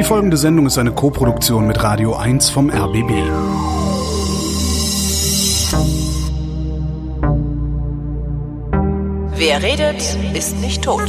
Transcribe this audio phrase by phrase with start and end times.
[0.00, 3.10] Die folgende Sendung ist eine Koproduktion mit Radio 1 vom RBB.
[9.36, 11.02] Wer redet, ist nicht tot.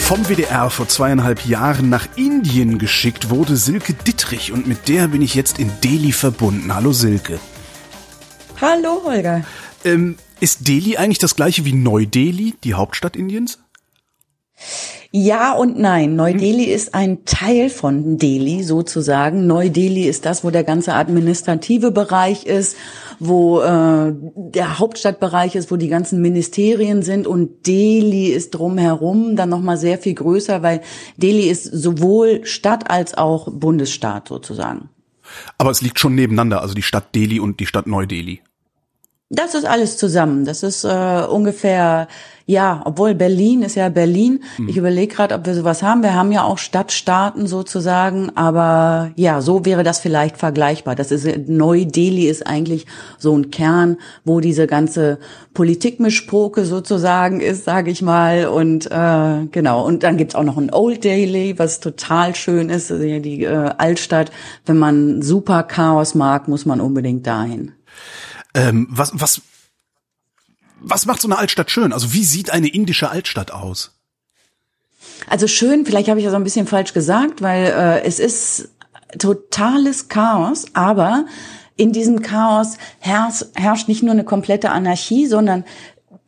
[0.00, 5.20] Vom WDR vor zweieinhalb Jahren nach Indien geschickt wurde Silke Dittrich und mit der bin
[5.20, 6.74] ich jetzt in Delhi verbunden.
[6.74, 7.38] Hallo Silke.
[8.62, 9.44] Hallo Holger.
[9.84, 13.58] Ähm, ist Delhi eigentlich das gleiche wie Neu-Delhi, die Hauptstadt Indiens?
[15.12, 16.16] Ja und nein.
[16.16, 19.46] Neu-Delhi ist ein Teil von Delhi sozusagen.
[19.46, 22.76] Neu-Delhi ist das, wo der ganze administrative Bereich ist,
[23.18, 29.48] wo äh, der Hauptstadtbereich ist, wo die ganzen Ministerien sind und Delhi ist drumherum dann
[29.48, 30.82] nochmal sehr viel größer, weil
[31.16, 34.90] Delhi ist sowohl Stadt als auch Bundesstaat sozusagen.
[35.58, 38.40] Aber es liegt schon nebeneinander, also die Stadt Delhi und die Stadt Neu-Delhi.
[39.28, 40.44] Das ist alles zusammen.
[40.44, 42.08] Das ist äh, ungefähr
[42.48, 44.44] ja, obwohl Berlin ist ja Berlin.
[44.56, 44.68] Mhm.
[44.68, 46.04] Ich überlege gerade, ob wir sowas haben.
[46.04, 50.94] Wir haben ja auch Stadtstaaten sozusagen, aber ja, so wäre das vielleicht vergleichbar.
[50.94, 52.86] Das ist Neu-Delhi ist eigentlich
[53.18, 55.18] so ein Kern, wo diese ganze
[55.54, 58.46] Politikmischpoke sozusagen ist, sage ich mal.
[58.46, 59.84] Und äh, genau.
[59.84, 63.70] Und dann gibt's auch noch ein Old Delhi, was total schön ist, also die äh,
[63.76, 64.30] Altstadt.
[64.64, 67.72] Wenn man super Chaos mag, muss man unbedingt dahin.
[68.56, 69.42] Ähm, was, was
[70.80, 71.92] was macht so eine Altstadt schön?
[71.92, 73.92] Also wie sieht eine indische Altstadt aus?
[75.28, 78.70] Also schön, vielleicht habe ich das ein bisschen falsch gesagt, weil äh, es ist
[79.18, 81.26] totales Chaos, aber
[81.76, 85.64] in diesem Chaos herrscht, herrscht nicht nur eine komplette Anarchie, sondern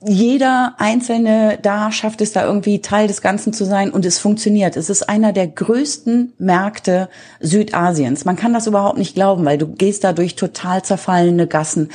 [0.01, 4.77] jeder Einzelne da schafft es da irgendwie Teil des Ganzen zu sein und es funktioniert.
[4.77, 7.09] Es ist einer der größten Märkte
[7.41, 8.25] Südasiens.
[8.25, 11.91] Man kann das überhaupt nicht glauben, weil du gehst da durch total zerfallene Gassen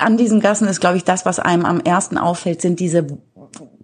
[0.00, 3.06] an diesen Gassen ist, glaube ich, das, was einem am ersten auffällt, sind diese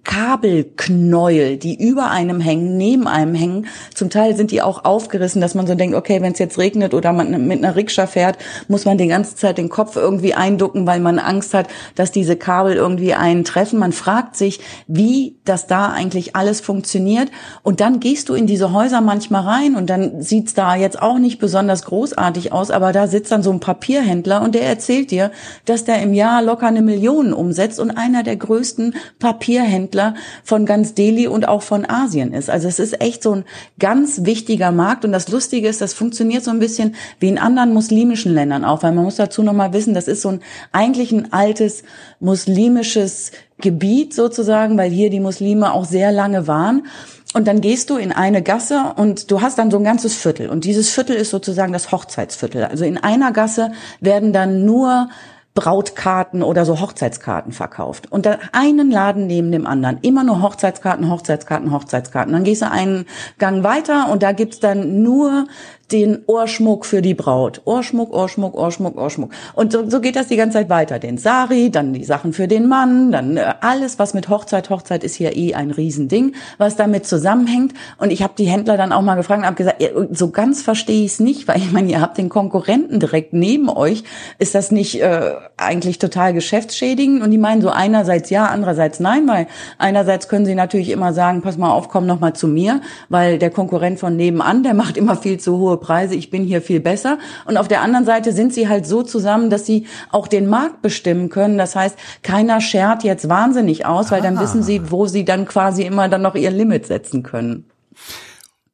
[0.07, 3.67] Kabelknäuel, die über einem hängen, neben einem hängen.
[3.93, 6.95] Zum Teil sind die auch aufgerissen, dass man so denkt, okay, wenn es jetzt regnet
[6.95, 8.39] oder man mit einer Rikscha fährt,
[8.69, 11.67] muss man die ganze Zeit den Kopf irgendwie einducken, weil man Angst hat,
[11.97, 13.80] dass diese Kabel irgendwie einen treffen.
[13.80, 17.30] Man fragt sich, wie das da eigentlich alles funktioniert.
[17.64, 21.19] Und dann gehst du in diese Häuser manchmal rein und dann sieht's da jetzt auch
[21.19, 25.33] nicht besonders großartig aus, aber da sitzt dann so ein Papierhändler und der erzählt dir,
[25.64, 30.14] dass der im Jahr locker eine Million umsetzt und einer der größten Papierhändler Händler
[30.45, 32.51] von ganz Delhi und auch von Asien ist.
[32.51, 33.45] Also es ist echt so ein
[33.79, 37.73] ganz wichtiger Markt und das Lustige ist, das funktioniert so ein bisschen wie in anderen
[37.73, 40.40] muslimischen Ländern auch, weil man muss dazu noch mal wissen, das ist so ein
[40.73, 41.83] eigentlich ein altes
[42.20, 46.86] muslimisches Gebiet sozusagen, weil hier die Muslime auch sehr lange waren.
[47.35, 50.48] Und dann gehst du in eine Gasse und du hast dann so ein ganzes Viertel.
[50.48, 52.64] Und dieses Viertel ist sozusagen das Hochzeitsviertel.
[52.64, 55.08] Also in einer Gasse werden dann nur
[55.56, 58.12] Brautkarten oder so Hochzeitskarten verkauft.
[58.12, 59.98] Und dann einen Laden neben dem anderen.
[60.02, 62.33] Immer nur Hochzeitskarten, Hochzeitskarten, Hochzeitskarten.
[62.33, 63.06] Dann gehst du einen
[63.39, 65.46] Gang weiter und da gibt's dann nur
[65.92, 67.63] den Ohrschmuck für die Braut.
[67.64, 69.30] Ohrschmuck, Ohrschmuck, Ohrschmuck, Ohrschmuck.
[69.55, 70.98] Und so, so geht das die ganze Zeit weiter.
[70.98, 75.05] Den Sari, dann die Sachen für den Mann, dann äh, alles, was mit Hochzeit, Hochzeit
[75.05, 77.73] ist hier eh ein Riesending, was damit zusammenhängt.
[77.98, 81.05] Und ich habe die Händler dann auch mal gefragt und habe gesagt, so ganz verstehe
[81.05, 84.03] ich es nicht, weil ich meine, ihr habt den Konkurrenten direkt neben euch.
[84.39, 87.23] Ist das nicht äh, eigentlich total geschäftsschädigend?
[87.23, 89.47] Und die meinen so einerseits ja, andererseits nein, weil
[89.79, 93.39] einerseits können sie natürlich immer sagen, pass mal auf, komm noch mal zu mir, weil
[93.39, 96.81] der Konkurrent von nebenan, der macht immer viel zu hohe Preise, ich bin hier viel
[96.81, 97.19] besser.
[97.45, 100.83] Und auf der anderen Seite sind sie halt so zusammen, dass sie auch den Markt
[100.83, 101.59] bestimmen können.
[101.59, 104.42] Das heißt, keiner schert jetzt wahnsinnig aus, weil dann ah.
[104.42, 107.65] wissen sie, wo sie dann quasi immer dann noch ihr Limit setzen können.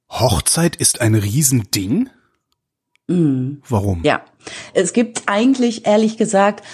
[0.08, 2.10] Hochzeit ist ein Riesending?
[3.08, 3.62] Mhm.
[3.68, 4.02] Warum?
[4.04, 4.22] Ja,
[4.74, 6.64] es gibt eigentlich, ehrlich gesagt,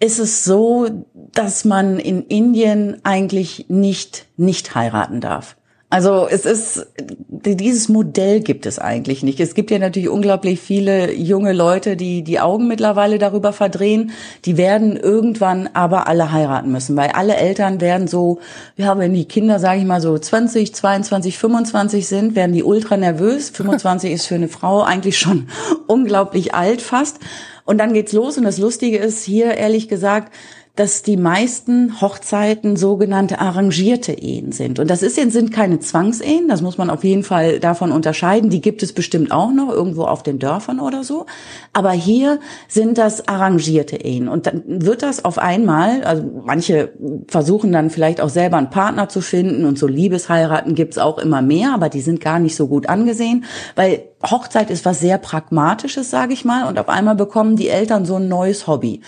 [0.00, 5.56] ist es so, dass man in Indien eigentlich nicht nicht heiraten darf.
[5.90, 6.86] Also es ist,
[7.28, 9.40] dieses Modell gibt es eigentlich nicht.
[9.40, 14.10] Es gibt ja natürlich unglaublich viele junge Leute, die die Augen mittlerweile darüber verdrehen.
[14.44, 18.38] Die werden irgendwann aber alle heiraten müssen, weil alle Eltern werden so,
[18.76, 22.98] ja, wenn die Kinder, sage ich mal so 20, 22, 25 sind, werden die ultra
[22.98, 23.48] nervös.
[23.54, 25.48] 25 ist für eine Frau eigentlich schon
[25.86, 27.16] unglaublich alt fast.
[27.64, 30.32] Und dann geht's los und das Lustige ist hier ehrlich gesagt,
[30.78, 34.78] dass die meisten Hochzeiten sogenannte arrangierte Ehen sind.
[34.78, 38.48] Und das ist, sind keine Zwangsehen, das muss man auf jeden Fall davon unterscheiden.
[38.48, 41.26] Die gibt es bestimmt auch noch irgendwo auf den Dörfern oder so.
[41.72, 42.38] Aber hier
[42.68, 44.28] sind das arrangierte Ehen.
[44.28, 46.92] Und dann wird das auf einmal, also manche
[47.26, 51.42] versuchen dann vielleicht auch selber einen Partner zu finden und so Liebesheiraten gibt's auch immer
[51.42, 53.44] mehr, aber die sind gar nicht so gut angesehen,
[53.74, 58.04] weil Hochzeit ist was sehr Pragmatisches, sage ich mal, und auf einmal bekommen die Eltern
[58.04, 59.00] so ein neues Hobby.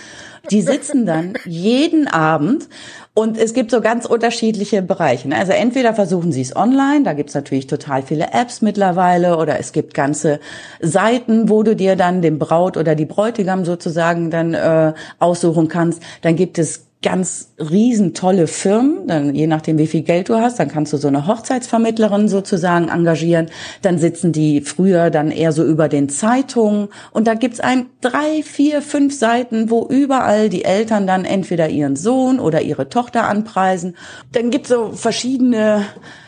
[0.51, 2.69] Die sitzen dann jeden Abend
[3.15, 5.29] und es gibt so ganz unterschiedliche Bereiche.
[5.29, 5.37] Ne?
[5.37, 9.73] Also entweder versuchen sie es online, da gibt's natürlich total viele Apps mittlerweile, oder es
[9.73, 10.41] gibt ganze
[10.81, 16.03] Seiten, wo du dir dann den Braut oder die Bräutigam sozusagen dann äh, aussuchen kannst.
[16.23, 20.61] Dann gibt es ganz riesen tolle Firmen, dann je nachdem wie viel Geld du hast,
[20.61, 23.47] dann kannst du so eine Hochzeitsvermittlerin sozusagen engagieren.
[23.81, 28.43] Dann sitzen die früher dann eher so über den Zeitungen und da gibt's ein drei,
[28.43, 33.97] vier, fünf Seiten, wo überall die Eltern dann entweder ihren Sohn oder ihre Tochter anpreisen.
[34.33, 35.87] Dann gibt's so verschiedene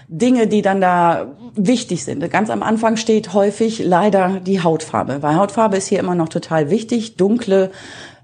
[0.08, 2.30] Dinge, die dann da wichtig sind.
[2.30, 6.70] Ganz am Anfang steht häufig leider die Hautfarbe, weil Hautfarbe ist hier immer noch total
[6.70, 7.16] wichtig.
[7.16, 7.70] Dunkle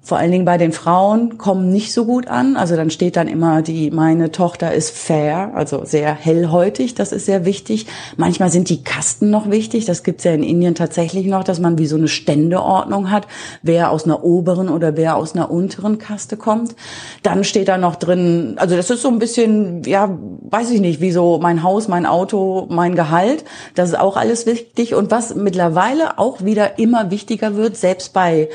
[0.09, 2.57] vor allen Dingen bei den Frauen kommen nicht so gut an.
[2.57, 6.95] Also dann steht dann immer die, meine Tochter ist fair, also sehr hellhäutig.
[6.95, 7.87] Das ist sehr wichtig.
[8.17, 9.85] Manchmal sind die Kasten noch wichtig.
[9.85, 13.27] Das gibt's ja in Indien tatsächlich noch, dass man wie so eine Ständeordnung hat,
[13.61, 16.75] wer aus einer oberen oder wer aus einer unteren Kaste kommt.
[17.23, 20.19] Dann steht da noch drin, also das ist so ein bisschen, ja,
[20.49, 23.45] weiß ich nicht, wie so mein Haus, mein Auto, mein Gehalt.
[23.75, 24.95] Das ist auch alles wichtig.
[24.95, 28.49] Und was mittlerweile auch wieder immer wichtiger wird, selbst bei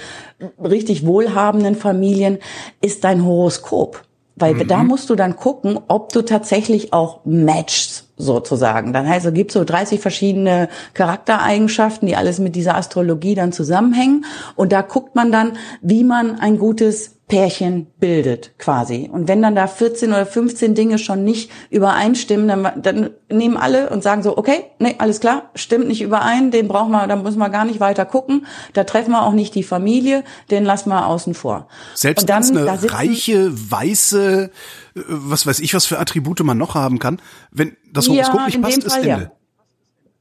[0.63, 2.39] richtig wohlhabenden Familien
[2.81, 4.03] ist dein Horoskop.
[4.35, 4.67] Weil mhm.
[4.67, 8.93] da musst du dann gucken, ob du tatsächlich auch matchst, sozusagen.
[8.93, 14.25] Dann heißt, es gibt so 30 verschiedene Charaktereigenschaften, die alles mit dieser Astrologie dann zusammenhängen.
[14.55, 19.09] Und da guckt man dann, wie man ein gutes Pärchen bildet quasi.
[19.11, 23.89] Und wenn dann da 14 oder 15 Dinge schon nicht übereinstimmen, dann, dann nehmen alle
[23.89, 27.39] und sagen so, okay, nee, alles klar, stimmt nicht überein, den brauchen wir, da müssen
[27.39, 28.45] wir gar nicht weiter gucken.
[28.73, 31.67] Da treffen wir auch nicht die Familie, den lassen wir außen vor.
[31.95, 34.51] Selbst wenn es eine da reiche, weiße,
[34.95, 38.61] was weiß ich, was für Attribute man noch haben kann, wenn das Horoskop ja, nicht
[38.61, 39.07] passt, ist Ende.
[39.07, 39.31] Ja.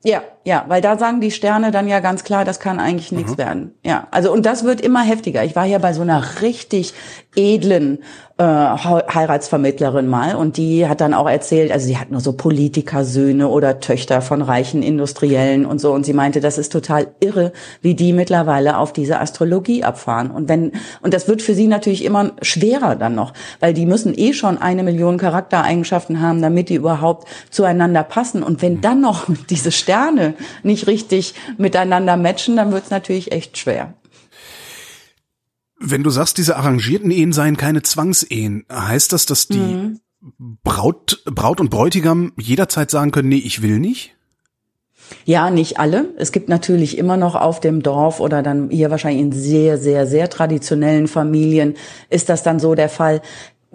[0.04, 3.32] Ja, ja, weil da sagen die Sterne dann ja ganz klar, das kann eigentlich nichts
[3.32, 3.38] mhm.
[3.38, 3.74] werden.
[3.84, 5.44] Ja, also und das wird immer heftiger.
[5.44, 6.92] Ich war hier bei so einer richtig
[7.36, 8.02] edlen
[8.42, 13.48] äh, Heiratsvermittlerin mal und die hat dann auch erzählt, also sie hat nur so Politikersöhne
[13.48, 17.52] oder Töchter von reichen Industriellen und so und sie meinte, das ist total irre,
[17.82, 20.72] wie die mittlerweile auf diese Astrologie abfahren und wenn
[21.02, 24.58] und das wird für sie natürlich immer schwerer dann noch, weil die müssen eh schon
[24.58, 30.34] eine Million Charaktereigenschaften haben, damit die überhaupt zueinander passen und wenn dann noch diese Sterne
[30.64, 33.94] nicht richtig miteinander matchen, dann wird es natürlich echt schwer.
[35.84, 40.00] Wenn du sagst, diese arrangierten Ehen seien keine Zwangsehen, heißt das, dass die mhm.
[40.62, 44.14] Braut, Braut und Bräutigam jederzeit sagen können, nee, ich will nicht?
[45.24, 46.14] Ja, nicht alle.
[46.16, 50.06] Es gibt natürlich immer noch auf dem Dorf oder dann hier wahrscheinlich in sehr, sehr,
[50.06, 51.74] sehr traditionellen Familien
[52.08, 53.20] ist das dann so der Fall.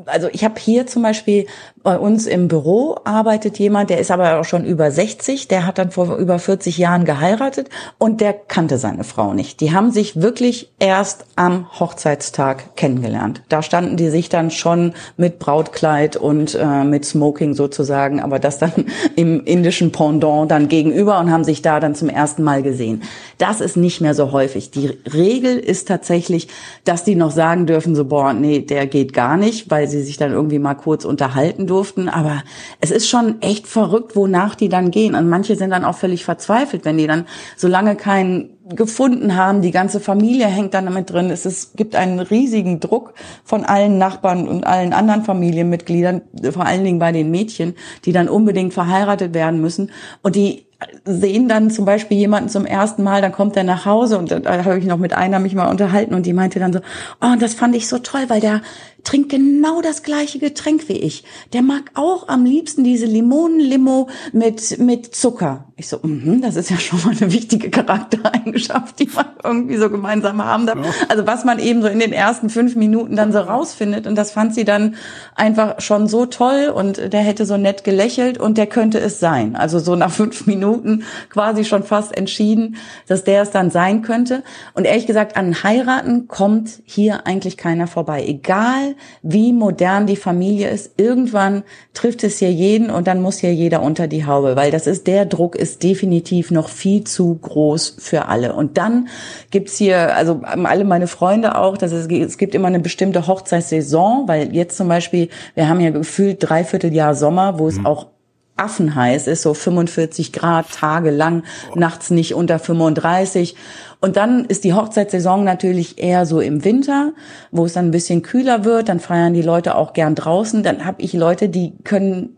[0.06, 1.48] Also ich habe hier zum Beispiel
[1.88, 5.78] bei uns im Büro arbeitet jemand, der ist aber auch schon über 60, der hat
[5.78, 9.62] dann vor über 40 Jahren geheiratet und der kannte seine Frau nicht.
[9.62, 13.42] Die haben sich wirklich erst am Hochzeitstag kennengelernt.
[13.48, 18.58] Da standen die sich dann schon mit Brautkleid und äh, mit Smoking sozusagen, aber das
[18.58, 18.74] dann
[19.16, 23.04] im indischen Pendant dann gegenüber und haben sich da dann zum ersten Mal gesehen.
[23.38, 24.72] Das ist nicht mehr so häufig.
[24.72, 26.50] Die Regel ist tatsächlich,
[26.84, 30.18] dass die noch sagen dürfen, so, boah, nee, der geht gar nicht, weil sie sich
[30.18, 32.10] dann irgendwie mal kurz unterhalten durften durften.
[32.10, 32.44] Aber
[32.82, 35.14] es ist schon echt verrückt, wonach die dann gehen.
[35.16, 37.26] Und manche sind dann auch völlig verzweifelt, wenn die dann
[37.56, 39.62] so lange keinen gefunden haben.
[39.62, 41.30] Die ganze Familie hängt dann damit drin.
[41.30, 43.14] Es ist, gibt einen riesigen Druck
[43.44, 46.22] von allen Nachbarn und allen anderen Familienmitgliedern,
[46.52, 47.76] vor allen Dingen bei den Mädchen,
[48.06, 49.92] die dann unbedingt verheiratet werden müssen.
[50.22, 50.66] Und die
[51.06, 54.64] sehen dann zum Beispiel jemanden zum ersten Mal, dann kommt er nach Hause und da
[54.64, 56.80] habe ich noch mit einer mich mal unterhalten und die meinte dann so,
[57.20, 58.62] oh, das fand ich so toll, weil der
[59.04, 61.24] trinkt genau das gleiche Getränk wie ich.
[61.54, 65.66] Der mag auch am liebsten diese Limonenlimo mit, mit Zucker.
[65.78, 69.90] Ich so, mh, das ist ja schon mal eine wichtige Charaktereigenschaft, die man irgendwie so
[69.90, 70.78] gemeinsam haben darf.
[70.78, 70.92] Ja.
[71.08, 74.08] Also was man eben so in den ersten fünf Minuten dann so rausfindet.
[74.08, 74.96] Und das fand sie dann
[75.36, 79.56] einfach schon so toll und der hätte so nett gelächelt und der könnte es sein.
[79.56, 82.78] Also so nach fünf Minuten quasi schon fast entschieden,
[83.08, 84.44] dass der es dann sein könnte.
[84.74, 88.26] Und ehrlich gesagt, an Heiraten kommt hier eigentlich keiner vorbei.
[88.28, 88.87] Egal
[89.22, 91.64] wie modern die Familie ist, irgendwann
[91.94, 95.08] trifft es hier jeden und dann muss hier jeder unter die Haube, weil das ist,
[95.08, 98.54] der Druck ist definitiv noch viel zu groß für alle.
[98.54, 99.08] Und dann
[99.52, 104.28] gibt's hier, also alle meine Freunde auch, dass es, es gibt immer eine bestimmte Hochzeitssaison,
[104.28, 107.86] weil jetzt zum Beispiel, wir haben ja gefühlt dreiviertel Jahr Sommer, wo es mhm.
[107.86, 108.08] auch
[108.58, 111.44] affenheiß ist, so 45 Grad tagelang,
[111.76, 113.56] nachts nicht unter 35.
[114.00, 117.14] Und dann ist die Hochzeitssaison natürlich eher so im Winter,
[117.52, 118.90] wo es dann ein bisschen kühler wird.
[118.90, 120.62] Dann feiern die Leute auch gern draußen.
[120.62, 122.30] Dann habe ich Leute, die können,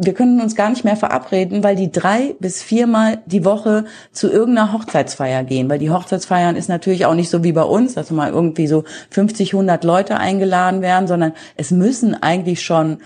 [0.00, 4.30] wir können uns gar nicht mehr verabreden, weil die drei bis viermal die Woche zu
[4.30, 5.70] irgendeiner Hochzeitsfeier gehen.
[5.70, 8.84] Weil die Hochzeitsfeiern ist natürlich auch nicht so wie bei uns, dass mal irgendwie so
[9.08, 12.98] 50, 100 Leute eingeladen werden, sondern es müssen eigentlich schon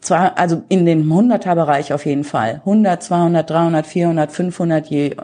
[0.00, 2.62] zwar, also in den 100er Bereich auf jeden Fall.
[2.64, 5.16] 100, 200, 300, 400, 500, je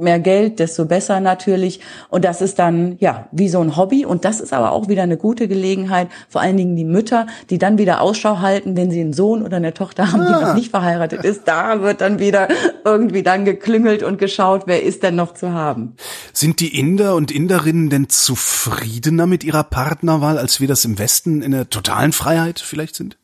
[0.00, 1.80] mehr Geld, desto besser natürlich.
[2.08, 4.04] Und das ist dann, ja, wie so ein Hobby.
[4.04, 7.58] Und das ist aber auch wieder eine gute Gelegenheit, vor allen Dingen die Mütter, die
[7.58, 10.54] dann wieder Ausschau halten, wenn sie einen Sohn oder eine Tochter haben, die noch ah.
[10.54, 11.42] nicht verheiratet ist.
[11.46, 12.48] Da wird dann wieder
[12.84, 15.96] irgendwie dann geklüngelt und geschaut, wer ist denn noch zu haben.
[16.32, 21.42] Sind die Inder und Inderinnen denn zufriedener mit ihrer Partnerwahl, als wir das im Westen
[21.42, 23.19] in der totalen Freiheit vielleicht sind?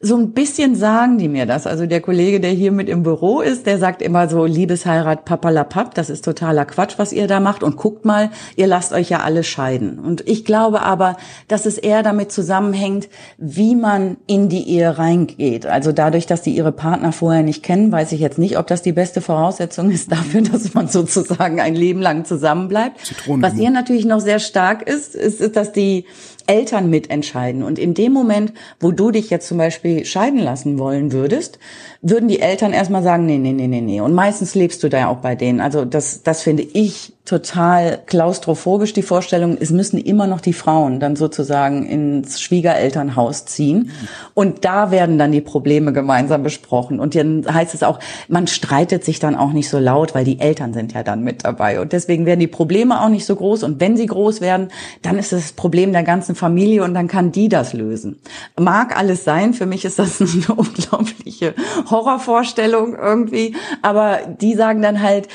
[0.00, 1.66] So ein bisschen sagen die mir das.
[1.66, 5.92] Also der Kollege, der hier mit im Büro ist, der sagt immer so, Liebesheirat papalapap,
[5.96, 7.64] das ist totaler Quatsch, was ihr da macht.
[7.64, 9.98] Und guckt mal, ihr lasst euch ja alle scheiden.
[9.98, 11.16] Und ich glaube aber,
[11.48, 15.66] dass es eher damit zusammenhängt, wie man in die Ehe reingeht.
[15.66, 18.82] Also dadurch, dass die ihre Partner vorher nicht kennen, weiß ich jetzt nicht, ob das
[18.82, 23.00] die beste Voraussetzung ist dafür, dass man sozusagen ein Leben lang zusammenbleibt.
[23.26, 26.04] Was hier natürlich noch sehr stark ist, ist, ist dass die
[26.48, 27.62] Eltern mitentscheiden.
[27.62, 31.58] Und in dem Moment, wo du dich jetzt zum Beispiel scheiden lassen wollen würdest,
[32.00, 34.00] würden die Eltern erstmal sagen, nee, nee, nee, nee, nee.
[34.00, 35.60] Und meistens lebst du da ja auch bei denen.
[35.60, 40.98] Also das, das finde ich total klaustrophobisch, die Vorstellung, es müssen immer noch die Frauen
[40.98, 43.90] dann sozusagen ins Schwiegerelternhaus ziehen.
[44.32, 47.00] Und da werden dann die Probleme gemeinsam besprochen.
[47.00, 50.40] Und dann heißt es auch, man streitet sich dann auch nicht so laut, weil die
[50.40, 51.80] Eltern sind ja dann mit dabei.
[51.80, 53.62] Und deswegen werden die Probleme auch nicht so groß.
[53.62, 54.68] Und wenn sie groß werden,
[55.02, 58.20] dann ist das Problem der ganzen Familie und dann kann die das lösen.
[58.58, 59.52] Mag alles sein.
[59.52, 61.54] Für mich ist das eine unglaubliche
[61.90, 63.56] Horrorvorstellung irgendwie.
[63.82, 65.28] Aber die sagen dann halt,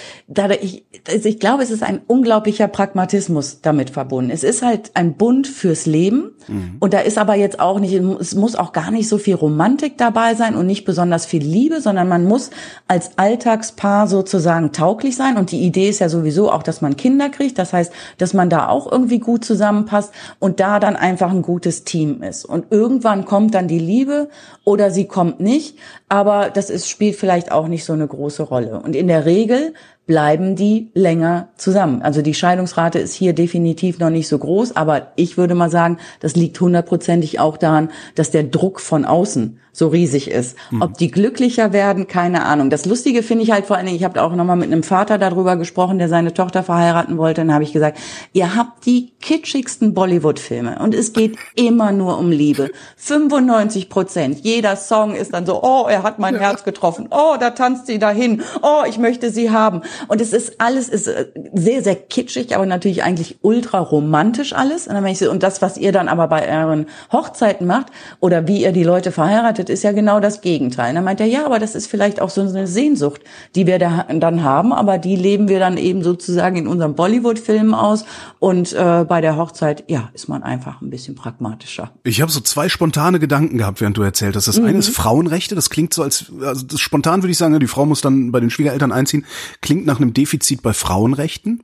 [0.61, 4.31] ich, also ich glaube, es ist ein unglaublicher Pragmatismus damit verbunden.
[4.31, 6.31] Es ist halt ein Bund fürs Leben.
[6.47, 6.77] Mhm.
[6.79, 9.97] Und da ist aber jetzt auch nicht, es muss auch gar nicht so viel Romantik
[9.97, 12.49] dabei sein und nicht besonders viel Liebe, sondern man muss
[12.87, 15.37] als Alltagspaar sozusagen tauglich sein.
[15.37, 17.57] Und die Idee ist ja sowieso auch, dass man Kinder kriegt.
[17.57, 21.83] Das heißt, dass man da auch irgendwie gut zusammenpasst und da dann einfach ein gutes
[21.83, 22.45] Team ist.
[22.45, 24.29] Und irgendwann kommt dann die Liebe
[24.63, 25.77] oder sie kommt nicht.
[26.09, 28.79] Aber das ist, spielt vielleicht auch nicht so eine große Rolle.
[28.79, 29.73] Und in der Regel
[30.05, 32.01] bleiben die länger zusammen.
[32.01, 35.97] Also die Scheidungsrate ist hier definitiv noch nicht so groß, aber ich würde mal sagen,
[36.19, 40.55] das liegt hundertprozentig auch daran, dass der Druck von außen so riesig ist.
[40.69, 40.83] Mhm.
[40.83, 42.69] Ob die glücklicher werden, keine Ahnung.
[42.69, 45.17] Das Lustige finde ich halt vor allen Dingen, ich habe auch nochmal mit einem Vater
[45.17, 47.41] darüber gesprochen, der seine Tochter verheiraten wollte.
[47.41, 47.97] Dann habe ich gesagt,
[48.33, 52.69] ihr habt die kitschigsten Bollywood-Filme und es geht immer nur um Liebe.
[52.97, 54.39] 95 Prozent.
[54.41, 56.41] Jeder Song ist dann so, oh, er hat mein ja.
[56.41, 57.07] Herz getroffen.
[57.09, 58.43] Oh, da tanzt sie dahin.
[58.61, 59.81] Oh, ich möchte sie haben.
[60.07, 61.09] Und es ist alles ist
[61.53, 64.87] sehr, sehr kitschig, aber natürlich eigentlich ultra romantisch alles.
[64.87, 67.87] Und das, was ihr dann aber bei euren Hochzeiten macht
[68.19, 70.89] oder wie ihr die Leute verheiratet, ist ja genau das Gegenteil.
[70.89, 73.21] Und dann meint er, ja, aber das ist vielleicht auch so eine Sehnsucht,
[73.55, 77.73] die wir da, dann haben, aber die leben wir dann eben sozusagen in unserem Bollywood-Film
[77.73, 78.05] aus.
[78.39, 81.91] Und äh, bei der Hochzeit, ja, ist man einfach ein bisschen pragmatischer.
[82.03, 84.47] Ich habe so zwei spontane Gedanken gehabt, während du erzählt hast.
[84.47, 84.65] Das mhm.
[84.65, 87.85] eine ist Frauenrechte, das klingt so als, also das spontan würde ich sagen, die Frau
[87.85, 89.25] muss dann bei den Schwiegereltern einziehen,
[89.61, 91.63] klingt nach einem Defizit bei Frauenrechten.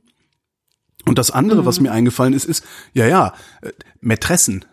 [1.06, 1.66] Und das andere, mhm.
[1.66, 4.64] was mir eingefallen ist, ist, ja, ja, äh, Mätressen.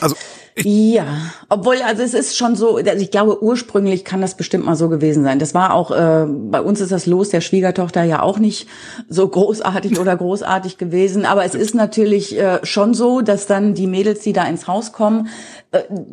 [0.00, 0.16] Also
[0.64, 1.06] ja,
[1.48, 4.88] obwohl, also es ist schon so, also ich glaube, ursprünglich kann das bestimmt mal so
[4.88, 5.38] gewesen sein.
[5.38, 8.66] Das war auch, äh, bei uns ist das Los der Schwiegertochter ja auch nicht
[9.08, 11.26] so großartig oder großartig gewesen.
[11.26, 14.92] Aber es ist natürlich äh, schon so, dass dann die Mädels, die da ins Haus
[14.92, 15.28] kommen,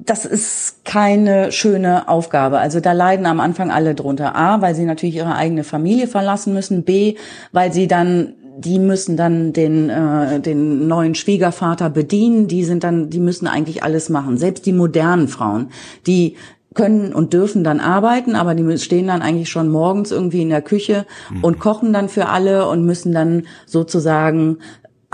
[0.03, 2.59] das ist keine schöne Aufgabe.
[2.59, 4.35] Also da leiden am Anfang alle drunter.
[4.35, 6.83] A, weil sie natürlich ihre eigene Familie verlassen müssen.
[6.83, 7.15] B,
[7.51, 13.09] weil sie dann die müssen dann den, äh, den neuen Schwiegervater bedienen, die sind dann,
[13.09, 14.37] die müssen eigentlich alles machen.
[14.37, 15.71] Selbst die modernen Frauen,
[16.07, 16.37] die
[16.73, 20.61] können und dürfen dann arbeiten, aber die stehen dann eigentlich schon morgens irgendwie in der
[20.61, 21.43] Küche mhm.
[21.43, 24.59] und kochen dann für alle und müssen dann sozusagen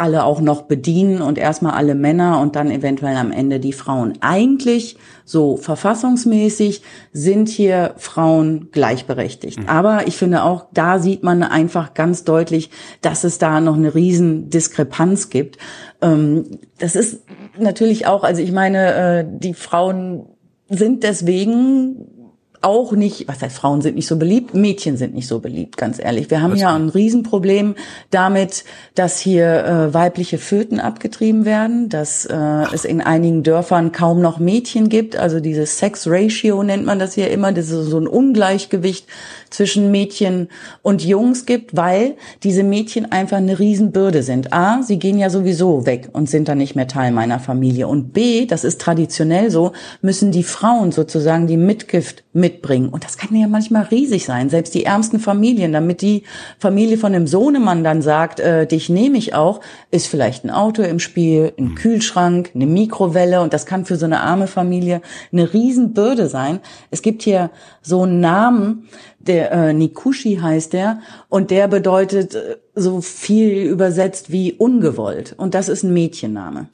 [0.01, 4.17] alle auch noch bedienen und erstmal alle Männer und dann eventuell am Ende die Frauen.
[4.21, 6.81] Eigentlich so verfassungsmäßig
[7.13, 9.59] sind hier Frauen gleichberechtigt.
[9.59, 9.69] Mhm.
[9.69, 13.93] Aber ich finde auch, da sieht man einfach ganz deutlich, dass es da noch eine
[13.93, 15.59] riesen Diskrepanz gibt.
[16.01, 17.21] Ähm, das ist
[17.59, 20.25] natürlich auch, also ich meine, äh, die Frauen
[20.67, 22.20] sind deswegen
[22.61, 25.99] auch nicht, was heißt, Frauen sind nicht so beliebt, Mädchen sind nicht so beliebt, ganz
[25.99, 26.29] ehrlich.
[26.29, 27.75] Wir haben ja ein Riesenproblem
[28.11, 28.63] damit,
[28.95, 32.35] dass hier äh, weibliche Föten abgetrieben werden, dass äh,
[32.73, 35.15] es in einigen Dörfern kaum noch Mädchen gibt.
[35.15, 39.07] Also dieses Sex Ratio nennt man das hier immer, das ist so ein Ungleichgewicht
[39.49, 40.47] zwischen Mädchen
[40.81, 44.53] und Jungs gibt, weil diese Mädchen einfach eine Riesenbürde sind.
[44.53, 47.87] A, sie gehen ja sowieso weg und sind dann nicht mehr Teil meiner Familie.
[47.87, 52.89] Und B, das ist traditionell so, müssen die Frauen sozusagen die Mitgift mitbringen.
[52.89, 56.23] Und das kann ja manchmal riesig sein, selbst die ärmsten Familien, damit die
[56.59, 60.81] Familie von dem Sohnemann dann sagt, äh, dich nehme ich auch, ist vielleicht ein Auto
[60.81, 65.53] im Spiel, ein Kühlschrank, eine Mikrowelle und das kann für so eine arme Familie eine
[65.53, 66.59] Riesenbürde sein.
[66.89, 68.89] Es gibt hier so einen Namen,
[69.19, 75.53] der äh, Nikushi heißt der und der bedeutet äh, so viel übersetzt wie ungewollt und
[75.53, 76.67] das ist ein Mädchenname.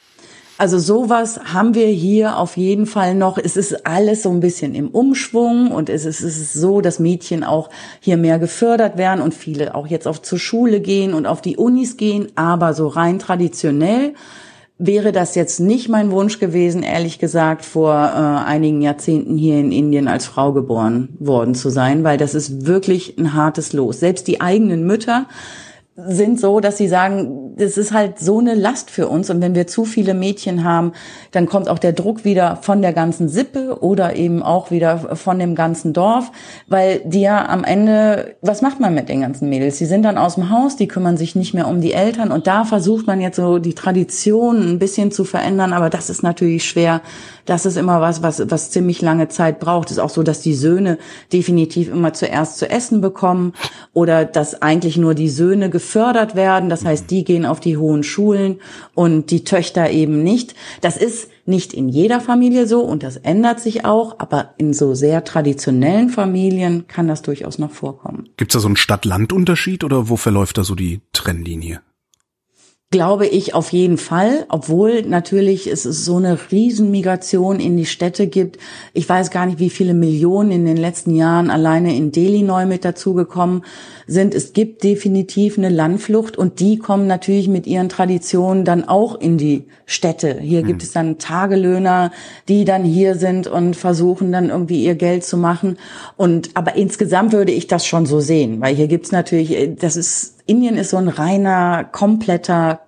[0.60, 3.38] Also sowas haben wir hier auf jeden Fall noch.
[3.38, 6.98] Es ist alles so ein bisschen im Umschwung und es ist, es ist so, dass
[6.98, 11.28] Mädchen auch hier mehr gefördert werden und viele auch jetzt auf zur Schule gehen und
[11.28, 14.16] auf die Unis gehen, aber so rein traditionell
[14.80, 19.72] wäre das jetzt nicht mein Wunsch gewesen, ehrlich gesagt, vor äh, einigen Jahrzehnten hier in
[19.72, 24.00] Indien als Frau geboren worden zu sein, weil das ist wirklich ein hartes Los.
[24.00, 25.28] Selbst die eigenen Mütter
[26.00, 29.32] sind so, dass sie sagen, das ist halt so eine Last für uns.
[29.32, 30.92] Und wenn wir zu viele Mädchen haben,
[31.32, 35.40] dann kommt auch der Druck wieder von der ganzen Sippe oder eben auch wieder von
[35.40, 36.32] dem ganzen Dorf,
[36.68, 39.80] weil die ja am Ende, was macht man mit den ganzen Mädels?
[39.80, 42.46] Die sind dann aus dem Haus, die kümmern sich nicht mehr um die Eltern und
[42.46, 46.66] da versucht man jetzt so die Tradition ein bisschen zu verändern, aber das ist natürlich
[46.66, 47.02] schwer.
[47.46, 49.90] Das ist immer was, was, was ziemlich lange Zeit braucht.
[49.90, 50.98] Es ist auch so, dass die Söhne
[51.32, 53.54] definitiv immer zuerst zu essen bekommen
[53.94, 56.70] oder dass eigentlich nur die Söhne gefördert werden.
[56.70, 58.60] Das heißt, die gehen auf die hohen Schulen
[58.94, 60.54] und die Töchter eben nicht.
[60.82, 64.96] Das ist nicht in jeder Familie so und das ändert sich auch, aber in so
[64.96, 68.28] sehr traditionellen Familien kann das durchaus noch vorkommen.
[68.36, 71.80] Gibt es da so einen Stadt-Land-Unterschied oder wo verläuft da so die Trennlinie?
[72.90, 78.60] Glaube ich auf jeden Fall, obwohl natürlich es so eine Riesenmigration in die Städte gibt.
[78.94, 82.66] Ich weiß gar nicht, wie viele Millionen in den letzten Jahren alleine in Delhi neu
[82.66, 83.66] mit dazugekommen
[84.08, 84.34] sind.
[84.34, 89.38] Es gibt definitiv eine Landflucht und die kommen natürlich mit ihren Traditionen dann auch in
[89.38, 90.40] die Städte.
[90.40, 90.68] Hier mhm.
[90.68, 92.14] gibt es dann Tagelöhner,
[92.48, 95.78] die dann hier sind und versuchen dann irgendwie ihr Geld zu machen.
[96.16, 100.37] Und aber insgesamt würde ich das schon so sehen, weil hier gibt's natürlich, das ist
[100.48, 102.82] Indien ist so ein reiner, kompletter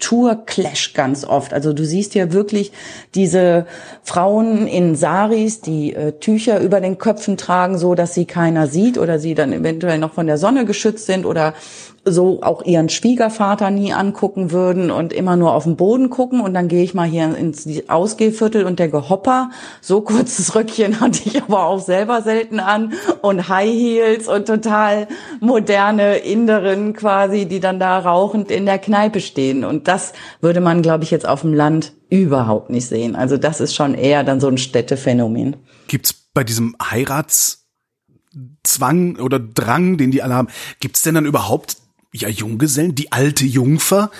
[0.00, 1.52] Kulturclash ganz oft.
[1.52, 2.72] Also du siehst ja wirklich
[3.14, 3.66] diese
[4.02, 8.98] Frauen in Saris, die äh, Tücher über den Köpfen tragen, so dass sie keiner sieht
[8.98, 11.54] oder sie dann eventuell noch von der Sonne geschützt sind oder
[12.04, 16.54] so auch ihren Schwiegervater nie angucken würden und immer nur auf den Boden gucken und
[16.54, 19.50] dann gehe ich mal hier ins Ausgehviertel und der Gehopper,
[19.82, 25.08] so kurzes Röckchen hatte ich aber auch selber selten an und High Heels und total
[25.40, 30.82] moderne Inderin quasi, die dann da rauchend in der Kneipe stehen und das würde man
[30.82, 33.16] glaube ich jetzt auf dem Land überhaupt nicht sehen.
[33.16, 35.56] Also das ist schon eher dann so ein Städtephänomen.
[35.88, 37.66] Gibt's bei diesem Heirats
[38.62, 40.48] Zwang oder Drang, den die alle haben,
[40.78, 41.76] gibt's denn dann überhaupt
[42.12, 44.10] ja, Junggesellen, die alte Jungfer.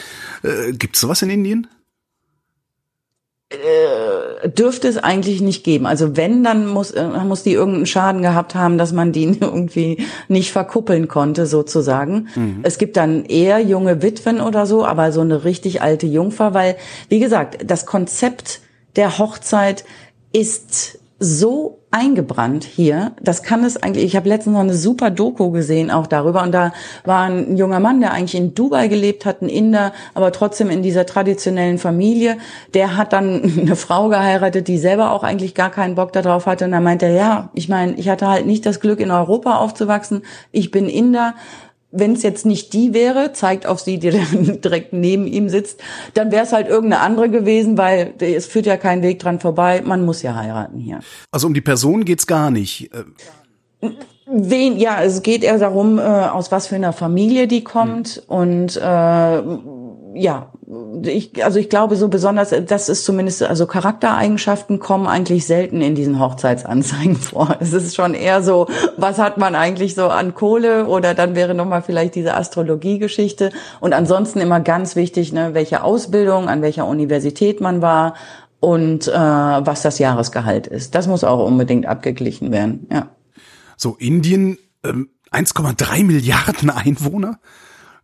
[0.43, 1.69] Äh, gibt's sowas in Indien?
[3.53, 5.85] Äh, dürfte es eigentlich nicht geben.
[5.85, 10.07] Also wenn, dann muss, äh, muss die irgendeinen Schaden gehabt haben, dass man die irgendwie
[10.29, 12.29] nicht verkuppeln konnte, sozusagen.
[12.37, 12.61] Mhm.
[12.63, 16.77] Es gibt dann eher junge Witwen oder so, aber so eine richtig alte Jungfer, weil,
[17.09, 18.61] wie gesagt, das Konzept
[18.95, 19.85] der Hochzeit
[20.33, 23.13] ist so eingebrannt hier.
[23.21, 24.05] Das kann es eigentlich.
[24.05, 26.73] Ich habe letztens noch eine super Doku gesehen auch darüber und da
[27.05, 30.83] war ein junger Mann, der eigentlich in Dubai gelebt hat, ein Inder, aber trotzdem in
[30.83, 32.39] dieser traditionellen Familie.
[32.73, 36.65] Der hat dann eine Frau geheiratet, die selber auch eigentlich gar keinen Bock darauf hatte
[36.65, 39.57] und da meinte er, ja, ich meine, ich hatte halt nicht das Glück in Europa
[39.57, 40.23] aufzuwachsen.
[40.53, 41.35] Ich bin Inder
[41.92, 44.11] wenn es jetzt nicht die wäre, zeigt auf sie, die
[44.61, 45.81] direkt neben ihm sitzt,
[46.14, 49.83] dann wäre es halt irgendeine andere gewesen, weil es führt ja kein Weg dran vorbei.
[49.85, 51.00] Man muss ja heiraten hier.
[51.31, 52.90] Also um die Person geht's gar nicht.
[54.26, 58.35] Wen, ja, es geht eher darum, äh, aus was für einer Familie die kommt mhm.
[58.35, 60.53] und äh, ja,
[61.03, 65.95] ich, also ich glaube so besonders, das ist zumindest, also Charaktereigenschaften kommen eigentlich selten in
[65.95, 67.57] diesen Hochzeitsanzeigen vor.
[67.61, 71.55] Es ist schon eher so, was hat man eigentlich so an Kohle oder dann wäre
[71.55, 77.61] nochmal vielleicht diese Astrologiegeschichte und ansonsten immer ganz wichtig, ne, welche Ausbildung, an welcher Universität
[77.61, 78.15] man war
[78.61, 80.95] und äh, was das Jahresgehalt ist.
[80.95, 83.09] Das muss auch unbedingt abgeglichen werden, ja.
[83.77, 87.41] So, Indien, ähm, 1,3 Milliarden Einwohner?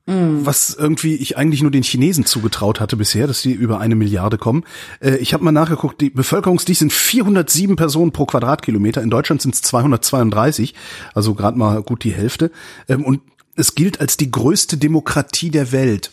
[0.07, 4.39] Was irgendwie ich eigentlich nur den Chinesen zugetraut hatte bisher, dass die über eine Milliarde
[4.39, 4.65] kommen.
[5.01, 9.03] Äh, ich habe mal nachgeguckt, die Bevölkerungsdichte sind 407 Personen pro Quadratkilometer.
[9.03, 10.75] In Deutschland sind es 232,
[11.13, 12.53] also gerade mal gut die Hälfte.
[12.89, 13.21] Ähm, und
[13.57, 16.13] es gilt als die größte Demokratie der Welt.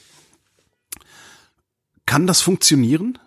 [2.07, 3.19] Kann das funktionieren?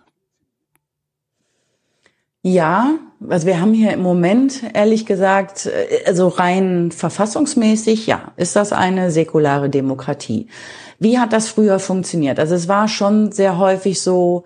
[2.41, 8.55] Ja, also wir haben hier im Moment, ehrlich gesagt, äh, also rein verfassungsmäßig, ja, ist
[8.55, 10.47] das eine säkulare Demokratie.
[10.99, 12.39] Wie hat das früher funktioniert?
[12.39, 14.43] Also es war schon sehr häufig so,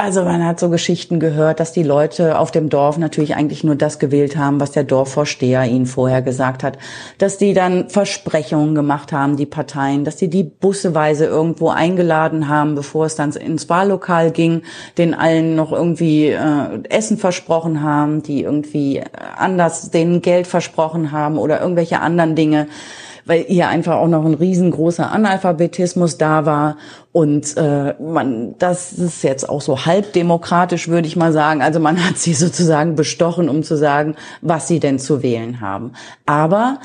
[0.00, 3.76] also man hat so Geschichten gehört, dass die Leute auf dem Dorf natürlich eigentlich nur
[3.76, 6.78] das gewählt haben, was der Dorfvorsteher ihnen vorher gesagt hat.
[7.18, 12.74] Dass die dann Versprechungen gemacht haben, die Parteien, dass die die busseweise irgendwo eingeladen haben,
[12.74, 14.62] bevor es dann ins Wahllokal ging,
[14.96, 19.02] den allen noch irgendwie äh, Essen versprochen haben, die irgendwie
[19.36, 22.68] anders denen Geld versprochen haben oder irgendwelche anderen Dinge
[23.30, 26.76] weil hier einfach auch noch ein riesengroßer Analphabetismus da war.
[27.12, 31.62] Und äh, man, das ist jetzt auch so halbdemokratisch, würde ich mal sagen.
[31.62, 35.92] Also man hat sie sozusagen bestochen, um zu sagen, was sie denn zu wählen haben.
[36.26, 36.80] Aber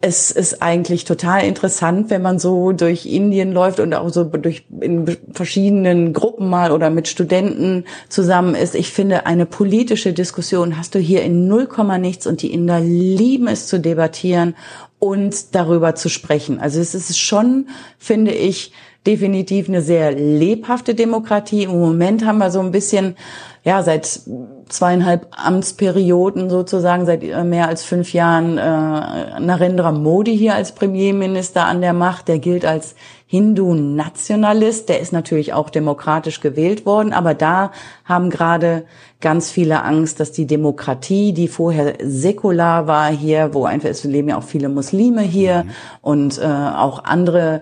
[0.00, 4.64] es ist eigentlich total interessant, wenn man so durch Indien läuft und auch so durch
[4.80, 8.76] in verschiedenen Gruppen mal oder mit Studenten zusammen ist.
[8.76, 12.78] Ich finde, eine politische Diskussion hast du hier in null Komma nichts und die Inder
[12.78, 14.54] lieben es zu debattieren
[15.00, 16.60] und darüber zu sprechen.
[16.60, 18.72] Also es ist schon, finde ich,
[19.06, 21.64] definitiv eine sehr lebhafte Demokratie.
[21.64, 23.16] Im Moment haben wir so ein bisschen,
[23.64, 24.20] ja, seit
[24.68, 31.64] zweieinhalb Amtsperioden sozusagen, seit äh, mehr als fünf Jahren äh, Narendra Modi hier als Premierminister
[31.64, 32.28] an der Macht.
[32.28, 32.94] Der gilt als
[33.26, 34.88] Hindu-Nationalist.
[34.88, 37.72] Der ist natürlich auch demokratisch gewählt worden, aber da
[38.04, 38.84] haben gerade
[39.20, 44.28] ganz viele Angst, dass die Demokratie, die vorher säkular war hier, wo einfach es leben
[44.28, 45.70] ja auch viele Muslime hier mhm.
[46.00, 47.60] und äh, auch andere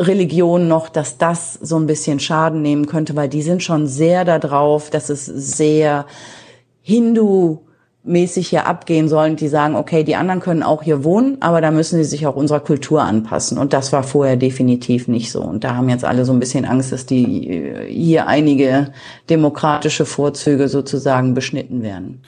[0.00, 4.24] Religion noch, dass das so ein bisschen Schaden nehmen könnte, weil die sind schon sehr
[4.24, 6.06] darauf, dass es sehr
[6.80, 7.58] Hindu
[8.02, 11.70] mäßig hier abgehen sollen, die sagen, okay, die anderen können auch hier wohnen, aber da
[11.70, 13.58] müssen sie sich auch unserer Kultur anpassen.
[13.58, 15.42] Und das war vorher definitiv nicht so.
[15.42, 18.92] Und da haben jetzt alle so ein bisschen Angst, dass die äh, hier einige
[19.28, 22.22] demokratische Vorzüge sozusagen beschnitten werden.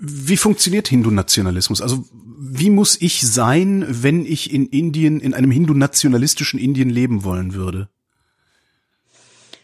[0.00, 1.82] Wie funktioniert Hindu-Nationalismus?
[1.82, 2.04] Also
[2.44, 7.88] wie muss ich sein, wenn ich in Indien, in einem hindu-nationalistischen Indien leben wollen würde?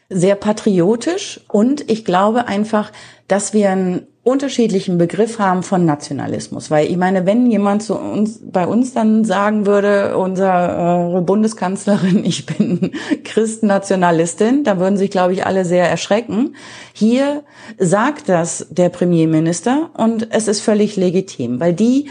[0.09, 2.93] Sehr patriotisch und ich glaube einfach,
[3.27, 6.71] dass wir einen unterschiedlichen Begriff haben von Nationalismus.
[6.71, 12.47] Weil ich meine, wenn jemand zu uns, bei uns dann sagen würde, unsere Bundeskanzlerin, ich
[12.47, 12.93] bin
[13.25, 16.55] Christennationalistin, da würden sich, glaube ich, alle sehr erschrecken.
[16.93, 17.43] Hier
[17.77, 22.09] sagt das der Premierminister und es ist völlig legitim, weil die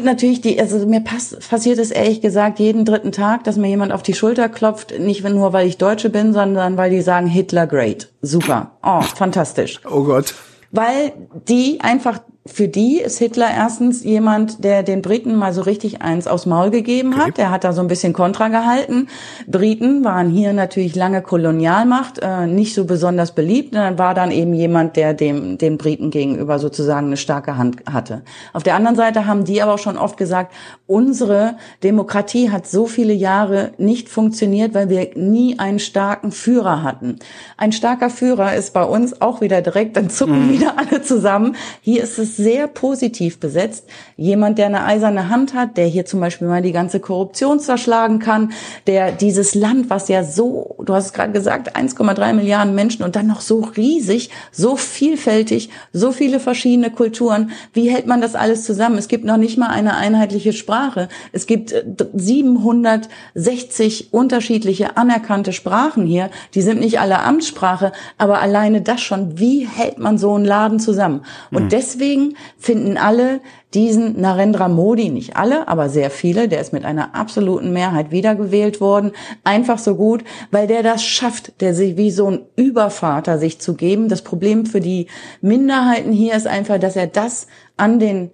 [0.00, 3.92] Natürlich, die, also mir pass, passiert es ehrlich gesagt jeden dritten Tag, dass mir jemand
[3.92, 7.66] auf die Schulter klopft, nicht nur weil ich Deutsche bin, sondern weil die sagen Hitler
[7.66, 9.80] great, super, oh fantastisch.
[9.90, 10.34] Oh Gott.
[10.70, 11.12] Weil
[11.48, 12.20] die einfach
[12.52, 16.70] für die ist Hitler erstens jemand, der den Briten mal so richtig eins aufs Maul
[16.70, 17.38] gegeben hat.
[17.38, 19.08] Der hat da so ein bisschen Kontra gehalten.
[19.46, 23.72] Briten waren hier natürlich lange Kolonialmacht, äh, nicht so besonders beliebt.
[23.74, 27.84] Und dann war dann eben jemand, der dem, den Briten gegenüber sozusagen eine starke Hand
[27.90, 28.22] hatte.
[28.52, 30.52] Auf der anderen Seite haben die aber auch schon oft gesagt,
[30.86, 37.18] unsere Demokratie hat so viele Jahre nicht funktioniert, weil wir nie einen starken Führer hatten.
[37.56, 40.52] Ein starker Führer ist bei uns auch wieder direkt, dann zucken mhm.
[40.52, 41.56] wieder alle zusammen.
[41.80, 43.86] Hier ist es sehr positiv besetzt.
[44.16, 48.18] Jemand, der eine eiserne Hand hat, der hier zum Beispiel mal die ganze Korruption zerschlagen
[48.18, 48.52] kann,
[48.86, 53.16] der dieses Land, was ja so, du hast es gerade gesagt, 1,3 Milliarden Menschen und
[53.16, 57.50] dann noch so riesig, so vielfältig, so viele verschiedene Kulturen.
[57.72, 58.96] Wie hält man das alles zusammen?
[58.98, 61.08] Es gibt noch nicht mal eine einheitliche Sprache.
[61.32, 61.74] Es gibt
[62.14, 66.30] 760 äh, unterschiedliche anerkannte Sprachen hier.
[66.54, 69.38] Die sind nicht alle Amtssprache, aber alleine das schon.
[69.38, 71.22] Wie hält man so einen Laden zusammen?
[71.50, 71.68] Und mhm.
[71.68, 73.40] deswegen finden alle
[73.74, 78.80] diesen Narendra Modi, nicht alle, aber sehr viele, der ist mit einer absoluten Mehrheit wiedergewählt
[78.80, 79.12] worden,
[79.44, 83.74] einfach so gut, weil der das schafft, der sich wie so ein Übervater sich zu
[83.74, 84.08] geben.
[84.08, 85.06] Das Problem für die
[85.40, 88.30] Minderheiten hier ist einfach, dass er das an den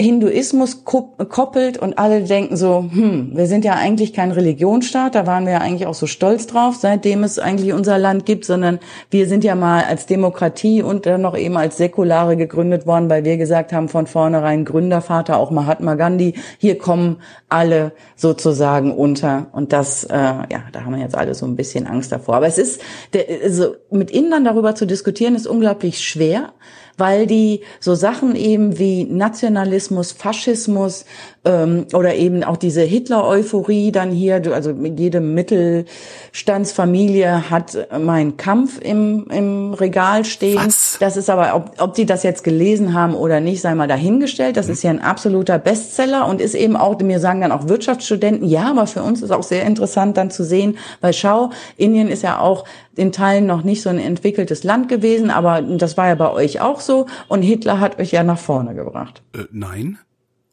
[0.00, 5.44] Hinduismus koppelt und alle denken so, hm, wir sind ja eigentlich kein Religionsstaat, da waren
[5.44, 8.78] wir ja eigentlich auch so stolz drauf, seitdem es eigentlich unser Land gibt, sondern
[9.10, 13.24] wir sind ja mal als Demokratie und dann noch eben als Säkulare gegründet worden, weil
[13.24, 17.16] wir gesagt haben von vornherein Gründervater, auch Mahatma Gandhi, hier kommen
[17.48, 21.88] alle sozusagen unter und das, äh, ja, da haben wir jetzt alle so ein bisschen
[21.88, 22.36] Angst davor.
[22.36, 22.80] Aber es ist,
[23.14, 26.52] der, also mit Indern darüber zu diskutieren, ist unglaublich schwer,
[26.98, 31.06] weil die so Sachen eben wie Nationalismus, Faschismus
[31.44, 39.28] ähm, oder eben auch diese Hitler-Euphorie dann hier, also jede Mittelstandsfamilie hat meinen Kampf im,
[39.30, 40.56] im Regal stehen.
[40.56, 40.96] Was?
[41.00, 44.56] Das ist aber, ob, ob die das jetzt gelesen haben oder nicht, sei mal dahingestellt.
[44.56, 44.72] Das mhm.
[44.72, 48.70] ist ja ein absoluter Bestseller und ist eben auch, mir sagen dann auch Wirtschaftsstudenten, ja,
[48.70, 52.40] aber für uns ist auch sehr interessant dann zu sehen, weil schau, Indien ist ja
[52.40, 52.64] auch
[52.98, 56.60] in Teilen noch nicht so ein entwickeltes Land gewesen, aber das war ja bei euch
[56.60, 59.22] auch so und Hitler hat euch ja nach vorne gebracht.
[59.34, 59.98] Äh, nein.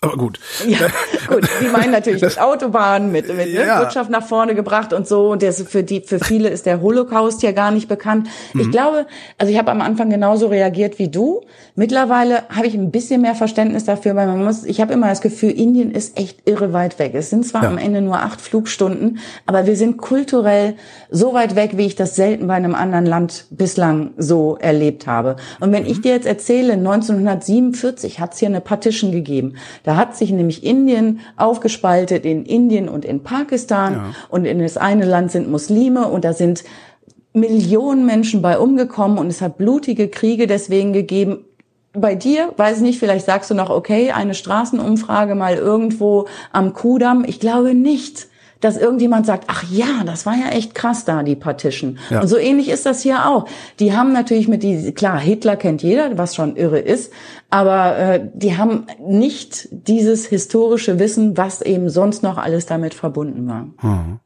[0.05, 0.39] Aber gut.
[0.67, 0.87] Ja,
[1.27, 1.47] gut.
[1.61, 3.79] Die meinen natürlich das, mit Autobahnen, mit, mit ne, ja.
[3.79, 5.31] Wirtschaft nach vorne gebracht und so.
[5.31, 8.27] Und das für die, für viele ist der Holocaust ja gar nicht bekannt.
[8.53, 8.61] Mhm.
[8.61, 11.41] Ich glaube, also ich habe am Anfang genauso reagiert wie du.
[11.75, 15.21] Mittlerweile habe ich ein bisschen mehr Verständnis dafür, weil man muss, ich habe immer das
[15.21, 17.13] Gefühl, Indien ist echt irre weit weg.
[17.15, 17.69] Es sind zwar ja.
[17.69, 20.75] am Ende nur acht Flugstunden, aber wir sind kulturell
[21.09, 25.35] so weit weg, wie ich das selten bei einem anderen Land bislang so erlebt habe.
[25.59, 25.89] Und wenn mhm.
[25.89, 29.55] ich dir jetzt erzähle, 1947 hat es hier eine Partition gegeben.
[29.83, 33.93] Da hat sich nämlich Indien aufgespaltet in Indien und in Pakistan.
[33.93, 34.03] Ja.
[34.29, 36.63] Und in das eine Land sind Muslime und da sind
[37.33, 41.45] Millionen Menschen bei umgekommen und es hat blutige Kriege deswegen gegeben.
[41.91, 46.73] Bei dir, weiß ich nicht, vielleicht sagst du noch, okay, eine Straßenumfrage mal irgendwo am
[46.73, 47.25] Kudamm.
[47.25, 48.27] Ich glaube nicht
[48.59, 51.99] dass irgendjemand sagt, ach ja, das war ja echt krass da, die Partition.
[52.09, 52.21] Ja.
[52.21, 53.47] Und so ähnlich ist das hier auch.
[53.79, 57.11] Die haben natürlich mit die, klar, Hitler kennt jeder, was schon irre ist,
[57.49, 63.47] aber äh, die haben nicht dieses historische Wissen, was eben sonst noch alles damit verbunden
[63.47, 63.67] war.
[63.77, 64.19] Hm.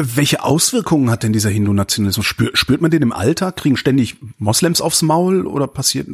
[0.00, 2.24] Welche Auswirkungen hat denn dieser Hindu-Nationalismus?
[2.24, 3.56] Spür, spürt man den im Alltag?
[3.56, 6.06] Kriegen ständig Moslems aufs Maul oder passiert?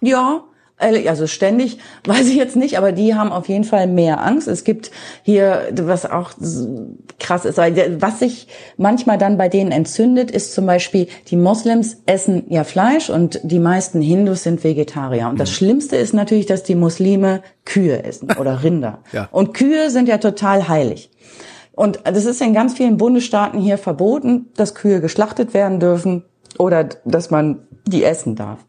[0.00, 0.42] Ja,
[0.78, 4.48] also ständig, weiß ich jetzt nicht, aber die haben auf jeden Fall mehr Angst.
[4.48, 4.90] Es gibt
[5.22, 6.32] hier, was auch
[7.18, 12.44] krass ist, was sich manchmal dann bei denen entzündet, ist zum Beispiel, die Moslems essen
[12.48, 15.28] ja Fleisch und die meisten Hindus sind Vegetarier.
[15.28, 15.54] Und das mhm.
[15.54, 19.02] Schlimmste ist natürlich, dass die Muslime Kühe essen oder Rinder.
[19.12, 19.28] ja.
[19.32, 21.10] Und Kühe sind ja total heilig.
[21.72, 26.24] Und das ist in ganz vielen Bundesstaaten hier verboten, dass Kühe geschlachtet werden dürfen
[26.58, 28.65] oder dass man die essen darf.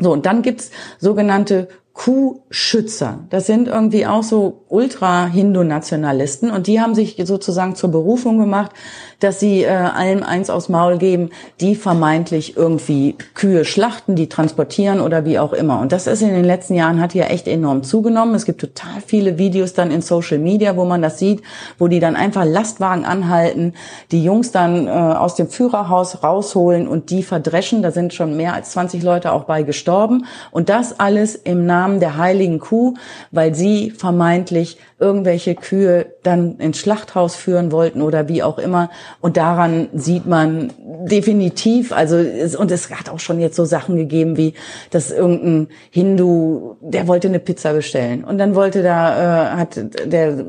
[0.00, 3.24] So, und dann gibt's sogenannte Kuhschützer.
[3.28, 8.70] Das sind irgendwie auch so Ultra-Hindu-Nationalisten und die haben sich sozusagen zur Berufung gemacht,
[9.18, 11.30] dass sie äh, allem eins aus Maul geben,
[11.60, 15.80] die vermeintlich irgendwie Kühe schlachten, die transportieren oder wie auch immer.
[15.80, 18.36] Und das ist in den letzten Jahren hat hier echt enorm zugenommen.
[18.36, 21.42] Es gibt total viele Videos dann in Social Media, wo man das sieht,
[21.78, 23.74] wo die dann einfach Lastwagen anhalten,
[24.12, 27.82] die Jungs dann äh, aus dem Führerhaus rausholen und die verdreschen.
[27.82, 30.26] Da sind schon mehr als 20 Leute auch bei gestorben.
[30.52, 32.94] Und das alles im Namen der heiligen Kuh,
[33.30, 38.90] weil sie vermeintlich irgendwelche Kühe dann ins Schlachthaus führen wollten oder wie auch immer.
[39.20, 40.72] Und daran sieht man
[41.04, 42.16] definitiv, also
[42.58, 44.54] und es hat auch schon jetzt so Sachen gegeben wie,
[44.90, 50.44] dass irgendein Hindu, der wollte eine Pizza bestellen und dann wollte da äh, hat der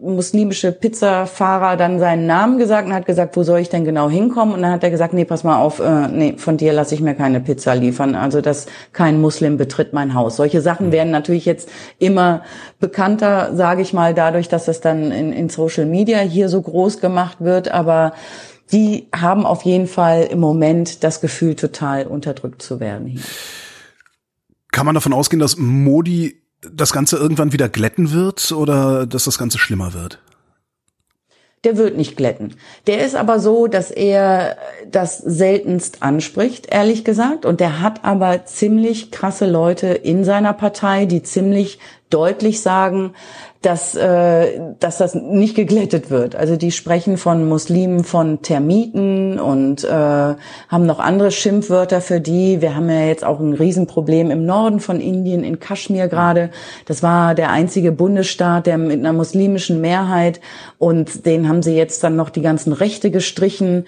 [0.00, 4.54] muslimische Pizzafahrer dann seinen Namen gesagt und hat gesagt, wo soll ich denn genau hinkommen?
[4.54, 7.00] Und dann hat er gesagt, nee, pass mal auf, äh, nee, von dir lasse ich
[7.00, 8.14] mir keine Pizza liefern.
[8.14, 10.36] Also, dass kein Muslim betritt mein Haus.
[10.36, 12.42] Solche Sachen werden natürlich jetzt immer
[12.78, 17.00] bekannter, sage ich mal, dadurch, dass es dann in, in Social Media hier so groß
[17.00, 17.68] gemacht wird.
[17.68, 18.12] Aber
[18.72, 23.22] die haben auf jeden Fall im Moment das Gefühl, total unterdrückt zu werden hier.
[24.72, 29.38] Kann man davon ausgehen, dass Modi das Ganze irgendwann wieder glätten wird oder dass das
[29.38, 30.20] Ganze schlimmer wird?
[31.64, 32.54] Der wird nicht glätten.
[32.86, 34.56] Der ist aber so, dass er
[34.88, 37.44] das seltenst anspricht, ehrlich gesagt.
[37.44, 43.12] Und der hat aber ziemlich krasse Leute in seiner Partei, die ziemlich deutlich sagen,
[43.62, 46.36] dass, äh, dass das nicht geglättet wird.
[46.36, 52.60] Also die sprechen von Muslimen von Termiten und äh, haben noch andere Schimpfwörter für die.
[52.60, 56.50] Wir haben ja jetzt auch ein Riesenproblem im Norden von Indien, in Kaschmir gerade.
[56.84, 60.40] Das war der einzige Bundesstaat, der mit einer muslimischen Mehrheit
[60.78, 63.86] und den haben sie jetzt dann noch die ganzen Rechte gestrichen.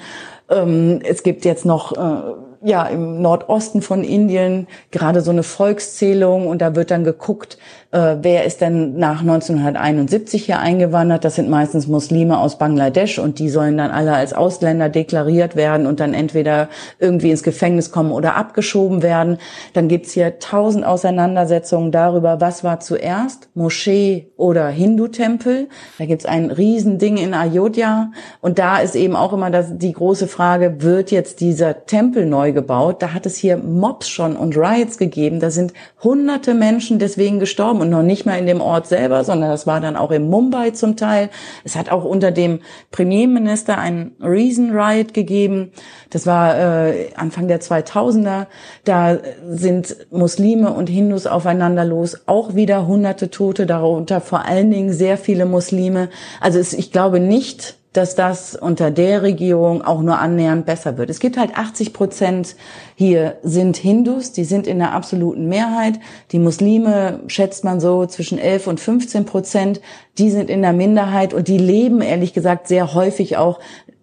[0.50, 6.46] Ähm, es gibt jetzt noch äh, ja im Nordosten von Indien gerade so eine Volkszählung
[6.46, 7.58] und da wird dann geguckt,
[7.90, 11.24] äh, wer ist denn nach 1971 hier eingewandert?
[11.24, 15.86] Das sind meistens Muslime aus Bangladesch und die sollen dann alle als Ausländer deklariert werden
[15.86, 16.68] und dann entweder
[16.98, 19.38] irgendwie ins Gefängnis kommen oder abgeschoben werden.
[19.72, 25.68] Dann gibt's hier tausend Auseinandersetzungen darüber, was war zuerst, Moschee oder Hindu-Tempel.
[25.98, 28.10] Da gibt's ein Riesending in Ayodhya
[28.42, 32.47] und da ist eben auch immer das, die große Frage, wird jetzt dieser Tempel neu
[32.48, 33.02] neu gebaut.
[33.02, 35.40] Da hat es hier Mobs schon und Riots gegeben.
[35.40, 39.50] Da sind hunderte Menschen deswegen gestorben und noch nicht mal in dem Ort selber, sondern
[39.50, 41.30] das war dann auch in Mumbai zum Teil.
[41.64, 45.72] Es hat auch unter dem Premierminister einen Reason Riot gegeben.
[46.10, 48.46] Das war äh, Anfang der 2000er.
[48.84, 52.22] Da sind Muslime und Hindus aufeinander los.
[52.26, 56.08] Auch wieder hunderte Tote, darunter vor allen Dingen sehr viele Muslime.
[56.40, 61.10] Also es, ich glaube nicht, dass das unter der Regierung auch nur annähernd besser wird.
[61.10, 62.54] Es gibt halt 80 Prozent
[62.94, 65.98] hier sind Hindus, die sind in der absoluten Mehrheit.
[66.30, 69.80] Die Muslime schätzt man so zwischen 11 und 15 Prozent.
[70.16, 73.58] Die sind in der Minderheit und die leben ehrlich gesagt sehr häufig auch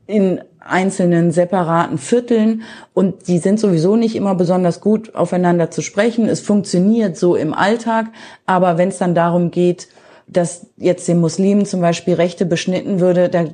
[0.07, 6.27] in einzelnen separaten Vierteln und die sind sowieso nicht immer besonders gut aufeinander zu sprechen.
[6.27, 8.07] Es funktioniert so im Alltag,
[8.45, 9.87] aber wenn es dann darum geht,
[10.27, 13.45] dass jetzt den Muslimen zum Beispiel Rechte beschnitten würde, da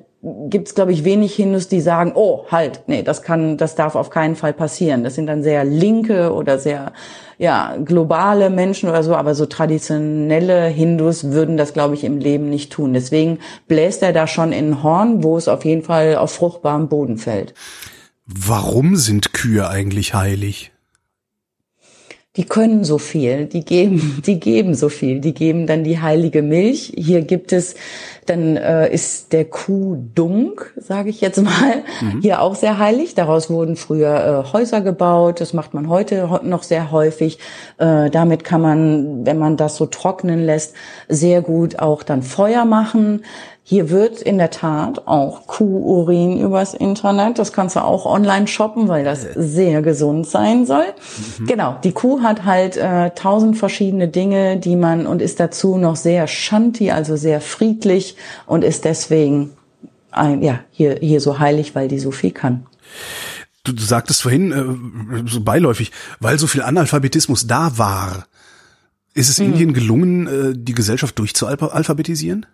[0.49, 3.95] gibt es, glaube ich, wenig Hindus, die sagen, oh, halt, nee, das kann, das darf
[3.95, 5.03] auf keinen Fall passieren.
[5.03, 6.93] Das sind dann sehr linke oder sehr,
[7.39, 12.49] ja, globale Menschen oder so, aber so traditionelle Hindus würden das, glaube ich, im Leben
[12.49, 12.93] nicht tun.
[12.93, 16.88] Deswegen bläst er da schon in ein Horn, wo es auf jeden Fall auf fruchtbarem
[16.88, 17.55] Boden fällt.
[18.25, 20.71] Warum sind Kühe eigentlich heilig?
[22.37, 26.41] Die können so viel, die geben, die geben so viel, die geben dann die heilige
[26.41, 26.93] Milch.
[26.95, 27.75] Hier gibt es,
[28.25, 32.21] dann äh, ist der Kuh Dunk, sage ich jetzt mal, mhm.
[32.21, 33.15] hier auch sehr heilig.
[33.15, 35.41] Daraus wurden früher äh, Häuser gebaut.
[35.41, 37.39] Das macht man heute noch sehr häufig.
[37.77, 40.75] Äh, damit kann man, wenn man das so trocknen lässt,
[41.07, 43.21] sehr gut auch dann Feuer machen.
[43.63, 47.38] Hier wird in der Tat auch Kuhurin übers Internet.
[47.38, 50.88] Das kannst du auch online shoppen, weil das sehr gesund sein soll.
[51.39, 51.45] Mhm.
[51.45, 55.95] Genau, die Kuh hat halt äh, tausend verschiedene Dinge, die man und ist dazu noch
[55.95, 59.51] sehr shanti, also sehr friedlich und ist deswegen
[60.12, 62.65] ein, ja hier hier so heilig, weil die so viel kann.
[63.63, 68.27] Du, du sagtest vorhin äh, so beiläufig, weil so viel Analphabetismus da war.
[69.13, 69.47] Ist es mhm.
[69.47, 72.45] Indien gelungen, äh, die Gesellschaft durchzualphabetisieren?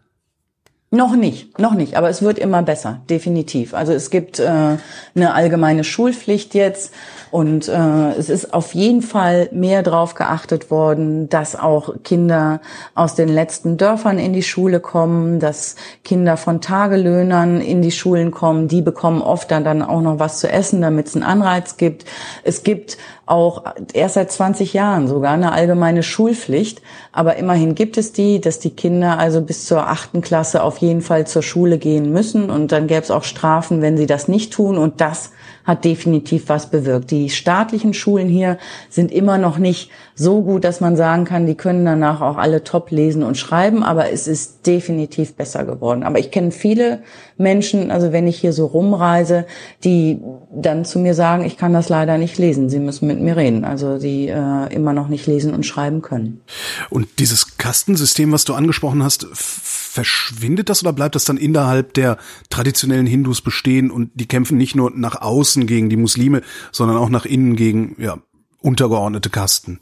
[0.90, 3.74] Noch nicht, noch nicht, aber es wird immer besser, definitiv.
[3.74, 4.78] Also es gibt äh,
[5.16, 6.94] eine allgemeine Schulpflicht jetzt
[7.30, 12.62] und äh, es ist auf jeden Fall mehr drauf geachtet worden, dass auch Kinder
[12.96, 18.32] aus den letzten Dörfern in die Schule kommen, dass Kinder von Tagelöhnern in die Schulen
[18.32, 18.70] kommen.
[18.70, 22.06] Die bekommen oft dann, dann auch noch was zu essen, damit es einen Anreiz gibt.
[22.46, 23.64] Es gibt auch
[23.94, 26.82] erst seit 20 Jahren sogar eine allgemeine Schulpflicht.
[27.12, 31.02] Aber immerhin gibt es die, dass die Kinder also bis zur achten Klasse auf jeden
[31.02, 32.50] Fall zur Schule gehen müssen.
[32.50, 34.78] Und dann gäbe es auch Strafen, wenn sie das nicht tun.
[34.78, 35.32] Und das
[35.68, 37.12] hat definitiv was bewirkt.
[37.12, 38.58] Die staatlichen Schulen hier
[38.90, 42.64] sind immer noch nicht so gut, dass man sagen kann, die können danach auch alle
[42.64, 46.04] top lesen und schreiben, aber es ist definitiv besser geworden.
[46.04, 47.04] Aber ich kenne viele
[47.38, 49.46] Menschen, also wenn ich hier so rumreise,
[49.84, 50.20] die
[50.56, 53.66] dann zu mir sagen, ich kann das leider nicht lesen, sie müssen mit mir reden,
[53.66, 56.42] also die äh, immer noch nicht lesen und schreiben können.
[56.90, 62.18] Und dieses Kastensystem, was du angesprochen hast, verschwindet das oder bleibt das dann innerhalb der
[62.50, 66.42] traditionellen Hindus bestehen und die kämpfen nicht nur nach außen gegen die Muslime,
[66.72, 68.18] sondern auch nach innen gegen ja,
[68.62, 69.80] untergeordnete Kasten?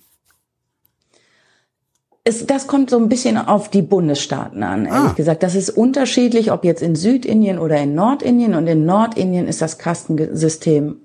[2.24, 5.14] Es, das kommt so ein bisschen auf die Bundesstaaten an, ehrlich ah.
[5.14, 5.44] gesagt.
[5.44, 8.56] Das ist unterschiedlich, ob jetzt in Südindien oder in Nordindien.
[8.56, 10.96] Und in Nordindien ist das Kastensystem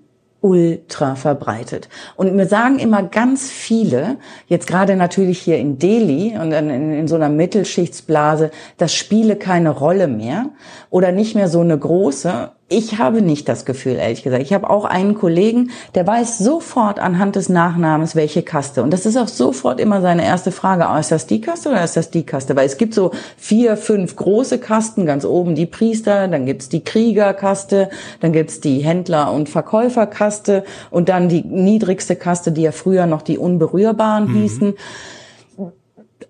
[0.40, 1.88] ultra verbreitet.
[2.16, 7.08] Und mir sagen immer ganz viele, jetzt gerade natürlich hier in Delhi und in, in,
[7.08, 10.46] so einer Mittelschichtsblase, das spiele keine Rolle mehr
[10.88, 14.42] oder nicht mehr so eine große ich habe nicht das Gefühl, ehrlich gesagt.
[14.42, 18.84] Ich habe auch einen Kollegen, der weiß sofort anhand des Nachnamens, welche Kaste.
[18.84, 20.86] Und das ist auch sofort immer seine erste Frage.
[20.88, 22.54] Oh, ist das die Kaste oder ist das die Kaste?
[22.54, 25.04] Weil es gibt so vier, fünf große Kasten.
[25.04, 31.08] Ganz oben die Priester, dann gibt's die Kriegerkaste, dann gibt's die Händler- und Verkäuferkaste und
[31.08, 34.34] dann die niedrigste Kaste, die ja früher noch die Unberührbaren mhm.
[34.34, 34.74] hießen.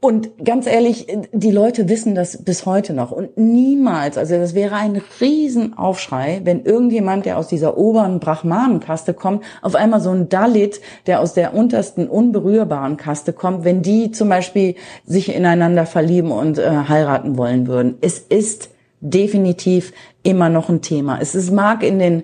[0.01, 3.13] Und ganz ehrlich, die Leute wissen das bis heute noch.
[3.13, 9.45] Und niemals, also das wäre ein Riesenaufschrei, wenn irgendjemand, der aus dieser oberen Brahmanenkaste kommt,
[9.61, 14.31] auf einmal so ein Dalit, der aus der untersten unberührbaren Kaste kommt, wenn die zum
[14.31, 17.99] Beispiel sich ineinander verlieben und äh, heiraten wollen würden.
[18.01, 21.19] Es ist definitiv immer noch ein Thema.
[21.21, 22.23] Es ist, mag in den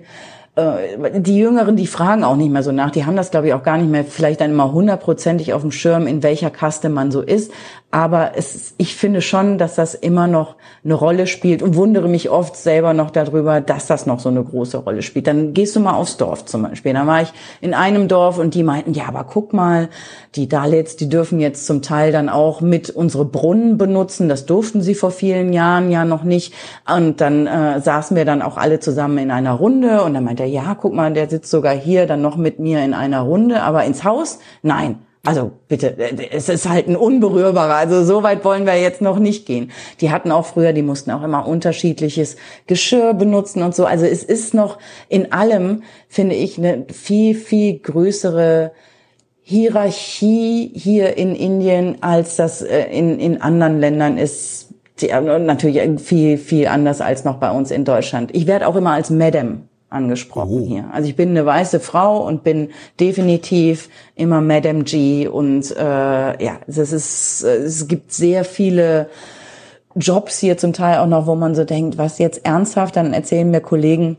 [0.57, 2.89] die Jüngeren, die fragen auch nicht mehr so nach.
[2.89, 5.71] Die haben das, glaube ich, auch gar nicht mehr vielleicht dann immer hundertprozentig auf dem
[5.71, 7.51] Schirm, in welcher Kaste man so ist.
[7.91, 12.29] Aber es, ich finde schon, dass das immer noch eine Rolle spielt und wundere mich
[12.29, 15.27] oft selber noch darüber, dass das noch so eine große Rolle spielt.
[15.27, 16.93] Dann gehst du mal aufs Dorf zum Beispiel.
[16.93, 19.89] Da war ich in einem Dorf und die meinten, ja, aber guck mal,
[20.35, 24.27] die Dalits, die dürfen jetzt zum Teil dann auch mit unsere Brunnen benutzen.
[24.27, 26.53] Das durften sie vor vielen Jahren ja noch nicht.
[26.93, 30.46] Und dann äh, saßen wir dann auch alle zusammen in einer Runde und dann meinte
[30.47, 33.83] ja, guck mal, der sitzt sogar hier dann noch mit mir in einer Runde, aber
[33.85, 34.99] ins Haus, nein.
[35.27, 35.97] Also bitte,
[36.31, 37.75] es ist halt ein unberührbarer.
[37.75, 39.71] Also so weit wollen wir jetzt noch nicht gehen.
[39.99, 43.85] Die hatten auch früher, die mussten auch immer unterschiedliches Geschirr benutzen und so.
[43.85, 44.77] Also es ist noch
[45.09, 48.71] in allem, finde ich, eine viel, viel größere
[49.41, 54.69] Hierarchie hier in Indien, als das äh, in, in anderen Ländern ist.
[55.01, 58.33] Die, natürlich viel, viel anders als noch bei uns in Deutschland.
[58.33, 60.67] Ich werde auch immer als Madam angesprochen oh.
[60.67, 60.85] hier.
[60.91, 62.69] Also ich bin eine weiße Frau und bin
[62.99, 69.09] definitiv immer Madame G und äh, ja, es ist es gibt sehr viele
[69.95, 73.49] Jobs hier zum Teil auch noch, wo man so denkt, was jetzt ernsthaft, dann erzählen
[73.49, 74.17] mir Kollegen,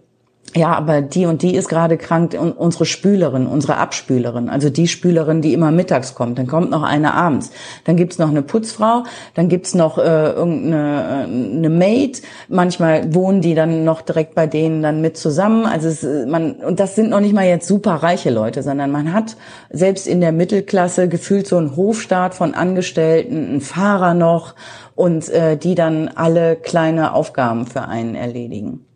[0.54, 4.88] ja, aber die und die ist gerade krank und unsere Spülerin, unsere Abspülerin, also die
[4.88, 7.50] Spülerin, die immer mittags kommt, dann kommt noch eine abends,
[7.84, 13.40] dann gibt's noch eine Putzfrau, dann gibt's noch äh, irgendeine äh, eine Maid, manchmal wohnen
[13.40, 17.10] die dann noch direkt bei denen dann mit zusammen, also es, man und das sind
[17.10, 19.36] noch nicht mal jetzt super reiche Leute, sondern man hat
[19.70, 24.54] selbst in der Mittelklasse gefühlt so einen Hofstaat von Angestellten, einen Fahrer noch
[24.94, 28.87] und äh, die dann alle kleine Aufgaben für einen erledigen.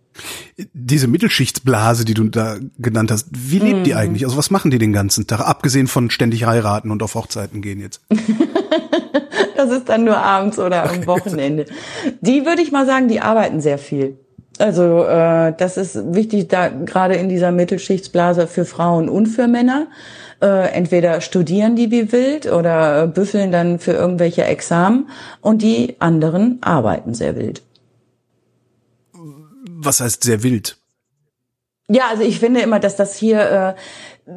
[0.72, 3.84] Diese Mittelschichtsblase, die du da genannt hast, wie lebt mhm.
[3.84, 4.24] die eigentlich?
[4.24, 7.80] Also was machen die den ganzen Tag, abgesehen von ständig heiraten und auf Hochzeiten gehen
[7.80, 8.00] jetzt?
[9.56, 10.98] das ist dann nur abends oder okay.
[10.98, 11.66] am Wochenende.
[12.20, 14.18] Die würde ich mal sagen, die arbeiten sehr viel.
[14.58, 19.86] Also äh, das ist wichtig, da gerade in dieser Mittelschichtsblase für Frauen und für Männer.
[20.42, 25.08] Äh, entweder studieren die wie wild oder büffeln dann für irgendwelche Examen
[25.40, 27.62] und die anderen arbeiten sehr wild
[29.84, 30.76] was heißt sehr wild?
[31.88, 33.76] Ja, also ich finde immer, dass das hier
[34.26, 34.30] äh,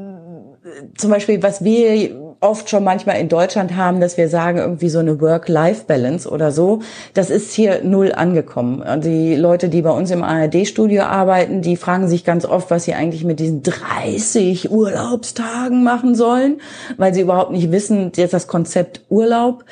[0.98, 5.00] zum Beispiel, was wir oft schon manchmal in Deutschland haben, dass wir sagen, irgendwie so
[5.00, 6.82] eine Work-Life-Balance oder so,
[7.14, 8.84] das ist hier null angekommen.
[9.02, 12.94] Die Leute, die bei uns im ARD-Studio arbeiten, die fragen sich ganz oft, was sie
[12.94, 16.62] eigentlich mit diesen 30 Urlaubstagen machen sollen,
[16.98, 19.66] weil sie überhaupt nicht wissen, jetzt das Konzept Urlaub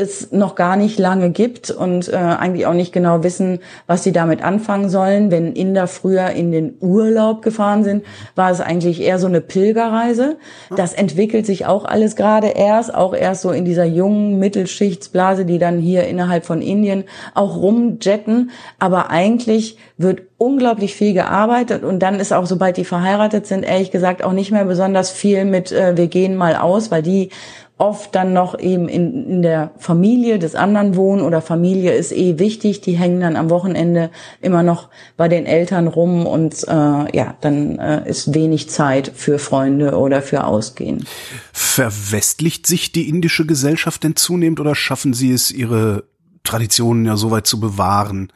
[0.00, 4.12] es noch gar nicht lange gibt und äh, eigentlich auch nicht genau wissen, was sie
[4.12, 5.30] damit anfangen sollen.
[5.30, 10.36] Wenn Inder früher in den Urlaub gefahren sind, war es eigentlich eher so eine Pilgerreise.
[10.74, 15.58] Das entwickelt sich auch alles gerade erst, auch erst so in dieser jungen Mittelschichtsblase, die
[15.58, 18.50] dann hier innerhalb von Indien auch rumjetten.
[18.78, 23.90] Aber eigentlich wird unglaublich viel gearbeitet und dann ist auch, sobald die verheiratet sind, ehrlich
[23.90, 27.28] gesagt auch nicht mehr besonders viel mit, äh, wir gehen mal aus, weil die
[27.76, 32.38] oft dann noch eben in, in der Familie des anderen wohnen oder Familie ist eh
[32.38, 34.10] wichtig, die hängen dann am Wochenende
[34.40, 34.88] immer noch
[35.18, 40.22] bei den Eltern rum und äh, ja, dann äh, ist wenig Zeit für Freunde oder
[40.22, 41.04] für Ausgehen.
[41.52, 46.04] Verwestlicht sich die indische Gesellschaft denn zunehmend oder schaffen sie es, ihre
[46.44, 48.32] Traditionen ja so weit zu bewahren,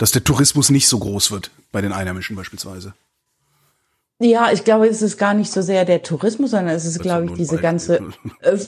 [0.00, 2.94] dass der Tourismus nicht so groß wird bei den Einheimischen beispielsweise?
[4.22, 7.02] Ja, ich glaube, es ist gar nicht so sehr der Tourismus, sondern es ist, das
[7.02, 8.00] glaube ich, diese ganze,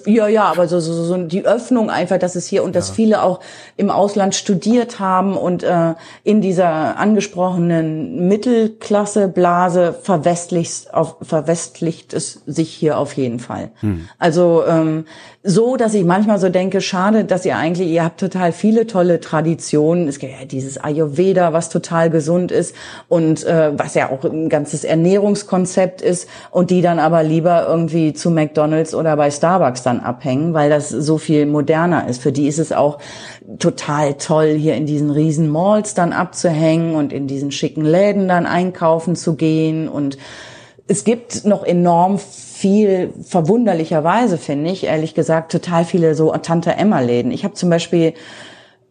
[0.07, 3.23] ja, ja, aber so, so, so die Öffnung einfach, dass es hier und dass viele
[3.23, 3.41] auch
[3.77, 12.73] im Ausland studiert haben und äh, in dieser angesprochenen Mittelklasse-Blase verwestlicht, auf, verwestlicht es sich
[12.73, 13.73] hier auf jeden Fall.
[13.81, 14.09] Hm.
[14.19, 15.05] Also ähm,
[15.45, 19.19] so, dass ich manchmal so denke, schade, dass ihr eigentlich, ihr habt total viele tolle
[19.19, 20.07] Traditionen.
[20.07, 22.77] Es gibt ja dieses Ayurveda, was total gesund ist
[23.09, 28.13] und äh, was ja auch ein ganzes Ernährungskonzept ist und die dann aber lieber irgendwie
[28.13, 32.23] zu McDonald's oder bei Starbucks dann abhängen, weil das so viel moderner ist.
[32.23, 32.99] Für die ist es auch
[33.59, 38.47] total toll, hier in diesen riesen Malls dann abzuhängen und in diesen schicken Läden dann
[38.47, 40.19] einkaufen zu gehen und
[40.87, 42.19] es gibt noch enorm
[42.63, 47.33] viel verwunderlicherweise, finde ich, ehrlich gesagt, total viele so Tante Emma-Läden.
[47.33, 48.15] Ich habe zum Beispiel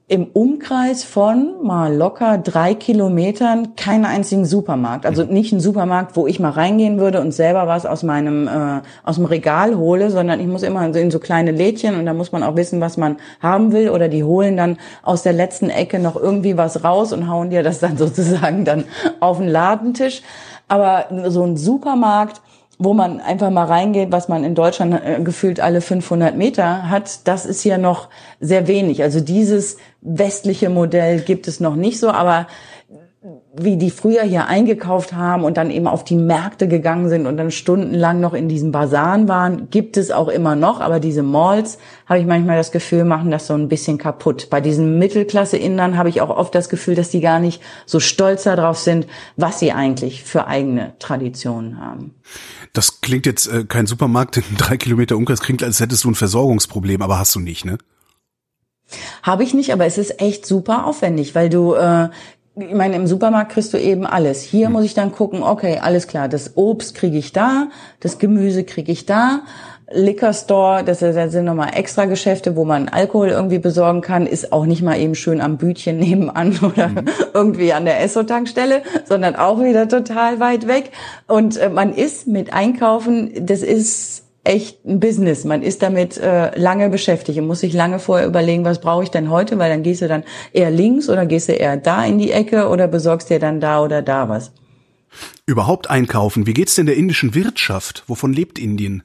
[0.09, 5.05] im Umkreis von mal locker drei Kilometern keinen einzigen Supermarkt.
[5.05, 8.81] Also nicht einen Supermarkt, wo ich mal reingehen würde und selber was aus meinem äh,
[9.05, 12.33] aus dem Regal hole, sondern ich muss immer in so kleine Lädchen und da muss
[12.33, 13.89] man auch wissen, was man haben will.
[13.89, 17.63] Oder die holen dann aus der letzten Ecke noch irgendwie was raus und hauen dir
[17.63, 18.83] das dann sozusagen dann
[19.21, 20.23] auf den Ladentisch.
[20.67, 22.41] Aber so ein Supermarkt,
[22.83, 27.27] wo man einfach mal reingeht, was man in Deutschland äh, gefühlt alle 500 Meter hat,
[27.27, 28.09] das ist hier noch
[28.39, 29.03] sehr wenig.
[29.03, 32.47] Also dieses westliche Modell gibt es noch nicht so, aber
[33.53, 37.35] wie die früher hier eingekauft haben und dann eben auf die Märkte gegangen sind und
[37.35, 40.79] dann stundenlang noch in diesen Basaren waren, gibt es auch immer noch.
[40.79, 44.49] Aber diese Malls, habe ich manchmal das Gefühl, machen das so ein bisschen kaputt.
[44.49, 48.43] Bei diesen Mittelklasse-Indern habe ich auch oft das Gefühl, dass die gar nicht so stolz
[48.43, 52.15] darauf sind, was sie eigentlich für eigene Traditionen haben.
[52.71, 56.15] Das klingt jetzt äh, kein Supermarkt in drei Kilometer Umkreis, klingt, als hättest du ein
[56.15, 57.77] Versorgungsproblem, aber hast du nicht, ne?
[59.23, 62.09] Habe ich nicht, aber es ist echt super aufwendig, weil du äh,
[62.55, 64.41] ich meine, im Supermarkt kriegst du eben alles.
[64.41, 67.69] Hier muss ich dann gucken, okay, alles klar, das Obst kriege ich da,
[68.01, 69.41] das Gemüse kriege ich da.
[69.93, 74.65] Liquor Store, das sind nochmal extra Geschäfte, wo man Alkohol irgendwie besorgen kann, ist auch
[74.65, 77.05] nicht mal eben schön am Bütchen nebenan oder mhm.
[77.33, 80.91] irgendwie an der Esso-Tankstelle, sondern auch wieder total weit weg.
[81.27, 85.43] Und äh, man ist mit Einkaufen, das ist echt ein Business.
[85.43, 89.11] Man ist damit äh, lange beschäftigt und muss sich lange vorher überlegen, was brauche ich
[89.11, 92.17] denn heute, weil dann gehst du dann eher links oder gehst du eher da in
[92.17, 94.51] die Ecke oder besorgst dir dann da oder da was.
[95.45, 96.47] Überhaupt einkaufen.
[96.47, 98.03] Wie geht's denn der indischen Wirtschaft?
[98.07, 99.03] Wovon lebt Indien?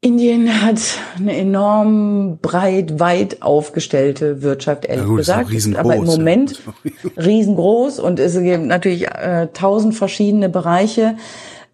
[0.00, 0.80] Indien hat
[1.16, 5.52] eine enorm breit, weit aufgestellte Wirtschaft, ehrlich ja, gut, gesagt.
[5.52, 7.10] Ist aber im Moment ja.
[7.16, 11.16] riesengroß und es gibt natürlich äh, tausend verschiedene Bereiche.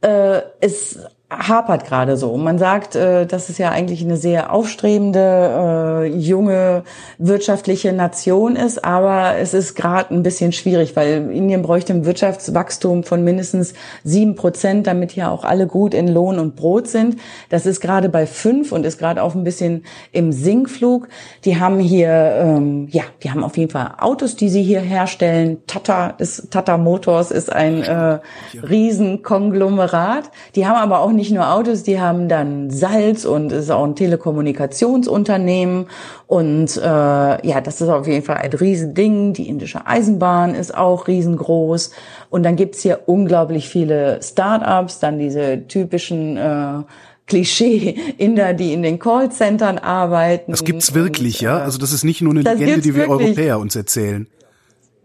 [0.04, 0.98] Äh, es
[1.38, 2.36] hapert gerade so.
[2.36, 6.84] Man sagt, äh, dass es ja eigentlich eine sehr aufstrebende, äh, junge
[7.18, 13.04] wirtschaftliche Nation ist, aber es ist gerade ein bisschen schwierig, weil Indien bräuchte ein Wirtschaftswachstum
[13.04, 17.16] von mindestens sieben Prozent, damit hier auch alle gut in Lohn und Brot sind.
[17.50, 21.08] Das ist gerade bei fünf und ist gerade auch ein bisschen im Sinkflug.
[21.44, 25.58] Die haben hier, ähm, ja, die haben auf jeden Fall Autos, die sie hier herstellen.
[25.66, 28.18] Tata ist Tata Motors ist ein äh,
[28.62, 30.30] Riesenkonglomerat.
[30.54, 33.84] Die haben aber auch nicht nur Autos, die haben dann Salz und es ist auch
[33.84, 35.86] ein Telekommunikationsunternehmen
[36.26, 39.32] und äh, ja, das ist auf jeden Fall ein Riesending.
[39.32, 41.90] Die indische Eisenbahn ist auch riesengroß
[42.30, 46.82] und dann gibt's hier unglaublich viele Start-ups, dann diese typischen äh,
[47.26, 50.50] Klischee-Inder, die in den Callcentern arbeiten.
[50.50, 51.58] Das gibt's wirklich, und, ja?
[51.58, 53.28] Also das ist nicht nur eine Legende, die wir wirklich.
[53.28, 54.26] Europäer uns erzählen.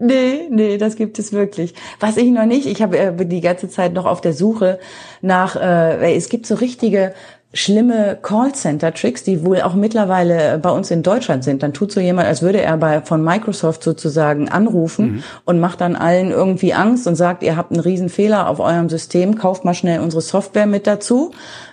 [0.01, 1.73] Nee, nee, das gibt es wirklich.
[1.99, 4.79] Was ich noch nicht, ich habe äh, die ganze Zeit noch auf der Suche
[5.21, 7.13] nach, äh, es gibt so richtige
[7.51, 11.63] schlimme Callcenter-Tricks, die wohl auch mittlerweile bei uns in Deutschland sind.
[11.63, 15.23] Dann tut so jemand, als würde er bei von Microsoft sozusagen anrufen mhm.
[15.45, 18.87] und macht dann allen irgendwie Angst und sagt, ihr habt einen riesen Fehler auf eurem
[18.87, 21.31] System, kauft mal schnell unsere Software mit dazu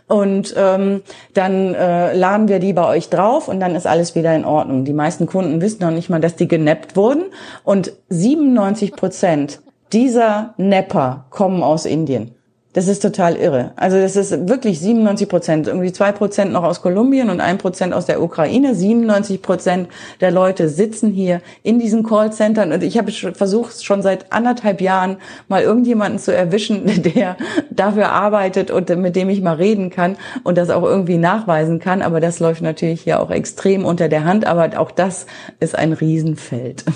[0.09, 1.03] und ähm,
[1.35, 4.85] dann äh, laden wir die bei euch drauf und dann ist alles wieder in Ordnung.
[4.85, 7.25] Die meisten Kunden wissen noch nicht mal, dass die genappt wurden
[7.65, 9.61] und 97 Prozent
[9.93, 12.36] dieser Nepper kommen aus Indien.
[12.77, 13.73] Das ist total irre.
[13.77, 15.67] Also das ist wirklich 97 Prozent.
[15.67, 18.75] Irgendwie zwei Prozent noch aus Kolumbien und ein Prozent aus der Ukraine.
[18.75, 19.89] 97 Prozent
[20.21, 22.73] der Leute sitzen hier in diesen Callcentern.
[22.73, 25.17] Und ich habe versucht, schon seit anderthalb Jahren
[25.49, 27.39] mal irgendjemanden zu erwischen, der
[27.71, 32.03] dafür arbeitet und mit dem ich mal reden kann und das auch irgendwie nachweisen kann.
[32.03, 34.47] Aber das läuft natürlich hier auch extrem unter der Hand.
[34.47, 35.25] Aber auch das
[35.61, 36.85] ist ein Riesenfeld.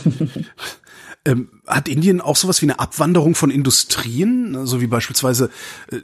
[1.27, 5.51] Ähm, hat Indien auch sowas wie eine Abwanderung von Industrien, so also wie beispielsweise
[5.93, 5.99] äh,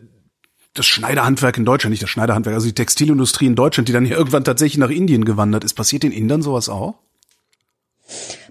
[0.74, 4.16] das Schneiderhandwerk in Deutschland, nicht das Schneiderhandwerk, also die Textilindustrie in Deutschland, die dann hier
[4.16, 5.72] irgendwann tatsächlich nach Indien gewandert ist.
[5.74, 6.94] Passiert in Indien sowas auch?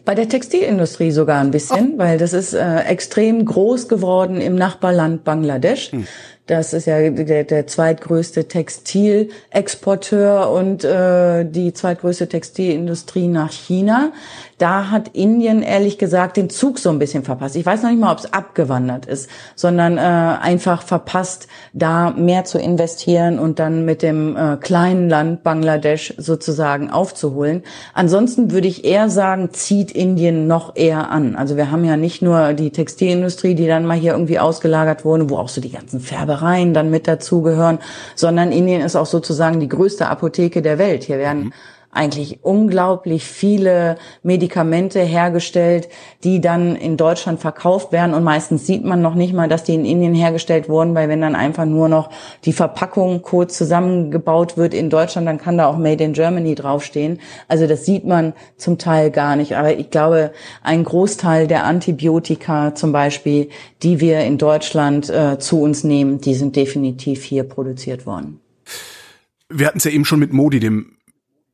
[0.04, 1.98] Bei der Textilindustrie sogar ein bisschen, oh.
[1.98, 5.92] weil das ist äh, extrem groß geworden im Nachbarland Bangladesch.
[5.92, 6.08] Hm.
[6.48, 14.12] Das ist ja der, der zweitgrößte Textilexporteur und äh, die zweitgrößte Textilindustrie nach China.
[14.60, 17.58] Da hat Indien ehrlich gesagt den Zug so ein bisschen verpasst.
[17.58, 22.46] Ich weiß noch nicht mal, ob es abgewandert ist, sondern äh, einfach verpasst, da mehr
[22.46, 27.64] zu investieren und dann mit dem äh, kleinen Land Bangladesch sozusagen aufzuholen.
[27.94, 31.36] Ansonsten würde ich eher sagen, zieht Indien noch eher an.
[31.36, 35.30] Also wir haben ja nicht nur die Textilindustrie, die dann mal hier irgendwie ausgelagert wurde,
[35.30, 36.00] wo auch so die ganzen
[36.36, 37.80] Färbereien dann mit dazugehören,
[38.16, 41.04] sondern Indien ist auch sozusagen die größte Apotheke der Welt.
[41.04, 41.54] Hier werden mhm
[41.96, 45.90] eigentlich unglaublich viele Medikamente hergestellt,
[46.24, 49.76] die dann in Deutschland verkauft werden und meistens sieht man noch nicht mal, dass die
[49.76, 52.10] in Indien hergestellt wurden, weil wenn dann einfach nur noch
[52.44, 57.20] die Verpackung kurz zusammengebaut wird in Deutschland, dann kann da auch Made in Germany draufstehen.
[57.48, 59.56] Also das sieht man zum Teil gar nicht.
[59.56, 60.32] Aber ich glaube,
[60.62, 63.50] ein Großteil der Antibiotika zum Beispiel,
[63.84, 68.40] die wir in Deutschland äh, zu uns nehmen, die sind definitiv hier produziert worden.
[69.50, 70.95] Wir hatten es ja eben schon mit Modi, dem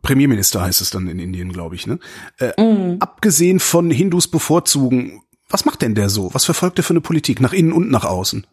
[0.02, 1.88] Premierminister heißt es dann in Indien, glaube ich.
[1.88, 1.99] Ne?
[2.39, 2.97] Äh, mm.
[2.99, 6.34] Abgesehen von Hindus bevorzugen, was macht denn der so?
[6.34, 8.47] Was verfolgt er für eine Politik nach innen und nach außen?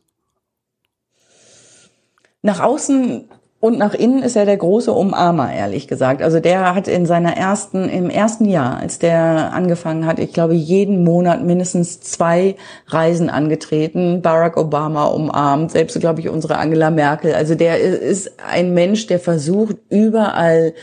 [2.42, 3.28] Nach außen
[3.60, 6.22] und nach innen ist er der große Umarmer, ehrlich gesagt.
[6.22, 10.54] Also der hat in seiner ersten, im ersten Jahr, als der angefangen hat, ich glaube,
[10.54, 12.54] jeden Monat mindestens zwei
[12.86, 14.22] Reisen angetreten.
[14.22, 17.34] Barack Obama umarmt, selbst, glaube ich, unsere Angela Merkel.
[17.34, 20.74] Also der ist ein Mensch, der versucht, überall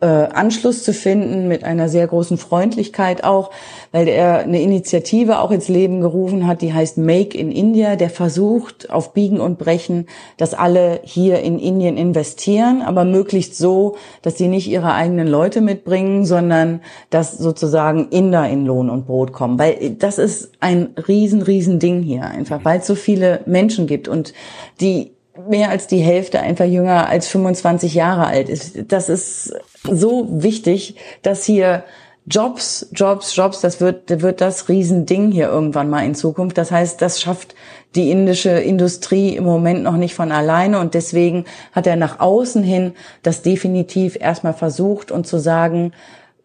[0.00, 3.50] äh, Anschluss zu finden, mit einer sehr großen Freundlichkeit auch,
[3.92, 8.10] weil er eine Initiative auch ins Leben gerufen hat, die heißt Make in India, der
[8.10, 14.38] versucht auf Biegen und Brechen, dass alle hier in Indien investieren, aber möglichst so, dass
[14.38, 16.80] sie nicht ihre eigenen Leute mitbringen, sondern
[17.10, 22.02] dass sozusagen Inder in Lohn und Brot kommen, weil das ist ein riesen, riesen Ding
[22.02, 24.08] hier einfach, weil es so viele Menschen gibt.
[24.08, 24.32] Und
[24.80, 25.12] die
[25.48, 28.92] mehr als die Hälfte einfach jünger als 25 Jahre alt ist.
[28.92, 29.52] Das ist
[29.84, 31.84] so wichtig, dass hier
[32.26, 36.58] Jobs, Jobs, Jobs, das wird, wird das Riesending hier irgendwann mal in Zukunft.
[36.58, 37.54] Das heißt, das schafft
[37.94, 42.62] die indische Industrie im Moment noch nicht von alleine und deswegen hat er nach außen
[42.62, 45.92] hin das definitiv erstmal versucht und zu sagen,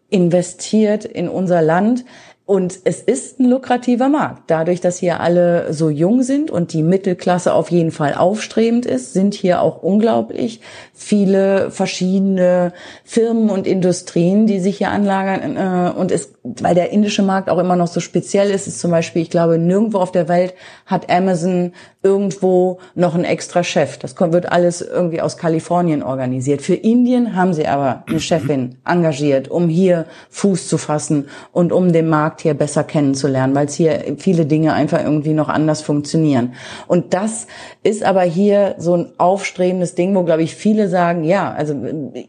[0.08, 2.04] investiert in unser Land.
[2.46, 4.44] Und es ist ein lukrativer Markt.
[4.46, 9.12] Dadurch, dass hier alle so jung sind und die Mittelklasse auf jeden Fall aufstrebend ist,
[9.12, 10.60] sind hier auch unglaublich
[10.94, 12.72] viele verschiedene
[13.02, 15.56] Firmen und Industrien, die sich hier anlagern.
[15.56, 18.92] Äh, und es, weil der indische Markt auch immer noch so speziell ist, ist zum
[18.92, 20.54] Beispiel, ich glaube, nirgendwo auf der Welt
[20.86, 21.72] hat Amazon
[22.06, 23.98] irgendwo noch einen extra Chef.
[23.98, 26.62] Das wird alles irgendwie aus Kalifornien organisiert.
[26.62, 31.92] Für Indien haben sie aber eine Chefin engagiert, um hier Fuß zu fassen und um
[31.92, 35.82] den Markt Markt hier besser kennenzulernen, weil es hier viele Dinge einfach irgendwie noch anders
[35.82, 36.54] funktionieren.
[36.86, 37.46] Und das
[37.82, 41.74] ist aber hier so ein aufstrebendes Ding, wo, glaube ich, viele sagen, ja, also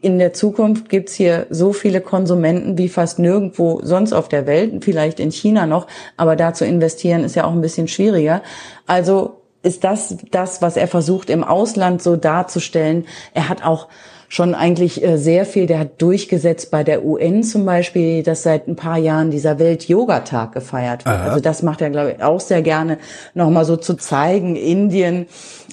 [0.02, 4.84] in der Zukunft gibt's hier so viele Konsumenten wie fast nirgendwo sonst auf der Welt,
[4.84, 8.42] vielleicht in China noch, aber da zu investieren ist ja auch ein bisschen schwieriger.
[8.86, 9.37] Also
[9.68, 13.06] ist das das, was er versucht im Ausland so darzustellen.
[13.34, 13.86] Er hat auch
[14.28, 18.68] schon eigentlich äh, sehr viel, der hat durchgesetzt bei der UN zum Beispiel, dass seit
[18.68, 21.16] ein paar Jahren dieser Welt-Yoga-Tag gefeiert wird.
[21.16, 21.28] Aha.
[21.28, 22.98] Also das macht er, glaube ich, auch sehr gerne,
[23.34, 25.26] nochmal so zu zeigen, Indien,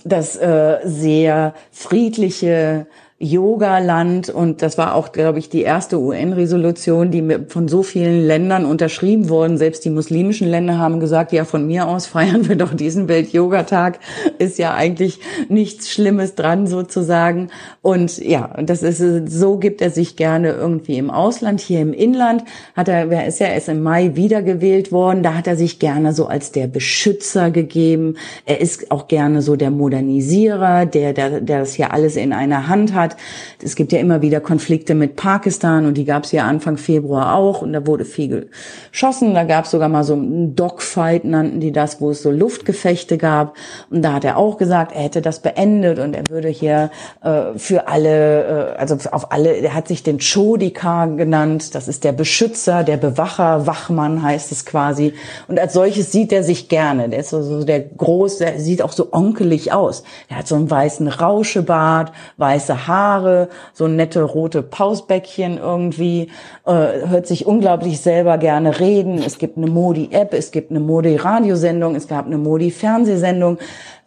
[0.06, 2.88] das äh, sehr friedliche,
[3.26, 8.66] Yoga-Land und das war auch, glaube ich, die erste UN-Resolution, die von so vielen Ländern
[8.66, 9.58] unterschrieben wurden.
[9.58, 14.00] Selbst die muslimischen Länder haben gesagt, ja, von mir aus feiern wir doch diesen Welt-Yoga-Tag.
[14.38, 15.20] Ist ja eigentlich
[15.50, 17.50] nichts Schlimmes dran sozusagen.
[17.82, 21.62] Und ja, das ist, so gibt er sich gerne irgendwie im Ausland.
[21.62, 22.44] Hier im Inland
[22.76, 25.24] hat er, wer ist ja erst im Mai wiedergewählt worden.
[25.24, 28.16] Da hat er sich gerne so als der Beschützer gegeben.
[28.46, 32.68] Er ist auch gerne so der Modernisierer, der, der, der das hier alles in einer
[32.68, 33.15] Hand hat
[33.64, 37.36] Es gibt ja immer wieder Konflikte mit Pakistan und die gab es ja Anfang Februar
[37.36, 38.50] auch und da wurde viel
[38.92, 39.34] geschossen.
[39.34, 43.18] Da gab es sogar mal so ein Dogfight, nannten die das, wo es so Luftgefechte
[43.18, 43.56] gab.
[43.90, 46.92] Und da hat er auch gesagt, er hätte das beendet und er würde hier
[47.24, 51.76] äh, für alle, äh, also auf alle, er hat sich den Chodika genannt.
[51.76, 55.14] Das ist der Beschützer, der Bewacher, Wachmann heißt es quasi.
[55.48, 57.10] Und als solches sieht er sich gerne.
[57.10, 60.04] Der ist so, so der groß, der sieht auch so onkelig aus.
[60.30, 66.30] Er hat so einen weißen Rauschebart, weiße Haare Haare, so nette rote Pausbäckchen irgendwie,
[66.66, 66.72] äh,
[67.08, 69.18] hört sich unglaublich selber gerne reden.
[69.18, 73.58] Es gibt eine Modi-App, es gibt eine Modi-Radiosendung, es gab eine Modi-Fernsehsendung.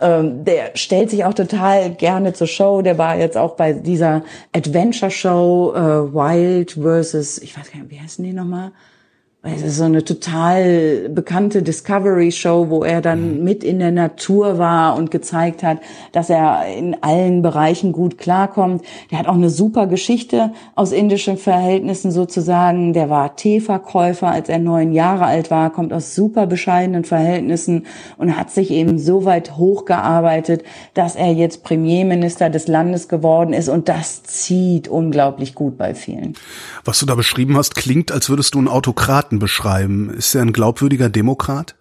[0.01, 2.83] Ähm, der stellt sich auch total gerne zur Show.
[2.83, 4.23] Der war jetzt auch bei dieser
[4.55, 8.73] Adventure-Show äh, Wild versus, ich weiß gar nicht, wie heißen die nochmal?
[9.45, 13.45] Es ist so eine total bekannte Discovery-Show, wo er dann mhm.
[13.45, 15.79] mit in der Natur war und gezeigt hat,
[16.11, 18.83] dass er in allen Bereichen gut klarkommt.
[19.13, 22.95] Der hat auch eine super Geschichte aus indischen Verhältnissen sozusagen.
[22.95, 27.87] Der war Teeverkäufer, als er neun Jahre alt war, kommt aus super bescheidenen Verhältnissen
[28.17, 30.65] und hat sich eben so weit hochgearbeitet,
[30.95, 36.35] dass er jetzt Premierminister des Landes geworden ist und das zieht unglaublich gut bei vielen.
[36.85, 40.11] Was du da beschrieben hast, klingt, als würdest du einen Autokraten Demokraten beschreiben?
[40.11, 41.77] Ist er ein glaubwürdiger Demokrat?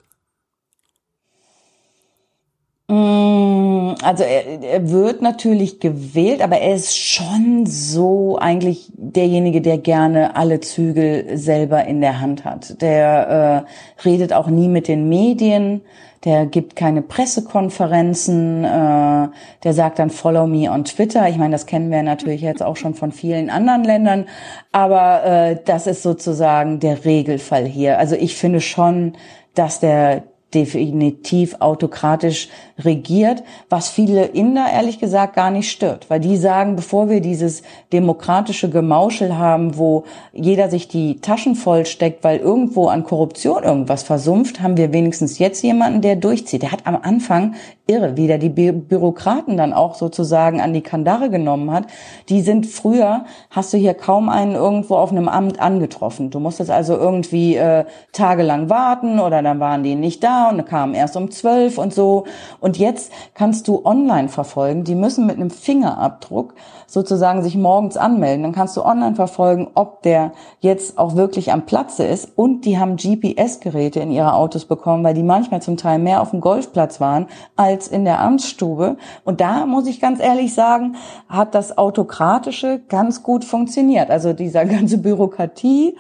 [2.90, 3.57] Mm,
[4.02, 10.36] also er, er, wird natürlich gewählt, aber er ist schon so eigentlich derjenige, der gerne
[10.36, 12.82] alle Zügel selber in der Hand hat.
[12.82, 15.82] Der äh, redet auch nie mit den Medien
[16.28, 19.28] der gibt keine Pressekonferenzen, äh,
[19.64, 21.30] der sagt dann Follow me on Twitter.
[21.30, 24.26] Ich meine, das kennen wir natürlich jetzt auch schon von vielen anderen Ländern,
[24.72, 28.00] aber äh, das ist sozusagen der Regelfall hier.
[28.00, 29.14] Also ich finde schon,
[29.54, 30.24] dass der
[30.58, 32.50] definitiv autokratisch
[32.80, 37.62] regiert, was viele Inder ehrlich gesagt gar nicht stört, weil die sagen, bevor wir dieses
[37.94, 44.62] demokratische Gemauschel haben, wo jeder sich die Taschen vollsteckt, weil irgendwo an Korruption irgendwas versumpft,
[44.62, 46.64] haben wir wenigstens jetzt jemanden, der durchzieht.
[46.64, 47.54] Der hat am Anfang
[47.88, 51.88] irre, wie der die Bü Bürokraten dann auch sozusagen an die Kandare genommen hat.
[52.30, 56.30] Die sind früher, hast du hier kaum einen irgendwo auf einem Amt angetroffen.
[56.30, 60.94] Du musstest also irgendwie äh, tagelang warten oder dann waren die nicht da und kamen
[60.94, 62.26] erst um zwölf und so.
[62.60, 64.84] Und jetzt kannst du online verfolgen.
[64.84, 66.54] Die müssen mit einem Fingerabdruck
[66.88, 68.44] sozusagen sich morgens anmelden.
[68.44, 70.32] Dann kannst du online verfolgen, ob der
[70.62, 72.32] jetzt auch wirklich am Platze ist.
[72.36, 76.32] Und die haben GPS-Geräte in ihre Autos bekommen, weil die manchmal zum Teil mehr auf
[76.32, 77.28] dem Golfplatz waren
[77.58, 78.98] als in der Amtsstube.
[79.26, 80.96] Und da muss ich ganz ehrlich sagen,
[81.28, 84.10] hat das Autokratische ganz gut funktioniert.
[84.10, 85.98] Also dieser ganze Bürokratie,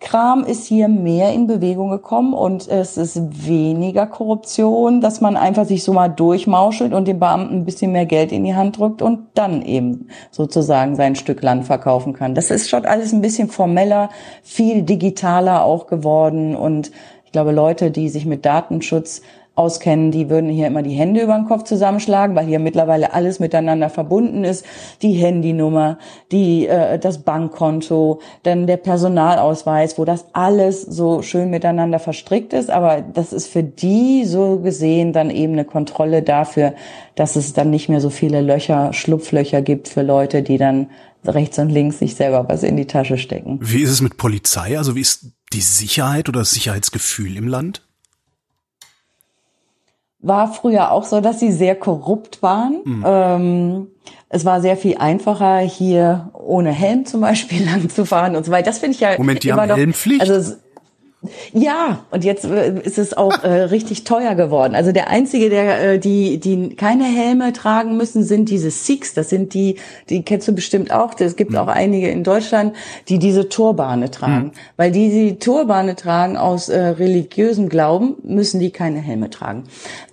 [0.00, 5.64] Kram ist hier mehr in Bewegung gekommen und es ist weniger Korruption, dass man einfach
[5.64, 9.02] sich so mal durchmauschelt und den Beamten ein bisschen mehr Geld in die Hand drückt
[9.02, 12.36] und dann eben sozusagen sein Stück Land verkaufen kann.
[12.36, 14.10] Das ist schon alles ein bisschen formeller,
[14.44, 16.92] viel digitaler auch geworden und
[17.28, 19.20] ich glaube, Leute, die sich mit Datenschutz
[19.58, 23.40] auskennen, die würden hier immer die Hände über den Kopf zusammenschlagen, weil hier mittlerweile alles
[23.40, 24.64] miteinander verbunden ist.
[25.02, 25.98] Die Handynummer,
[26.30, 32.70] die, äh, das Bankkonto, dann der Personalausweis, wo das alles so schön miteinander verstrickt ist.
[32.70, 36.74] Aber das ist für die so gesehen dann eben eine Kontrolle dafür,
[37.16, 40.88] dass es dann nicht mehr so viele Löcher, Schlupflöcher gibt für Leute, die dann
[41.26, 43.58] rechts und links sich selber was in die Tasche stecken.
[43.60, 44.78] Wie ist es mit Polizei?
[44.78, 47.87] Also wie ist die Sicherheit oder das Sicherheitsgefühl im Land?
[50.20, 52.80] War früher auch so, dass sie sehr korrupt waren.
[52.84, 53.04] Mhm.
[53.06, 53.86] Ähm,
[54.28, 58.52] es war sehr viel einfacher, hier ohne Helm zum Beispiel lang zu fahren und so
[58.52, 58.66] weiter.
[58.66, 60.20] Das finde ich ja Moment, die haben noch, Helmpflicht?
[60.20, 60.56] Also
[61.52, 64.76] ja, und jetzt äh, ist es auch äh, richtig teuer geworden.
[64.76, 69.14] Also der einzige, der äh, die die keine Helme tragen müssen, sind diese Sikhs.
[69.14, 69.76] Das sind die,
[70.10, 71.18] die kennst du bestimmt auch.
[71.18, 71.56] Es gibt mhm.
[71.56, 72.76] auch einige in Deutschland,
[73.08, 74.52] die diese Turbane tragen, mhm.
[74.76, 79.64] weil die die Turbane tragen aus äh, religiösem Glauben, müssen die keine Helme tragen.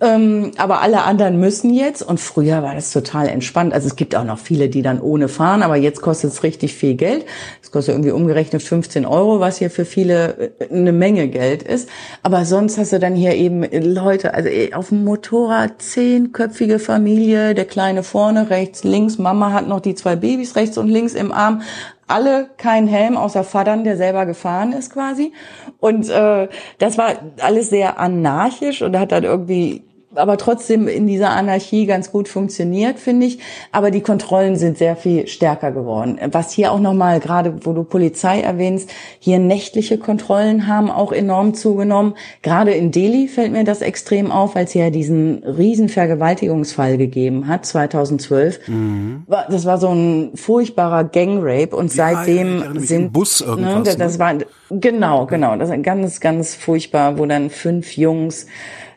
[0.02, 2.02] Ähm, aber alle anderen müssen jetzt.
[2.02, 3.74] Und früher war das total entspannt.
[3.74, 6.74] Also es gibt auch noch viele, die dann ohne fahren, aber jetzt kostet es richtig
[6.74, 7.26] viel Geld.
[7.62, 11.90] Es kostet irgendwie umgerechnet 15 Euro, was hier für viele äh, eine Menge Geld ist.
[12.24, 17.54] Aber sonst hast du dann hier eben Leute, also eh, auf dem Motorrad zehnköpfige Familie,
[17.54, 21.32] der Kleine vorne, rechts, links, Mama hat noch die zwei Babys rechts und links im
[21.32, 21.62] Arm.
[22.08, 25.34] Alle kein Helm, außer Vatern, der selber gefahren ist quasi.
[25.80, 29.84] Und äh, das war alles sehr anarchisch und hat dann irgendwie
[30.16, 33.40] aber trotzdem in dieser Anarchie ganz gut funktioniert, finde ich.
[33.72, 36.20] Aber die Kontrollen sind sehr viel stärker geworden.
[36.32, 38.90] Was hier auch nochmal, gerade wo du Polizei erwähnst,
[39.20, 42.16] hier nächtliche Kontrollen haben auch enorm zugenommen.
[42.42, 47.48] Gerade in Delhi fällt mir das extrem auf, als hier ja diesen riesen Vergewaltigungsfall gegeben
[47.48, 48.68] hat, 2012.
[48.68, 49.24] Mhm.
[49.28, 53.14] Das war so ein furchtbarer Gangrape und ja, seitdem ja, sind...
[53.14, 54.36] Bus ne, irgendwas, ne, das, das war,
[54.70, 58.48] genau, genau, das ist ganz, ganz furchtbar, wo dann fünf Jungs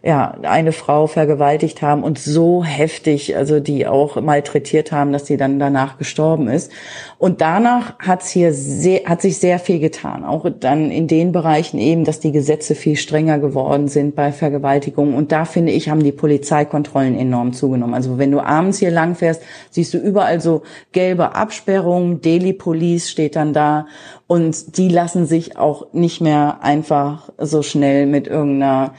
[0.03, 5.37] ja, eine Frau vergewaltigt haben und so heftig, also die auch malträtiert haben, dass sie
[5.37, 6.71] dann danach gestorben ist.
[7.19, 10.25] Und danach hat's hier sehr, hat sich sehr viel getan.
[10.25, 15.15] Auch dann in den Bereichen eben, dass die Gesetze viel strenger geworden sind bei Vergewaltigungen.
[15.15, 17.95] Und da finde ich, haben die Polizeikontrollen enorm zugenommen.
[17.95, 23.35] Also wenn du abends hier langfährst, siehst du überall so gelbe Absperrungen, Daily Police steht
[23.35, 23.87] dann da.
[24.29, 28.93] Und die lassen sich auch nicht mehr einfach so schnell mit irgendeiner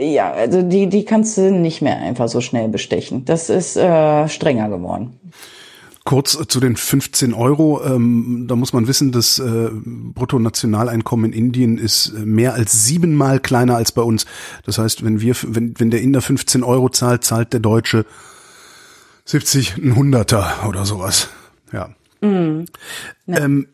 [0.00, 3.24] ja, also die, die kannst du nicht mehr einfach so schnell bestechen.
[3.24, 5.18] Das ist äh, strenger geworden.
[6.04, 7.84] Kurz zu den 15 Euro.
[7.84, 13.76] Ähm, da muss man wissen, das äh, Bruttonationaleinkommen in Indien ist mehr als siebenmal kleiner
[13.76, 14.24] als bei uns.
[14.64, 18.06] Das heißt, wenn wir, wenn, wenn der Inder 15 Euro zahlt, zahlt der Deutsche
[19.26, 21.28] 70, ein Hunderter oder sowas.
[21.72, 21.90] Ja.
[22.26, 22.64] Mm,
[23.28, 23.66] ähm,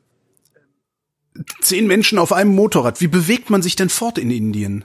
[1.61, 3.01] zehn Menschen auf einem Motorrad.
[3.01, 4.85] Wie bewegt man sich denn fort in Indien?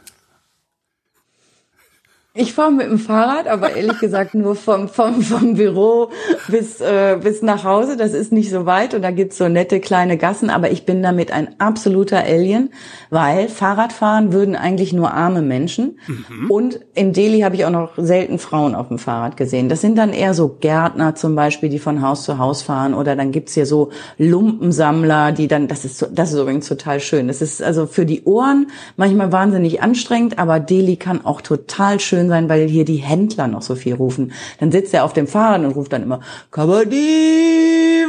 [2.33, 6.11] Ich fahre mit dem Fahrrad, aber ehrlich gesagt nur vom, vom, vom Büro
[6.47, 7.97] bis, äh, bis nach Hause.
[7.97, 11.03] Das ist nicht so weit und da gibt's so nette kleine Gassen, aber ich bin
[11.03, 12.69] damit ein absoluter Alien,
[13.09, 15.99] weil Fahrradfahren würden eigentlich nur arme Menschen.
[16.07, 16.49] Mhm.
[16.49, 19.67] Und in Delhi habe ich auch noch selten Frauen auf dem Fahrrad gesehen.
[19.67, 23.17] Das sind dann eher so Gärtner zum Beispiel, die von Haus zu Haus fahren oder
[23.17, 27.27] dann gibt's hier so Lumpensammler, die dann, das ist, das ist übrigens total schön.
[27.27, 32.20] Das ist also für die Ohren manchmal wahnsinnig anstrengend, aber Delhi kann auch total schön
[32.21, 34.31] schön sein, weil hier die Händler noch so viel rufen.
[34.59, 38.05] Dann sitzt er auf dem Fahrrad und ruft dann immer Kabaddi,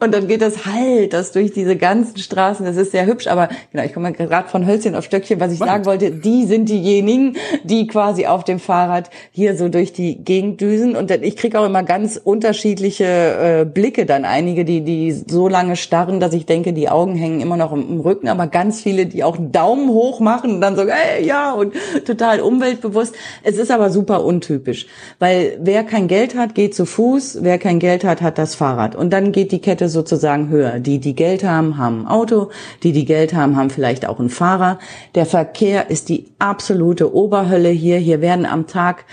[0.00, 2.64] Und dann geht das halt, das durch diese ganzen Straßen.
[2.64, 5.40] Das ist sehr hübsch, aber genau, ich komme gerade von Hölzchen auf Stöckchen.
[5.40, 9.92] Was ich sagen wollte, die sind diejenigen, die quasi auf dem Fahrrad hier so durch
[9.92, 10.94] die Gegend düsen.
[10.94, 14.24] Und ich kriege auch immer ganz unterschiedliche äh, Blicke dann.
[14.24, 17.88] Einige, die die so lange starren, dass ich denke, die Augen hängen immer noch im,
[17.88, 18.28] im Rücken.
[18.28, 21.74] Aber ganz viele, die auch einen Daumen hoch machen und dann so, ey, ja, und
[22.06, 23.16] total umweltbewusst.
[23.42, 24.86] Es ist aber super untypisch,
[25.18, 27.38] weil wer kein Geld hat, geht zu Fuß.
[27.42, 28.94] Wer kein Geld hat, hat das Fahrrad.
[28.94, 30.78] Und dann geht die Kette sozusagen höher.
[30.78, 32.50] Die, die Geld haben, haben ein Auto.
[32.82, 34.78] Die, die Geld haben, haben vielleicht auch einen Fahrer.
[35.14, 37.98] Der Verkehr ist die absolute Oberhölle hier.
[37.98, 39.04] Hier werden am Tag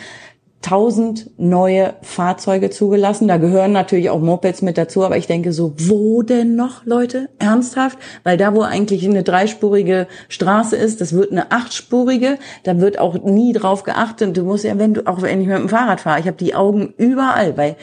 [0.66, 3.28] tausend neue Fahrzeuge zugelassen.
[3.28, 7.30] Da gehören natürlich auch Mopeds mit dazu, aber ich denke so, wo denn noch, Leute?
[7.38, 8.00] Ernsthaft?
[8.24, 13.14] Weil da, wo eigentlich eine dreispurige Straße ist, das wird eine achtspurige, da wird auch
[13.14, 14.36] nie drauf geachtet.
[14.36, 16.56] Du musst ja, wenn du, auch wenn ich mit dem Fahrrad fahre, ich habe die
[16.56, 17.76] Augen überall, weil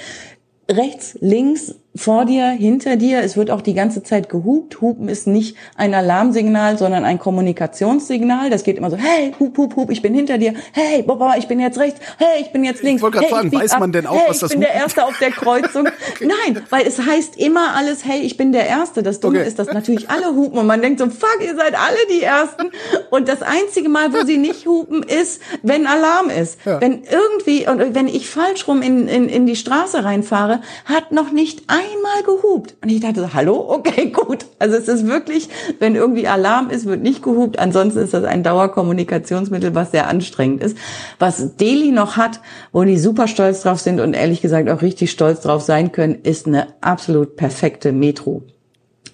[0.68, 3.20] rechts, links, vor dir, hinter dir.
[3.20, 4.80] Es wird auch die ganze Zeit gehupt.
[4.80, 8.49] Hupen ist nicht ein Alarmsignal, sondern ein Kommunikationssignal.
[8.49, 10.55] Das geht immer so, hey, hup, hup, hup, ich bin hinter dir.
[10.72, 12.01] Hey, Boba, ich bin jetzt rechts.
[12.16, 13.01] Hey, ich bin jetzt links.
[13.01, 14.74] Ich wollte gerade hey, sagen, weiß man denn auch, hey, was das ich bin der
[14.74, 15.86] Erste auf der Kreuzung.
[16.12, 16.30] okay.
[16.47, 19.03] Nein, weil es heißt immer alles, hey, ich bin der Erste.
[19.03, 19.49] Das Dumme okay.
[19.49, 22.70] ist, dass natürlich alle hupen und man denkt so, fuck, ihr seid alle die Ersten.
[23.11, 26.59] Und das einzige Mal, wo sie nicht hupen, ist, wenn Alarm ist.
[26.64, 26.80] Ja.
[26.80, 31.32] Wenn irgendwie, und wenn ich falsch rum in, in, in die Straße reinfahre, hat noch
[31.32, 32.76] nicht ein einmal gehupt.
[32.82, 33.64] Und ich dachte so, hallo?
[33.68, 34.46] Okay, gut.
[34.58, 37.58] Also es ist wirklich, wenn irgendwie Alarm ist, wird nicht gehupt.
[37.58, 40.76] Ansonsten ist das ein Dauerkommunikationsmittel, was sehr anstrengend ist.
[41.18, 42.40] Was Delhi noch hat,
[42.72, 46.16] wo die super stolz drauf sind und ehrlich gesagt auch richtig stolz drauf sein können,
[46.22, 48.42] ist eine absolut perfekte Metro.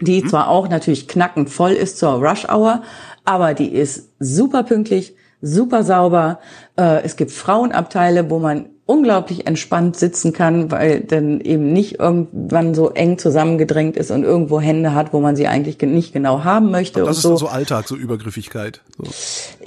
[0.00, 0.28] Die mhm.
[0.28, 2.82] zwar auch natürlich knackend voll ist zur Rush Hour,
[3.24, 6.40] aber die ist super pünktlich, super sauber.
[6.76, 12.74] Äh, es gibt Frauenabteile, wo man unglaublich entspannt sitzen kann, weil dann eben nicht irgendwann
[12.74, 16.70] so eng zusammengedrängt ist und irgendwo Hände hat, wo man sie eigentlich nicht genau haben
[16.70, 17.02] möchte.
[17.02, 17.36] das ist so.
[17.36, 18.80] so Alltag, so Übergriffigkeit.
[18.96, 19.10] So.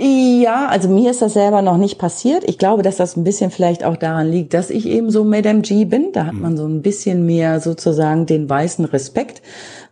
[0.03, 2.43] Ja, also mir ist das selber noch nicht passiert.
[2.47, 5.61] Ich glaube, dass das ein bisschen vielleicht auch daran liegt, dass ich eben so Madame
[5.61, 6.11] G bin.
[6.13, 6.41] Da hat mhm.
[6.41, 9.43] man so ein bisschen mehr sozusagen den weißen Respekt.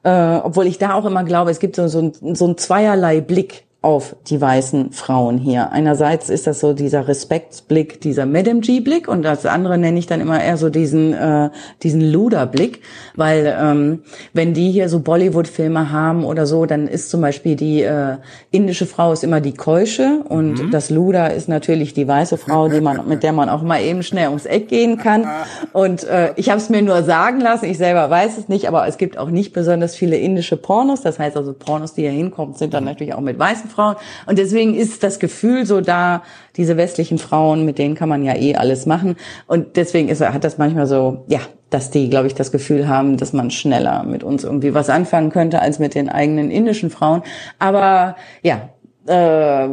[0.02, 3.22] Äh, obwohl ich da auch immer glaube, es gibt so, so, ein, so ein zweierlei
[3.22, 5.72] Blick auf die weißen Frauen hier.
[5.72, 10.20] Einerseits ist das so dieser Respektsblick, dieser Madame G-Blick und das andere nenne ich dann
[10.20, 11.50] immer eher so diesen äh,
[11.82, 12.82] diesen Luder-Blick,
[13.16, 14.04] weil ähm,
[14.34, 18.18] wenn die hier so Bollywood-Filme haben oder so, dann ist zum Beispiel die äh,
[18.52, 20.72] indische Frau ist immer die Keusche und mhm.
[20.72, 24.04] das Luder ist natürlich die weiße Frau, die man mit der man auch mal eben
[24.04, 25.26] schnell ums Eck gehen kann.
[25.72, 28.88] Und äh, ich habe es mir nur sagen lassen, ich selber weiß es nicht, aber
[28.88, 31.02] es gibt auch nicht besonders viele indische Pornos.
[31.02, 33.96] Das heißt also Pornos, die hier hinkommen, sind dann natürlich auch mit weißen Frauen.
[34.26, 36.24] Und deswegen ist das Gefühl so da,
[36.58, 39.16] diese westlichen Frauen, mit denen kann man ja eh alles machen.
[39.48, 41.40] Und deswegen ist, hat das manchmal so, ja,
[41.70, 45.30] dass die, glaube ich, das Gefühl haben, dass man schneller mit uns irgendwie was anfangen
[45.30, 47.22] könnte als mit den eigenen indischen Frauen.
[47.60, 48.70] Aber ja,
[49.10, 49.68] äh,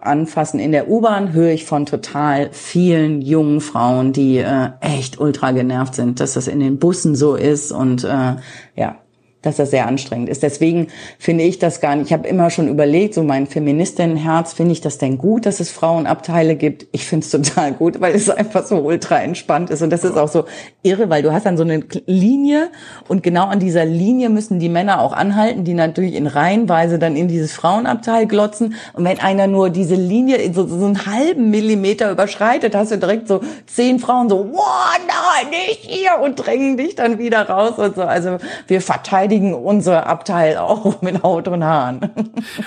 [0.00, 5.52] anfassen in der U-Bahn höre ich von total vielen jungen Frauen, die äh, echt ultra
[5.52, 8.36] genervt sind, dass das in den Bussen so ist und äh,
[8.76, 8.96] ja,
[9.42, 10.42] dass das sehr anstrengend ist.
[10.42, 12.06] Deswegen finde ich das gar nicht.
[12.06, 15.70] Ich habe immer schon überlegt, so mein Feministinnenherz, finde ich das denn gut, dass es
[15.70, 16.86] Frauenabteile gibt?
[16.92, 19.82] Ich finde es total gut, weil es einfach so ultra entspannt ist.
[19.82, 20.44] Und das ist auch so
[20.82, 22.70] irre, weil du hast dann so eine Linie
[23.06, 27.14] und genau an dieser Linie müssen die Männer auch anhalten, die natürlich in Reihenweise dann
[27.14, 28.74] in dieses Frauenabteil glotzen.
[28.92, 33.28] Und wenn einer nur diese Linie so, so einen halben Millimeter überschreitet, hast du direkt
[33.28, 37.94] so zehn Frauen so, wow, nein, nicht hier und drängen dich dann wieder raus und
[37.94, 38.02] so.
[38.02, 42.02] Also wir verteilen verteidigen unser Abteil auch mit Haut und Haaren.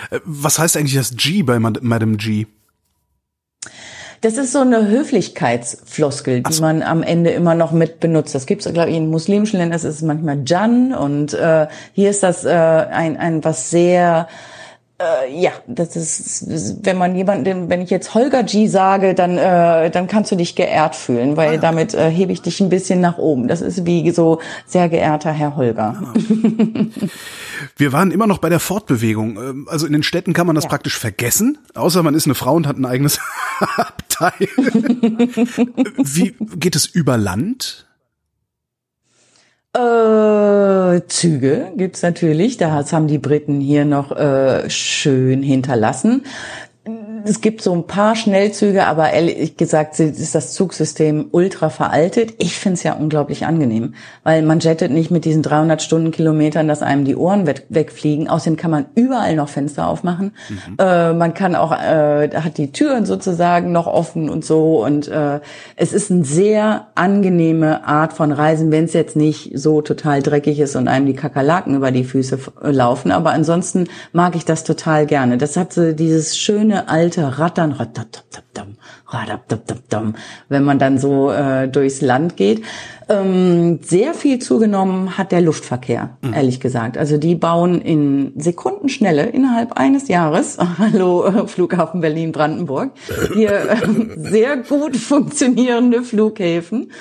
[0.10, 2.46] Äh, was heißt eigentlich das G bei Madame G?
[4.22, 6.62] Das ist so eine Höflichkeitsfloskel, die so.
[6.62, 8.36] man am Ende immer noch mit benutzt.
[8.36, 12.12] Das gibt es, glaube ich, in muslimischen Ländern ist es manchmal Jan und äh, hier
[12.12, 14.28] ist das äh, ein, ein was sehr
[15.02, 19.90] äh, ja, das ist, wenn man jemanden, wenn ich jetzt Holger G sage, dann, äh,
[19.90, 21.60] dann kannst du dich geehrt fühlen, weil ah, ja.
[21.60, 23.48] damit äh, hebe ich dich ein bisschen nach oben.
[23.48, 25.96] Das ist wie so sehr geehrter Herr Holger.
[26.00, 26.90] Genau.
[27.78, 29.38] Wir waren immer noch bei der Fortbewegung.
[29.38, 30.70] Ähm, also in den Städten kann man das ja.
[30.70, 33.20] praktisch vergessen, außer man ist eine Frau und hat ein eigenes
[33.60, 34.34] Abteil.
[35.98, 37.88] wie geht es über Land?
[39.74, 42.58] Äh, Züge gibt's natürlich.
[42.58, 46.24] Das haben die Briten hier noch äh, schön hinterlassen.
[47.26, 52.34] Es gibt so ein paar Schnellzüge, aber ehrlich gesagt ist das Zugsystem ultra veraltet.
[52.38, 56.82] Ich finde es ja unglaublich angenehm, weil man jettet nicht mit diesen 300 Stundenkilometern, dass
[56.82, 58.28] einem die Ohren wegfliegen.
[58.28, 60.34] Außerdem kann man überall noch Fenster aufmachen.
[60.50, 60.76] Mhm.
[60.80, 64.84] Äh, man kann auch, äh, hat die Türen sozusagen noch offen und so.
[64.84, 65.40] Und äh,
[65.76, 70.60] es ist eine sehr angenehme Art von Reisen, wenn es jetzt nicht so total dreckig
[70.60, 73.12] ist und einem die Kakerlaken über die Füße laufen.
[73.12, 75.38] Aber ansonsten mag ich das total gerne.
[75.38, 77.74] Das hat so dieses schöne alte Rattern,
[80.50, 82.64] wenn man dann so äh, durchs Land geht.
[83.10, 86.34] Ähm, sehr viel zugenommen hat der Luftverkehr, mhm.
[86.34, 86.98] ehrlich gesagt.
[86.98, 92.92] Also die bauen in Sekundenschnelle innerhalb eines Jahres, hallo äh, Flughafen Berlin-Brandenburg,
[93.34, 93.78] hier äh,
[94.18, 96.92] sehr gut funktionierende Flughäfen.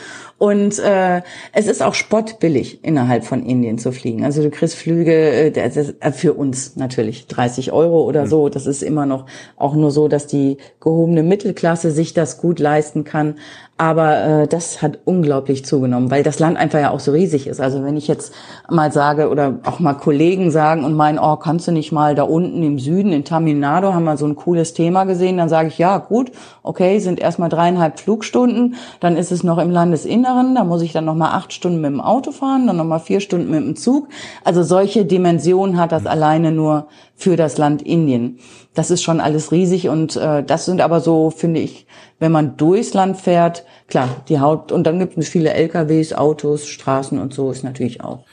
[0.40, 1.20] Und äh,
[1.52, 4.24] es ist auch spottbillig, innerhalb von Indien zu fliegen.
[4.24, 8.48] Also du kriegst Flüge, äh, äh, für uns natürlich 30 Euro oder so.
[8.48, 9.26] Das ist immer noch
[9.58, 13.36] auch nur so, dass die gehobene Mittelklasse sich das gut leisten kann.
[13.80, 17.62] Aber äh, das hat unglaublich zugenommen, weil das Land einfach ja auch so riesig ist.
[17.62, 18.34] Also wenn ich jetzt
[18.68, 22.24] mal sage oder auch mal Kollegen sagen und meinen, oh, kannst du nicht mal da
[22.24, 25.68] unten im Süden in Tamil Nadu haben wir so ein cooles Thema gesehen, dann sage
[25.68, 26.30] ich, ja gut,
[26.62, 31.06] okay, sind erstmal dreieinhalb Flugstunden, dann ist es noch im Landesinneren, da muss ich dann
[31.06, 34.08] nochmal acht Stunden mit dem Auto fahren, dann nochmal vier Stunden mit dem Zug.
[34.44, 38.40] Also solche Dimensionen hat das alleine nur für das Land Indien.
[38.74, 41.86] Das ist schon alles riesig und äh, das sind aber so, finde ich,
[42.18, 46.66] wenn man durchs Land fährt, klar, die Haut und dann gibt es viele LKWs, Autos,
[46.66, 48.24] Straßen und so ist natürlich auch.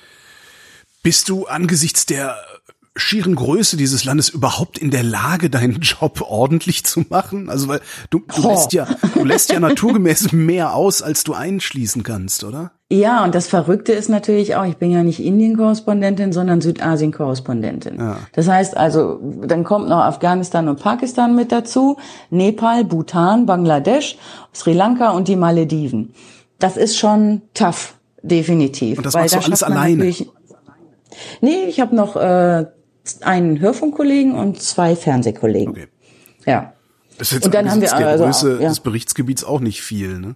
[1.03, 2.37] Bist du angesichts der
[2.97, 7.49] schieren Größe dieses Landes überhaupt in der Lage, deinen Job ordentlich zu machen?
[7.49, 8.49] Also weil du, du oh.
[8.49, 12.71] lässt ja, du lässt ja naturgemäß mehr aus, als du einschließen kannst, oder?
[12.89, 17.97] Ja, und das Verrückte ist natürlich auch, ich bin ja nicht Indien-Korrespondentin, sondern Südasien-Korrespondentin.
[17.99, 18.17] Ja.
[18.31, 21.97] Das heißt also, dann kommt noch Afghanistan und Pakistan mit dazu,
[22.29, 24.17] Nepal, Bhutan, Bangladesch,
[24.53, 26.13] Sri Lanka und die Malediven.
[26.59, 28.99] Das ist schon tough, definitiv.
[28.99, 30.13] Und das machst du alles alleine?
[31.41, 32.67] Nee, ich habe noch äh,
[33.21, 35.69] einen Hörfunkkollegen und zwei Fernsehkollegen.
[35.69, 35.87] Okay.
[36.45, 36.73] Ja.
[37.17, 38.69] Das ist jetzt und dann haben wir der also, Größe ja.
[38.69, 40.35] des Berichtsgebiets auch nicht viel, ne?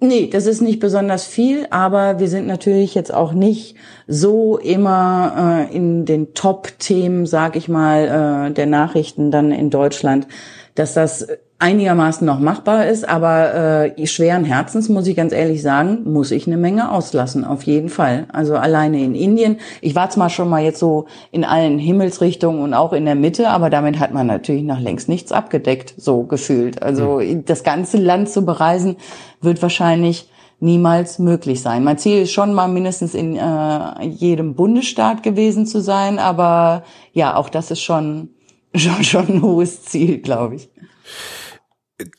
[0.00, 3.74] Nee, das ist nicht besonders viel, aber wir sind natürlich jetzt auch nicht
[4.06, 10.28] so immer äh, in den Top-Themen, sag ich mal, äh, der Nachrichten dann in Deutschland,
[10.76, 11.26] dass das
[11.60, 16.46] einigermaßen noch machbar ist, aber äh, schweren Herzens, muss ich ganz ehrlich sagen, muss ich
[16.46, 18.26] eine Menge auslassen, auf jeden Fall.
[18.32, 22.74] Also alleine in Indien, ich war zwar schon mal jetzt so in allen Himmelsrichtungen und
[22.74, 26.80] auch in der Mitte, aber damit hat man natürlich noch längst nichts abgedeckt, so gefühlt.
[26.80, 27.44] Also mhm.
[27.44, 28.96] das ganze Land zu bereisen,
[29.40, 30.30] wird wahrscheinlich
[30.60, 31.82] niemals möglich sein.
[31.82, 37.34] Mein Ziel ist schon mal mindestens in äh, jedem Bundesstaat gewesen zu sein, aber ja,
[37.34, 38.28] auch das ist schon
[38.76, 40.68] schon, schon ein hohes Ziel, glaube ich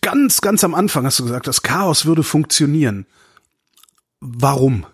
[0.02, 3.06] ganz, ganz am Anfang hast du gesagt, das Chaos würde funktionieren.
[4.20, 4.86] Warum?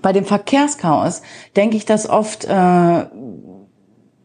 [0.00, 1.22] Bei dem Verkehrschaos
[1.56, 3.06] denke ich das oft, äh,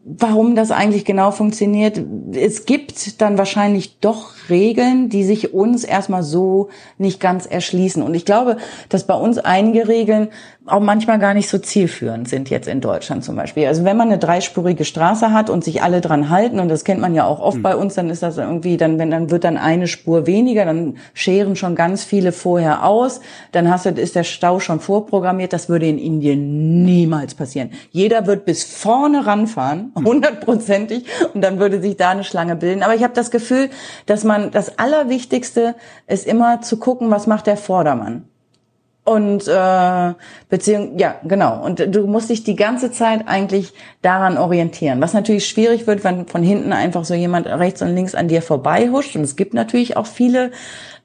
[0.04, 2.00] warum das eigentlich genau funktioniert.
[2.32, 8.02] Es gibt dann wahrscheinlich doch Regeln, die sich uns erstmal so nicht ganz erschließen.
[8.02, 8.56] Und ich glaube,
[8.88, 10.28] dass bei uns einige Regeln
[10.70, 13.66] auch manchmal gar nicht so zielführend sind jetzt in Deutschland zum Beispiel.
[13.66, 17.00] Also wenn man eine dreispurige Straße hat und sich alle dran halten, und das kennt
[17.00, 17.62] man ja auch oft mhm.
[17.62, 20.96] bei uns, dann ist das irgendwie, dann, wenn, dann wird dann eine Spur weniger, dann
[21.14, 23.20] scheren schon ganz viele vorher aus,
[23.52, 27.70] dann hast du, ist der Stau schon vorprogrammiert, das würde in Indien niemals passieren.
[27.90, 30.04] Jeder wird bis vorne ranfahren, hm.
[30.04, 31.04] hundertprozentig,
[31.34, 32.82] und dann würde sich da eine Schlange bilden.
[32.82, 33.70] Aber ich habe das Gefühl,
[34.06, 35.74] dass man, das Allerwichtigste
[36.06, 38.24] ist immer zu gucken, was macht der Vordermann.
[39.08, 40.14] Und äh,
[40.50, 41.64] beziehung ja genau.
[41.64, 45.00] Und du musst dich die ganze Zeit eigentlich daran orientieren.
[45.00, 48.42] Was natürlich schwierig wird, wenn von hinten einfach so jemand rechts und links an dir
[48.42, 49.16] vorbeihuscht.
[49.16, 50.50] Und es gibt natürlich auch viele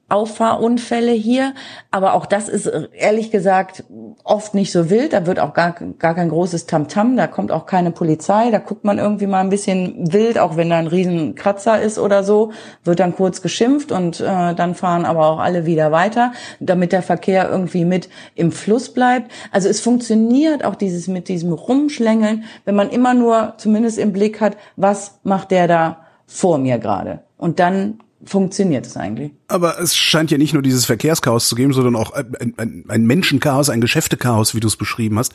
[0.09, 1.53] Auffahrunfälle hier.
[1.89, 3.83] Aber auch das ist ehrlich gesagt
[4.23, 5.13] oft nicht so wild.
[5.13, 7.13] Da wird auch gar, gar kein großes Tamtam.
[7.13, 7.17] -Tam.
[7.17, 8.51] Da kommt auch keine Polizei.
[8.51, 11.97] Da guckt man irgendwie mal ein bisschen wild, auch wenn da ein riesen Kratzer ist
[11.97, 12.51] oder so.
[12.83, 17.01] Wird dann kurz geschimpft und äh, dann fahren aber auch alle wieder weiter, damit der
[17.01, 19.31] Verkehr irgendwie mit im Fluss bleibt.
[19.51, 24.41] Also es funktioniert auch dieses mit diesem Rumschlängeln, wenn man immer nur zumindest im Blick
[24.41, 27.21] hat, was macht der da vor mir gerade.
[27.37, 29.31] Und dann funktioniert es eigentlich.
[29.47, 33.05] Aber es scheint ja nicht nur dieses Verkehrschaos zu geben, sondern auch ein, ein, ein
[33.05, 35.33] Menschenchaos, ein Geschäftechaos, wie du es beschrieben hast.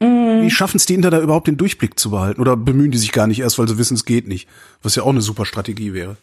[0.00, 0.42] Mm.
[0.42, 2.40] Wie schaffen es die Inter da überhaupt den Durchblick zu behalten?
[2.40, 4.48] Oder bemühen die sich gar nicht erst, weil sie wissen, es geht nicht?
[4.82, 6.16] Was ja auch eine super Strategie wäre.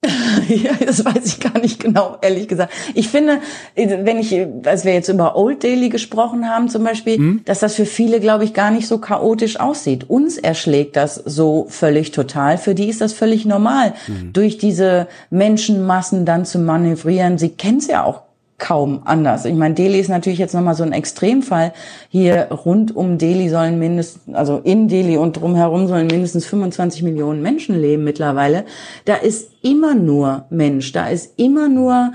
[0.48, 2.72] ja, das weiß ich gar nicht genau, ehrlich gesagt.
[2.94, 3.40] Ich finde,
[3.74, 4.32] wenn ich,
[4.64, 7.40] als wir jetzt über Old Daily gesprochen haben zum Beispiel, mhm.
[7.44, 10.08] dass das für viele, glaube ich, gar nicht so chaotisch aussieht.
[10.08, 12.58] Uns erschlägt das so völlig total.
[12.58, 14.32] Für die ist das völlig normal, mhm.
[14.32, 17.36] durch diese Menschenmassen dann zu manövrieren.
[17.36, 18.27] Sie kennen es ja auch
[18.58, 19.44] kaum anders.
[19.44, 21.72] Ich meine, Delhi ist natürlich jetzt nochmal so ein Extremfall.
[22.08, 27.40] Hier rund um Delhi sollen mindestens, also in Delhi und drumherum sollen mindestens 25 Millionen
[27.40, 28.64] Menschen leben mittlerweile.
[29.04, 32.12] Da ist immer nur Mensch, da ist immer nur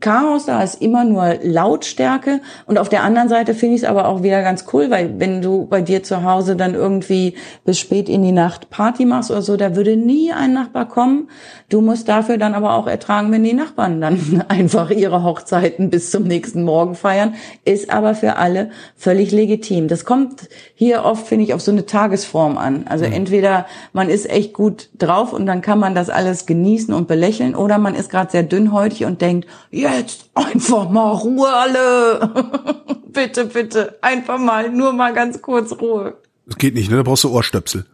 [0.00, 2.40] Chaos, da ist immer nur Lautstärke.
[2.64, 5.42] Und auf der anderen Seite finde ich es aber auch wieder ganz cool, weil wenn
[5.42, 7.34] du bei dir zu Hause dann irgendwie
[7.66, 11.28] bis spät in die Nacht Party machst oder so, da würde nie ein Nachbar kommen.
[11.68, 16.10] Du musst dafür dann aber auch ertragen, wenn die Nachbarn dann einfach ihre Hochzeiten bis
[16.10, 17.34] zum nächsten Morgen feiern.
[17.66, 19.88] Ist aber für alle völlig legitim.
[19.88, 22.86] Das kommt hier oft, finde ich, auf so eine Tagesform an.
[22.88, 27.06] Also entweder man ist echt gut drauf und dann kann man das alles genießen und
[27.06, 29.46] belächeln oder man ist gerade sehr dünnhäutig und denkt,
[29.80, 32.74] jetzt einfach mal Ruhe alle.
[33.06, 36.16] bitte, bitte, einfach mal, nur mal ganz kurz Ruhe.
[36.46, 36.96] Das geht nicht, ne?
[36.96, 37.86] Da brauchst du Ohrstöpsel.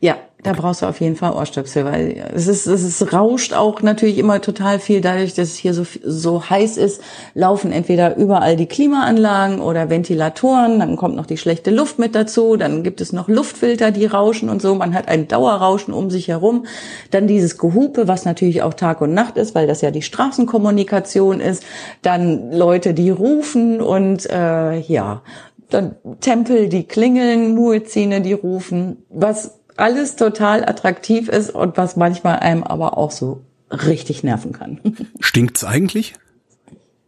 [0.00, 3.82] Ja, da brauchst du auf jeden Fall Ohrstöpsel, weil es ist, es ist, rauscht auch
[3.82, 5.00] natürlich immer total viel.
[5.00, 7.02] Dadurch, dass es hier so, so heiß ist,
[7.34, 10.78] laufen entweder überall die Klimaanlagen oder Ventilatoren.
[10.78, 12.56] Dann kommt noch die schlechte Luft mit dazu.
[12.56, 14.76] Dann gibt es noch Luftfilter, die rauschen und so.
[14.76, 16.66] Man hat ein Dauerrauschen um sich herum.
[17.10, 21.40] Dann dieses Gehupe, was natürlich auch Tag und Nacht ist, weil das ja die Straßenkommunikation
[21.40, 21.64] ist.
[22.02, 25.22] Dann Leute, die rufen und äh, ja,
[25.68, 29.04] dann Tempel, die klingeln, Muezzine, die rufen.
[29.10, 34.80] Was alles total attraktiv ist und was manchmal einem aber auch so richtig nerven kann.
[35.20, 36.14] Stinkt's eigentlich?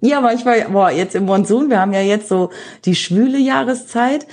[0.00, 2.50] Ja, manchmal, boah, jetzt im Monsun, wir haben ja jetzt so
[2.84, 4.26] die schwüle Jahreszeit.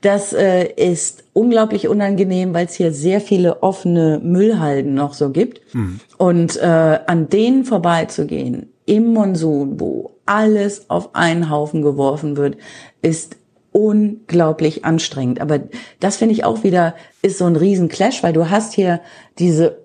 [0.00, 5.60] Das äh, ist unglaublich unangenehm, weil es hier sehr viele offene Müllhalden noch so gibt.
[5.72, 6.00] Hm.
[6.16, 12.56] Und äh, an denen vorbeizugehen im Monsun, wo alles auf einen Haufen geworfen wird,
[13.02, 13.36] ist
[13.72, 15.40] unglaublich anstrengend.
[15.40, 15.60] Aber
[16.00, 19.00] das finde ich auch wieder ist so ein Riesenclash, weil du hast hier
[19.38, 19.79] diese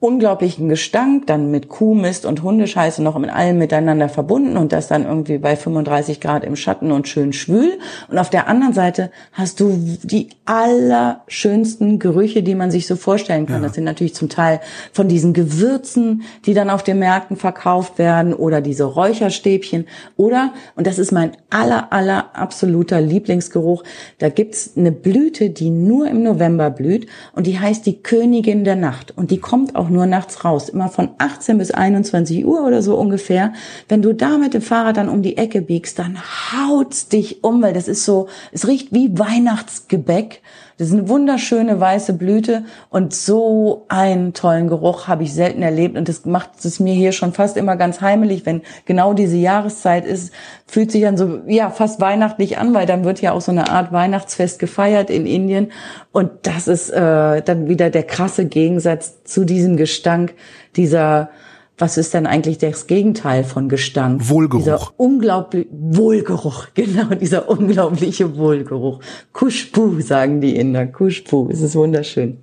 [0.00, 5.04] unglaublichen Gestank, dann mit Kuhmist und Hundescheiße noch mit allem miteinander verbunden und das dann
[5.04, 7.78] irgendwie bei 35 Grad im Schatten und schön schwül.
[8.08, 13.46] Und auf der anderen Seite hast du die allerschönsten Gerüche, die man sich so vorstellen
[13.46, 13.62] kann.
[13.62, 13.68] Ja.
[13.68, 14.60] Das sind natürlich zum Teil
[14.92, 20.88] von diesen Gewürzen, die dann auf den Märkten verkauft werden oder diese Räucherstäbchen oder, und
[20.88, 23.84] das ist mein aller, aller absoluter Lieblingsgeruch,
[24.18, 28.76] da gibt's eine Blüte, die nur im November blüht und die heißt die Königin der
[28.76, 32.66] Nacht und die kommt kommt auch nur nachts raus, immer von 18 bis 21 Uhr
[32.66, 33.52] oder so ungefähr.
[33.88, 36.18] Wenn du da mit dem Fahrrad dann um die Ecke biegst, dann
[36.52, 40.40] haut's dich um, weil das ist so, es riecht wie Weihnachtsgebäck.
[40.78, 45.98] Das ist eine wunderschöne weiße Blüte und so einen tollen Geruch habe ich selten erlebt
[45.98, 50.06] und das macht es mir hier schon fast immer ganz heimelig, wenn genau diese Jahreszeit
[50.06, 50.32] ist,
[50.68, 53.70] fühlt sich dann so ja fast weihnachtlich an, weil dann wird ja auch so eine
[53.70, 55.72] Art Weihnachtsfest gefeiert in Indien
[56.12, 60.34] und das ist äh, dann wieder der krasse Gegensatz zu diesem Gestank
[60.76, 61.30] dieser
[61.78, 64.28] was ist denn eigentlich das Gegenteil von Gestank?
[64.28, 64.64] Wohlgeruch.
[64.64, 69.00] Dieser unglaubliche Wohlgeruch, genau, dieser unglaubliche Wohlgeruch.
[69.32, 70.86] Kushpu, sagen die Inder.
[70.86, 72.38] Kushpu, es ist wunderschön.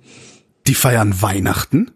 [0.66, 1.92] Die feiern Weihnachten?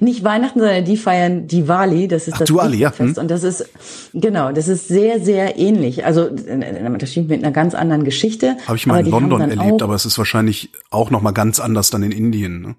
[0.00, 2.90] Nicht Weihnachten, sondern die feiern Diwali, das ist Ach, das Diwali, ja.
[2.90, 3.16] Fest.
[3.16, 3.22] Hm.
[3.22, 3.68] Und das ist,
[4.12, 6.04] genau, das ist sehr, sehr ähnlich.
[6.04, 8.56] Also, das stimmt mit einer ganz anderen Geschichte.
[8.66, 11.90] Habe ich mal in London erlebt, aber es ist wahrscheinlich auch noch mal ganz anders
[11.90, 12.60] dann in Indien.
[12.60, 12.76] Ne?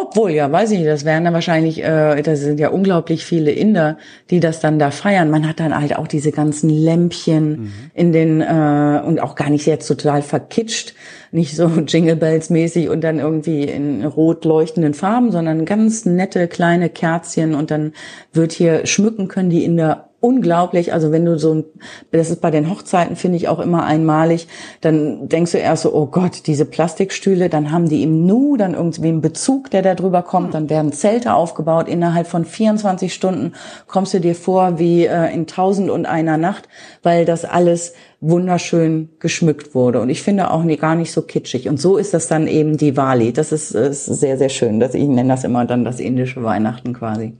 [0.00, 3.52] Obwohl, ja, weiß ich nicht, das wären dann wahrscheinlich, äh, das sind ja unglaublich viele
[3.52, 3.96] Inder,
[4.28, 5.30] die das dann da feiern.
[5.30, 7.72] Man hat dann halt auch diese ganzen Lämpchen mhm.
[7.94, 10.94] in den, äh, und auch gar nicht jetzt total verkitscht,
[11.30, 16.48] nicht so Jingle Bells mäßig und dann irgendwie in rot leuchtenden Farben, sondern ganz nette
[16.48, 17.92] kleine Kerzchen und dann
[18.32, 20.94] wird hier schmücken können die Inder unglaublich.
[20.94, 21.64] Also wenn du so,
[22.10, 24.48] das ist bei den Hochzeiten, finde ich auch immer einmalig,
[24.80, 28.72] dann denkst du erst so, oh Gott, diese Plastikstühle, dann haben die im Nu dann
[28.72, 31.88] irgendwie einen Bezug, der da drüber kommt, dann werden Zelte aufgebaut.
[31.88, 33.52] Innerhalb von 24 Stunden
[33.86, 36.70] kommst du dir vor wie äh, in tausend und einer Nacht,
[37.02, 37.92] weil das alles
[38.28, 40.00] wunderschön geschmückt wurde.
[40.00, 41.68] Und ich finde auch nie, gar nicht so kitschig.
[41.68, 43.32] Und so ist das dann eben die Wali.
[43.32, 44.80] Das ist, ist sehr, sehr schön.
[44.80, 47.34] Dass ich nenne das immer dann das indische Weihnachten quasi.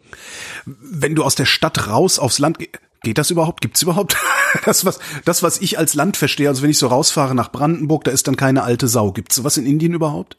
[0.66, 3.60] Wenn du aus der Stadt raus aufs Land gehst, Geht das überhaupt?
[3.60, 4.16] Gibt's überhaupt
[4.64, 6.48] das was das was ich als Land verstehe?
[6.48, 9.12] Also wenn ich so rausfahre nach Brandenburg, da ist dann keine alte Sau.
[9.12, 10.38] Gibt's sowas in Indien überhaupt?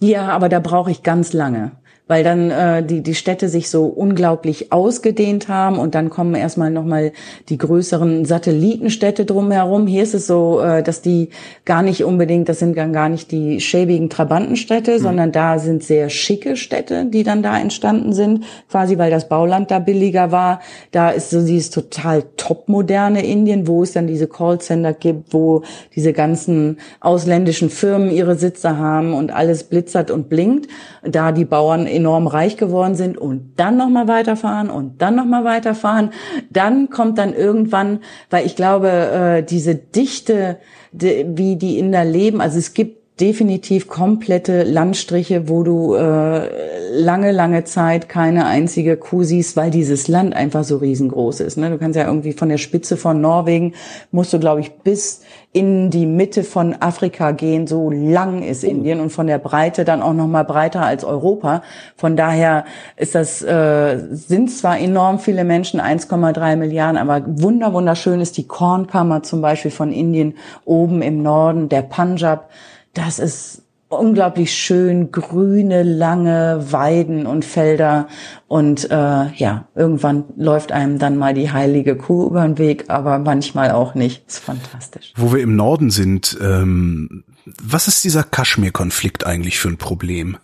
[0.00, 1.70] Ja, aber da brauche ich ganz lange
[2.08, 6.70] weil dann äh, die, die Städte sich so unglaublich ausgedehnt haben und dann kommen erstmal
[6.70, 7.12] nochmal
[7.48, 9.86] die größeren Satellitenstädte drumherum.
[9.86, 11.28] Hier ist es so, äh, dass die
[11.66, 14.98] gar nicht unbedingt, das sind dann gar nicht die schäbigen Trabantenstädte, mhm.
[15.02, 19.70] sondern da sind sehr schicke Städte, die dann da entstanden sind, quasi weil das Bauland
[19.70, 20.60] da billiger war.
[20.90, 25.62] Da ist so dieses total topmoderne Indien, wo es dann diese Callcenter gibt, wo
[25.94, 30.68] diese ganzen ausländischen Firmen ihre Sitze haben und alles blitzert und blinkt.
[31.02, 36.10] Da die Bauern enorm reich geworden sind und dann nochmal weiterfahren und dann nochmal weiterfahren.
[36.50, 40.58] Dann kommt dann irgendwann, weil ich glaube, äh, diese Dichte,
[40.92, 46.48] wie die Inder leben, also es gibt definitiv komplette Landstriche, wo du äh,
[46.92, 51.56] lange, lange Zeit keine einzige Kuh siehst, weil dieses Land einfach so riesengroß ist.
[51.56, 51.70] Ne?
[51.70, 53.74] Du kannst ja irgendwie von der Spitze von Norwegen,
[54.12, 57.66] musst du, glaube ich, bis in die Mitte von Afrika gehen.
[57.66, 58.68] So lang ist oh.
[58.68, 61.62] Indien und von der Breite dann auch noch mal breiter als Europa.
[61.96, 62.64] Von daher
[62.96, 68.46] ist das äh, sind zwar enorm viele Menschen, 1,3 Milliarden, aber wunder wunderschön ist die
[68.46, 72.50] Kornkammer zum Beispiel von Indien oben im Norden, der Punjab
[72.94, 78.08] das ist unglaublich schön, grüne, lange Weiden und Felder.
[78.46, 83.18] Und äh, ja, irgendwann läuft einem dann mal die heilige Kuh über den Weg, aber
[83.18, 84.26] manchmal auch nicht.
[84.26, 85.12] Ist fantastisch.
[85.16, 87.24] Wo wir im Norden sind, ähm,
[87.62, 90.36] was ist dieser Kaschmir-Konflikt eigentlich für ein Problem?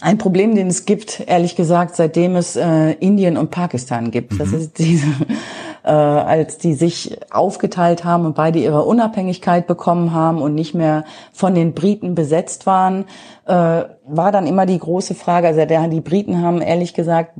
[0.00, 4.32] Ein Problem, den es gibt, ehrlich gesagt, seitdem es äh, Indien und Pakistan gibt.
[4.34, 4.38] Mhm.
[4.38, 5.06] Das ist diese
[5.84, 11.04] äh, als die sich aufgeteilt haben und beide ihre Unabhängigkeit bekommen haben und nicht mehr
[11.32, 13.04] von den Briten besetzt waren,
[13.46, 17.32] äh, war dann immer die große Frage, also der, die Briten haben ehrlich gesagt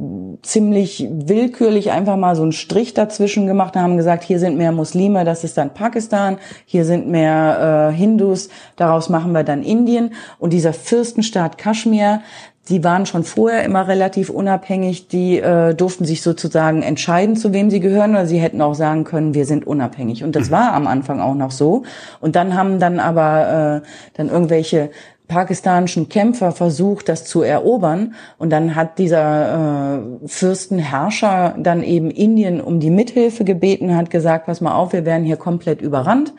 [0.42, 4.72] ziemlich willkürlich einfach mal so einen Strich dazwischen gemacht und haben gesagt, hier sind mehr
[4.72, 10.12] Muslime, das ist dann Pakistan, hier sind mehr äh, Hindus, daraus machen wir dann Indien.
[10.38, 12.20] Und dieser Fürstenstaat Kaschmir,
[12.68, 17.70] die waren schon vorher immer relativ unabhängig, die äh, durften sich sozusagen entscheiden, zu wem
[17.70, 20.24] sie gehören, oder sie hätten auch sagen können, wir sind unabhängig.
[20.24, 20.52] Und das mhm.
[20.52, 21.82] war am Anfang auch noch so.
[22.20, 24.90] Und dann haben dann aber äh, dann irgendwelche
[25.28, 28.14] pakistanischen Kämpfer versucht, das zu erobern.
[28.38, 34.46] Und dann hat dieser äh, Fürstenherrscher dann eben Indien um die Mithilfe gebeten, hat gesagt,
[34.46, 36.32] pass mal auf, wir werden hier komplett überrannt.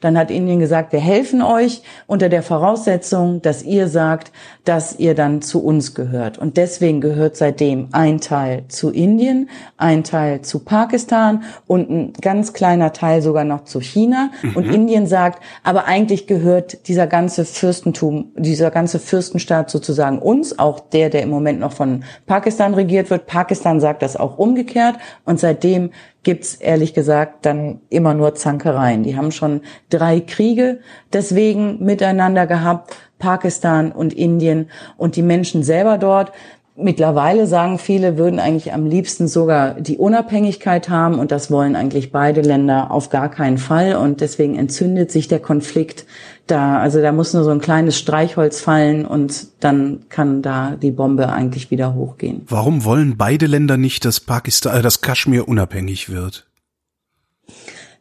[0.00, 4.32] Dann hat Indien gesagt, wir helfen euch unter der Voraussetzung, dass ihr sagt,
[4.64, 6.38] dass ihr dann zu uns gehört.
[6.38, 12.52] Und deswegen gehört seitdem ein Teil zu Indien, ein Teil zu Pakistan und ein ganz
[12.52, 14.30] kleiner Teil sogar noch zu China.
[14.42, 14.56] Mhm.
[14.56, 20.80] Und Indien sagt, aber eigentlich gehört dieser ganze Fürstentum, dieser ganze Fürstenstaat sozusagen uns, auch
[20.80, 23.26] der, der im Moment noch von Pakistan regiert wird.
[23.26, 24.96] Pakistan sagt das auch umgekehrt.
[25.24, 25.90] Und seitdem
[26.22, 29.02] gibt's ehrlich gesagt dann immer nur Zankereien.
[29.02, 30.80] Die haben schon drei Kriege
[31.12, 36.32] deswegen miteinander gehabt, Pakistan und Indien und die Menschen selber dort.
[36.82, 42.12] Mittlerweile sagen viele, würden eigentlich am liebsten sogar die Unabhängigkeit haben und das wollen eigentlich
[42.12, 46.06] beide Länder auf gar keinen Fall und deswegen entzündet sich der Konflikt
[46.46, 46.78] da.
[46.80, 51.28] Also da muss nur so ein kleines Streichholz fallen und dann kann da die Bombe
[51.30, 52.42] eigentlich wieder hochgehen.
[52.48, 56.46] Warum wollen beide Länder nicht, dass Pakistan, äh, dass Kaschmir unabhängig wird?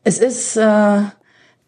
[0.03, 1.01] Es ist äh,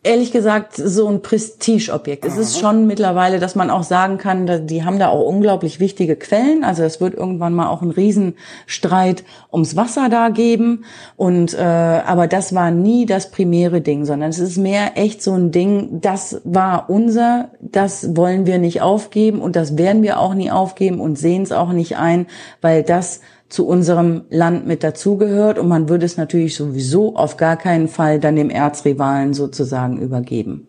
[0.03, 2.26] ehrlich gesagt so ein Prestigeobjekt.
[2.26, 6.15] Es ist schon mittlerweile, dass man auch sagen kann, die haben da auch unglaublich wichtige
[6.15, 6.64] Quellen.
[6.64, 10.86] Also es wird irgendwann mal auch einen Riesenstreit ums Wasser da geben.
[11.18, 15.34] Und äh, aber das war nie das primäre Ding, sondern es ist mehr echt so
[15.34, 16.02] ein Ding.
[16.02, 20.99] Das war unser, das wollen wir nicht aufgeben und das werden wir auch nie aufgeben
[20.99, 22.26] und sehen es auch nicht ein,
[22.60, 23.22] weil das
[23.52, 28.19] zu unserem Land mit dazugehört und man würde es natürlich sowieso auf gar keinen Fall
[28.19, 30.68] dann dem Erzrivalen sozusagen übergeben.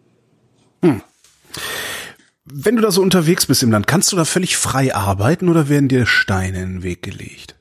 [0.82, 1.00] Hm.
[2.44, 5.68] Wenn du da so unterwegs bist im Land, kannst du da völlig frei arbeiten oder
[5.68, 7.54] werden dir Steine in den Weg gelegt?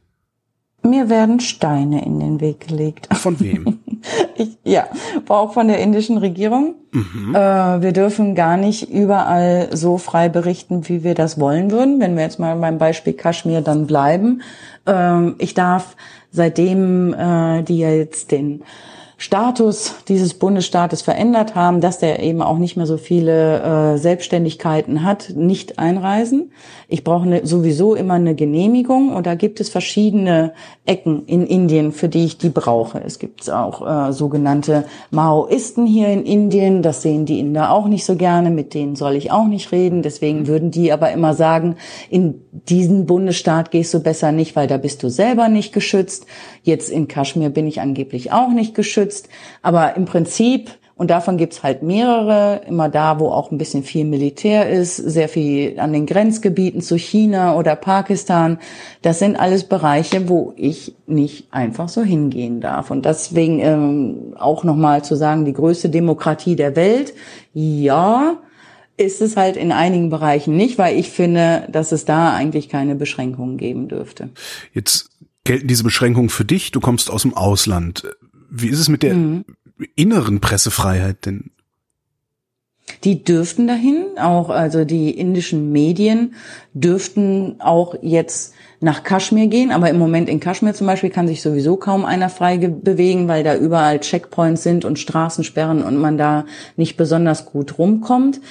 [0.84, 3.08] Mir werden Steine in den Weg gelegt.
[3.16, 3.80] Von wem?
[4.36, 4.88] ich, ja,
[5.28, 6.76] auch von der indischen Regierung.
[6.92, 7.36] Mhm.
[7.36, 12.00] Äh, wir dürfen gar nicht überall so frei berichten, wie wir das wollen würden.
[12.00, 14.42] Wenn wir jetzt mal beim Beispiel Kaschmir dann bleiben.
[14.86, 15.96] Ähm, ich darf,
[16.32, 18.64] seitdem äh, die jetzt den
[19.22, 23.62] Status dieses Bundesstaates verändert haben, dass der eben auch nicht mehr so viele
[23.94, 26.52] äh, Selbstständigkeiten hat, nicht einreisen.
[26.88, 30.54] Ich brauche ne, sowieso immer eine Genehmigung und da gibt es verschiedene
[30.88, 33.00] Ecken in Indien, für die ich die brauche.
[33.06, 38.06] Es gibt auch äh, sogenannte Maoisten hier in Indien, das sehen die Inder auch nicht
[38.06, 40.02] so gerne, mit denen soll ich auch nicht reden.
[40.02, 41.76] Deswegen würden die aber immer sagen,
[42.10, 46.26] in diesen Bundesstaat gehst du besser nicht, weil da bist du selber nicht geschützt.
[46.64, 49.11] Jetzt in Kaschmir bin ich angeblich auch nicht geschützt.
[49.62, 50.72] Aber im Prinzip
[51.02, 55.30] Und davon gibt's halt mehrere, immer da, wo auch ein bisschen viel Militär ist, sehr
[55.30, 58.60] viel an den Grenzgebieten zu China oder Pakistan.
[59.02, 62.92] Das sind alles Bereiche, wo ich nicht einfach so hingehen darf.
[62.92, 67.16] Und deswegen ähm, auch nochmal zu sagen, die größte Demokratie der Welt,
[67.52, 68.38] ja,
[68.96, 72.94] ist es halt in einigen Bereichen nicht, weil ich finde, dass es da eigentlich keine
[72.94, 74.30] Beschränkungen geben dürfte.
[74.72, 75.10] Jetzt
[75.46, 78.04] gelten diese Beschränkungen für dich, du kommst aus dem Ausland.
[78.52, 79.46] Wie ist es mit der mhm
[79.96, 81.52] inneren Pressefreiheit denn?
[83.04, 86.36] Die dürften dahin, auch also die indischen Medien
[86.74, 91.42] dürften auch jetzt nach Kaschmir gehen, aber im Moment in Kaschmir zum Beispiel kann sich
[91.42, 96.46] sowieso kaum einer frei bewegen, weil da überall Checkpoints sind und Straßensperren und man da
[96.76, 98.42] nicht besonders gut rumkommt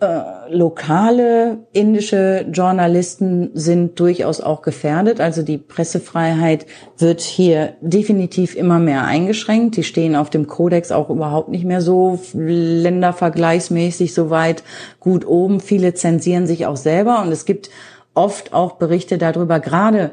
[0.00, 5.20] äh, lokale indische Journalisten sind durchaus auch gefährdet.
[5.20, 6.64] Also die Pressefreiheit
[6.96, 9.76] wird hier definitiv immer mehr eingeschränkt.
[9.76, 14.62] Die stehen auf dem Kodex auch überhaupt nicht mehr so ländervergleichsmäßig so weit
[15.00, 15.60] gut oben.
[15.60, 17.68] Viele zensieren sich auch selber und es gibt
[18.14, 20.12] oft auch Berichte darüber, gerade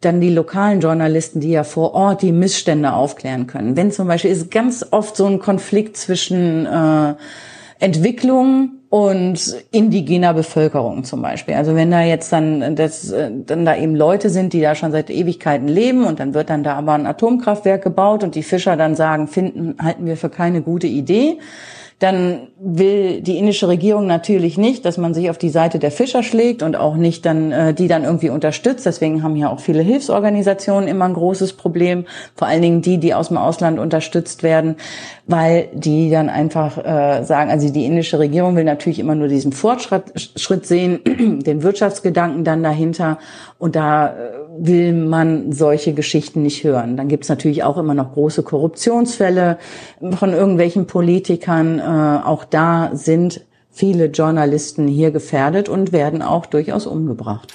[0.00, 3.76] dann die lokalen Journalisten, die ja vor Ort die Missstände aufklären können.
[3.76, 7.14] Wenn zum Beispiel ist ganz oft so ein Konflikt zwischen äh,
[7.80, 11.54] Entwicklung und indigener Bevölkerung zum Beispiel.
[11.54, 15.10] Also wenn da jetzt dann, das, dann da eben Leute sind, die da schon seit
[15.10, 18.96] Ewigkeiten leben und dann wird dann da aber ein Atomkraftwerk gebaut und die Fischer dann
[18.96, 21.38] sagen, finden, halten wir für keine gute Idee,
[21.98, 26.22] dann will die indische Regierung natürlich nicht, dass man sich auf die Seite der Fischer
[26.22, 28.86] schlägt und auch nicht dann äh, die dann irgendwie unterstützt.
[28.86, 32.06] Deswegen haben ja auch viele Hilfsorganisationen immer ein großes Problem,
[32.36, 34.76] vor allen Dingen die, die aus dem Ausland unterstützt werden,
[35.26, 39.50] weil die dann einfach äh, sagen, also die indische Regierung will natürlich immer nur diesen
[39.52, 41.00] Fortschritt Schritt sehen,
[41.44, 43.18] den Wirtschaftsgedanken dann dahinter
[43.58, 44.12] und da äh,
[44.60, 46.96] will man solche Geschichten nicht hören.
[46.96, 49.58] Dann gibt's natürlich auch immer noch große Korruptionsfälle
[50.16, 51.78] von irgendwelchen Politikern.
[51.78, 57.52] Äh, auch da sind viele Journalisten hier gefährdet und werden auch durchaus umgebracht.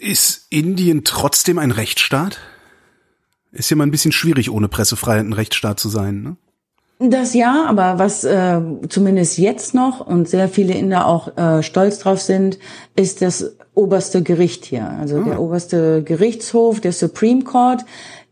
[0.00, 2.40] Ist Indien trotzdem ein Rechtsstaat?
[3.52, 6.36] Ist ja mal ein bisschen schwierig, ohne Pressefreiheit ein Rechtsstaat zu sein, ne?
[7.00, 11.98] Das ja, aber was äh, zumindest jetzt noch und sehr viele Inder auch äh, stolz
[11.98, 12.58] drauf sind,
[12.94, 14.88] ist das oberste Gericht hier.
[15.00, 15.24] Also ah.
[15.24, 17.84] der oberste Gerichtshof, der Supreme Court,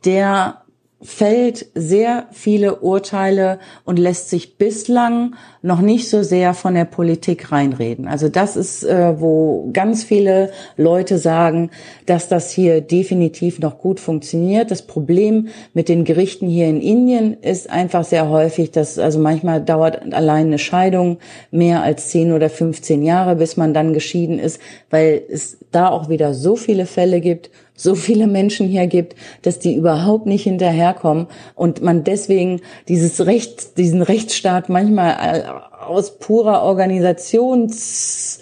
[0.04, 0.61] der
[1.02, 7.50] fällt sehr viele Urteile und lässt sich bislang noch nicht so sehr von der Politik
[7.50, 8.06] reinreden.
[8.06, 11.70] Also das ist, äh, wo ganz viele Leute sagen,
[12.06, 14.70] dass das hier definitiv noch gut funktioniert.
[14.70, 19.60] Das Problem mit den Gerichten hier in Indien ist einfach sehr häufig, dass also manchmal
[19.60, 21.18] dauert allein eine Scheidung
[21.50, 24.60] mehr als 10 oder 15 Jahre, bis man dann geschieden ist,
[24.90, 29.58] weil es da auch wieder so viele Fälle gibt so viele Menschen hier gibt, dass
[29.58, 35.44] die überhaupt nicht hinterherkommen und man deswegen dieses Recht, diesen Rechtsstaat manchmal
[35.86, 38.40] aus purer Organisations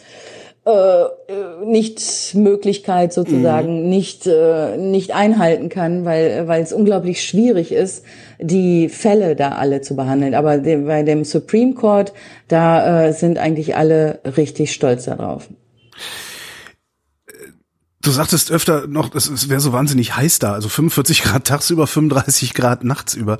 [0.66, 3.88] äh, nicht Möglichkeit sozusagen mhm.
[3.88, 8.04] nicht äh, nicht einhalten kann, weil weil es unglaublich schwierig ist,
[8.38, 10.34] die Fälle da alle zu behandeln.
[10.34, 12.12] Aber de, bei dem Supreme Court
[12.48, 15.48] da äh, sind eigentlich alle richtig stolz darauf.
[18.02, 22.54] Du sagtest öfter noch, es wäre so wahnsinnig heiß da, also 45 Grad tagsüber, 35
[22.54, 23.38] Grad nachtsüber.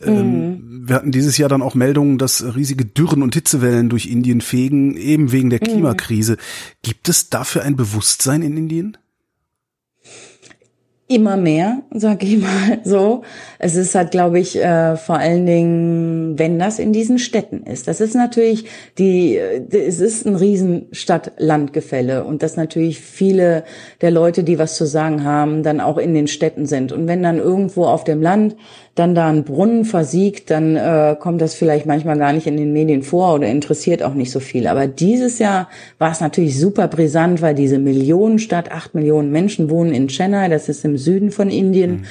[0.00, 0.88] Ähm, mhm.
[0.88, 4.96] wir hatten dieses Jahr dann auch Meldungen, dass riesige Dürren und Hitzewellen durch Indien fegen,
[4.96, 5.66] eben wegen der mhm.
[5.66, 6.32] Klimakrise.
[6.32, 6.38] Mhm.
[6.82, 8.98] Gibt es dafür ein Bewusstsein in Indien?
[11.06, 13.22] Immer mehr, sag ich mal so.
[13.58, 17.88] Es ist halt, glaube ich, äh, vor allen Dingen, wenn das in diesen Städten ist.
[17.88, 18.64] Das ist natürlich
[18.98, 23.64] die, es ist ein riesen Stadt-Land-Gefälle und dass natürlich viele
[24.00, 26.90] der Leute, die was zu sagen haben, dann auch in den Städten sind.
[26.90, 28.56] Und wenn dann irgendwo auf dem Land
[28.94, 32.72] dann da ein Brunnen versiegt, dann äh, kommt das vielleicht manchmal gar nicht in den
[32.72, 34.68] Medien vor oder interessiert auch nicht so viel.
[34.68, 35.68] Aber dieses Jahr
[35.98, 40.68] war es natürlich super brisant, weil diese Millionenstadt, acht Millionen Menschen wohnen in Chennai, das
[40.68, 41.92] ist im Süden von Indien.
[41.92, 42.04] Mhm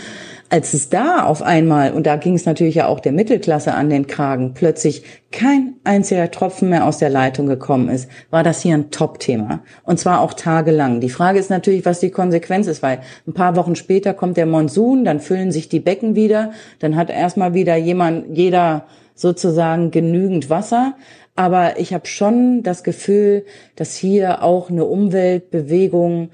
[0.53, 3.89] als es da auf einmal, und da ging es natürlich ja auch der Mittelklasse an
[3.89, 5.01] den Kragen, plötzlich
[5.31, 9.63] kein einziger Tropfen mehr aus der Leitung gekommen ist, war das hier ein Top-Thema.
[9.81, 11.01] Und zwar auch tagelang.
[11.01, 14.45] Die Frage ist natürlich, was die Konsequenz ist, weil ein paar Wochen später kommt der
[14.45, 18.85] Monsun, dann füllen sich die Becken wieder, dann hat erstmal wieder jemand, jeder
[19.15, 20.93] sozusagen genügend Wasser.
[21.35, 26.29] Aber ich habe schon das Gefühl, dass hier auch eine Umweltbewegung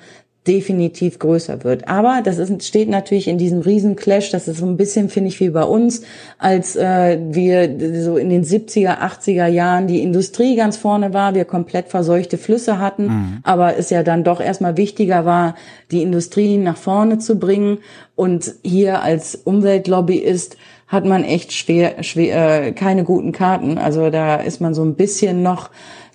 [0.47, 1.87] definitiv größer wird.
[1.89, 5.39] Aber das ist, steht natürlich in diesem Riesenclash, das ist so ein bisschen, finde ich,
[5.39, 6.01] wie bei uns,
[6.37, 11.45] als äh, wir so in den 70er, 80er Jahren die Industrie ganz vorne war, wir
[11.45, 13.37] komplett verseuchte Flüsse hatten, mhm.
[13.43, 15.55] aber es ja dann doch erstmal wichtiger war,
[15.91, 17.79] die Industrie nach vorne zu bringen.
[18.15, 20.57] Und hier als Umweltlobbyist
[20.87, 23.77] hat man echt schwer, schwer äh, keine guten Karten.
[23.77, 25.69] Also da ist man so ein bisschen noch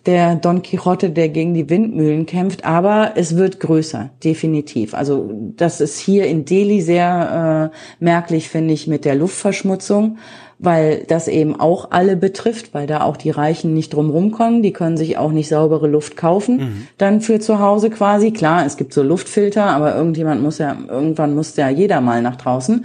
[0.06, 4.94] der Don Quixote, der gegen die Windmühlen kämpft, aber es wird größer, definitiv.
[4.94, 10.18] Also das ist hier in Delhi sehr äh, merklich, finde ich, mit der Luftverschmutzung,
[10.58, 14.72] weil das eben auch alle betrifft, weil da auch die Reichen nicht drumherum kommen, die
[14.72, 16.88] können sich auch nicht saubere Luft kaufen, mhm.
[16.98, 18.30] dann für zu Hause quasi.
[18.30, 22.36] Klar, es gibt so Luftfilter, aber irgendjemand muss ja, irgendwann muss ja jeder mal nach
[22.36, 22.84] draußen.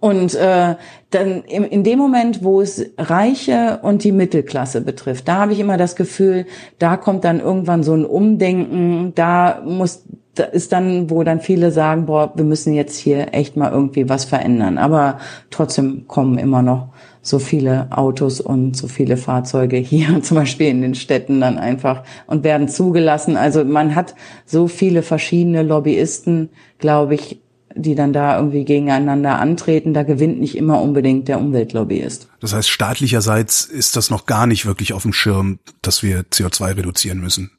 [0.00, 0.76] Und äh,
[1.10, 5.60] dann in, in dem Moment, wo es Reiche und die Mittelklasse betrifft, da habe ich
[5.60, 6.46] immer das Gefühl,
[6.78, 10.04] da kommt dann irgendwann so ein Umdenken, da muss
[10.34, 14.08] da ist dann, wo dann viele sagen, boah, wir müssen jetzt hier echt mal irgendwie
[14.08, 14.78] was verändern.
[14.78, 15.18] Aber
[15.50, 16.88] trotzdem kommen immer noch
[17.20, 22.04] so viele Autos und so viele Fahrzeuge hier, zum Beispiel in den Städten dann einfach
[22.26, 23.36] und werden zugelassen.
[23.36, 24.14] Also man hat
[24.46, 27.39] so viele verschiedene Lobbyisten, glaube ich,
[27.74, 32.28] die dann da irgendwie gegeneinander antreten, da gewinnt nicht immer unbedingt der Umweltlobbyist.
[32.40, 36.76] Das heißt, staatlicherseits ist das noch gar nicht wirklich auf dem Schirm, dass wir CO2
[36.76, 37.52] reduzieren müssen.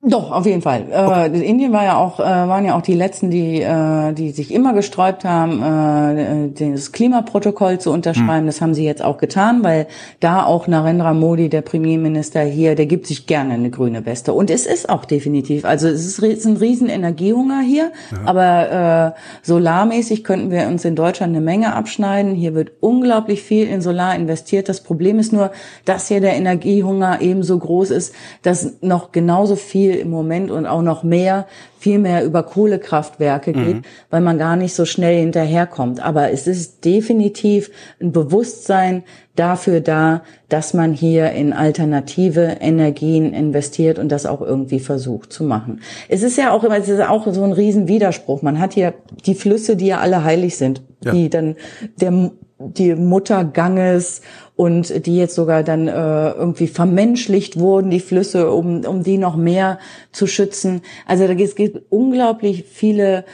[0.00, 0.84] Doch, auf jeden Fall.
[0.88, 1.26] Okay.
[1.26, 4.54] Äh, Indien war ja auch, äh, waren ja auch die letzten, die, äh, die sich
[4.54, 8.42] immer gesträubt haben, äh, das Klimaprotokoll zu unterschreiben.
[8.42, 8.46] Hm.
[8.46, 9.88] Das haben sie jetzt auch getan, weil
[10.20, 14.32] da auch Narendra Modi, der Premierminister hier, der gibt sich gerne eine grüne Weste.
[14.34, 15.64] Und es ist auch definitiv.
[15.64, 18.18] Also es ist, es ein riesen Energiehunger hier, ja.
[18.24, 22.36] aber äh, solarmäßig könnten wir uns in Deutschland eine Menge abschneiden.
[22.36, 24.68] Hier wird unglaublich viel in Solar investiert.
[24.68, 25.50] Das Problem ist nur,
[25.84, 30.82] dass hier der Energiehunger ebenso groß ist, dass noch genauso viel im Moment und auch
[30.82, 31.46] noch mehr,
[31.78, 33.82] viel mehr über Kohlekraftwerke geht, mhm.
[34.10, 36.00] weil man gar nicht so schnell hinterherkommt.
[36.04, 37.70] Aber es ist definitiv
[38.00, 39.04] ein Bewusstsein
[39.36, 45.44] dafür da, dass man hier in alternative Energien investiert und das auch irgendwie versucht zu
[45.44, 45.80] machen.
[46.08, 48.42] Es ist ja auch immer, es ist auch so ein Riesenwiderspruch.
[48.42, 48.94] Man hat hier
[49.26, 51.12] die Flüsse, die ja alle heilig sind, ja.
[51.12, 51.56] die dann
[52.00, 54.22] der die Mutter Ganges
[54.56, 59.36] und die jetzt sogar dann äh, irgendwie vermenschlicht wurden, die Flüsse, um, um die noch
[59.36, 59.78] mehr
[60.10, 60.82] zu schützen.
[61.06, 63.24] Also da gibt es unglaublich viele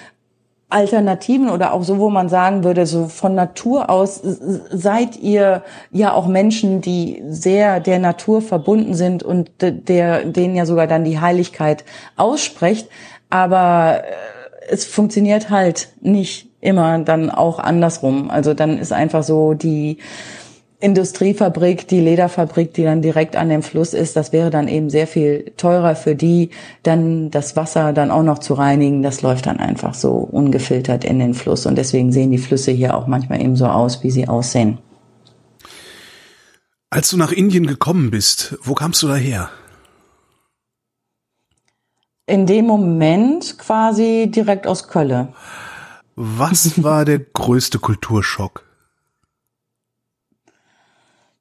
[0.69, 4.21] Alternativen oder auch so, wo man sagen würde, so von Natur aus
[4.71, 10.67] seid ihr ja auch Menschen, die sehr der Natur verbunden sind und der, denen ja
[10.67, 11.85] sogar dann die Heiligkeit
[12.17, 12.89] aussprecht.
[13.31, 14.13] Aber äh,
[14.69, 18.31] es funktioniert halt nicht immer dann auch andersrum.
[18.31, 19.99] Also dann ist einfach so die
[20.81, 25.07] Industriefabrik, die Lederfabrik, die dann direkt an dem Fluss ist, das wäre dann eben sehr
[25.07, 26.51] viel teurer für die,
[26.83, 29.03] dann das Wasser dann auch noch zu reinigen.
[29.03, 32.97] Das läuft dann einfach so ungefiltert in den Fluss und deswegen sehen die Flüsse hier
[32.97, 34.79] auch manchmal eben so aus, wie sie aussehen.
[36.91, 39.49] Als du nach Indien gekommen bist, wo kamst du daher?
[42.27, 45.29] In dem Moment quasi direkt aus Kölle.
[46.17, 48.65] Was war der größte Kulturschock?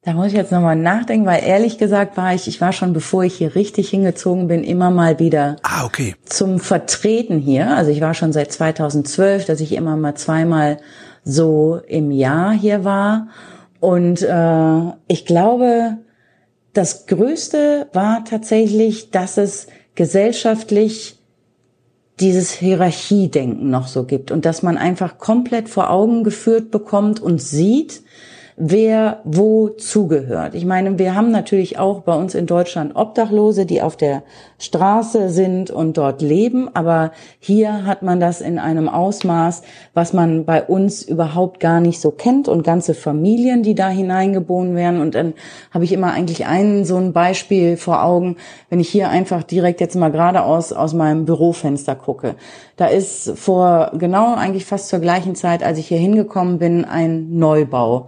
[0.06, 3.24] Da muss ich jetzt nochmal nachdenken, weil ehrlich gesagt war ich, ich war schon, bevor
[3.24, 6.16] ich hier richtig hingezogen bin, immer mal wieder ah, okay.
[6.26, 7.74] zum Vertreten hier.
[7.74, 10.80] Also ich war schon seit 2012, dass ich immer mal zweimal
[11.24, 13.30] so im Jahr hier war.
[13.80, 15.98] Und äh, ich glaube,
[16.74, 21.18] das Größte war tatsächlich, dass es gesellschaftlich
[22.20, 27.42] dieses Hierarchiedenken noch so gibt und dass man einfach komplett vor Augen geführt bekommt und
[27.42, 28.04] sieht,
[28.56, 30.54] wer wo zugehört.
[30.54, 34.24] Ich meine, wir haben natürlich auch bei uns in Deutschland Obdachlose, die auf der
[34.64, 39.62] Straße sind und dort leben, aber hier hat man das in einem Ausmaß,
[39.94, 44.76] was man bei uns überhaupt gar nicht so kennt und ganze Familien, die da hineingeboren
[44.76, 45.02] werden.
[45.02, 45.34] Und dann
[45.72, 48.38] habe ich immer eigentlich einen so ein Beispiel vor Augen,
[48.70, 52.36] wenn ich hier einfach direkt jetzt mal geradeaus aus meinem Bürofenster gucke.
[52.78, 57.38] Da ist vor genau eigentlich fast zur gleichen Zeit, als ich hier hingekommen bin, ein
[57.38, 58.08] Neubau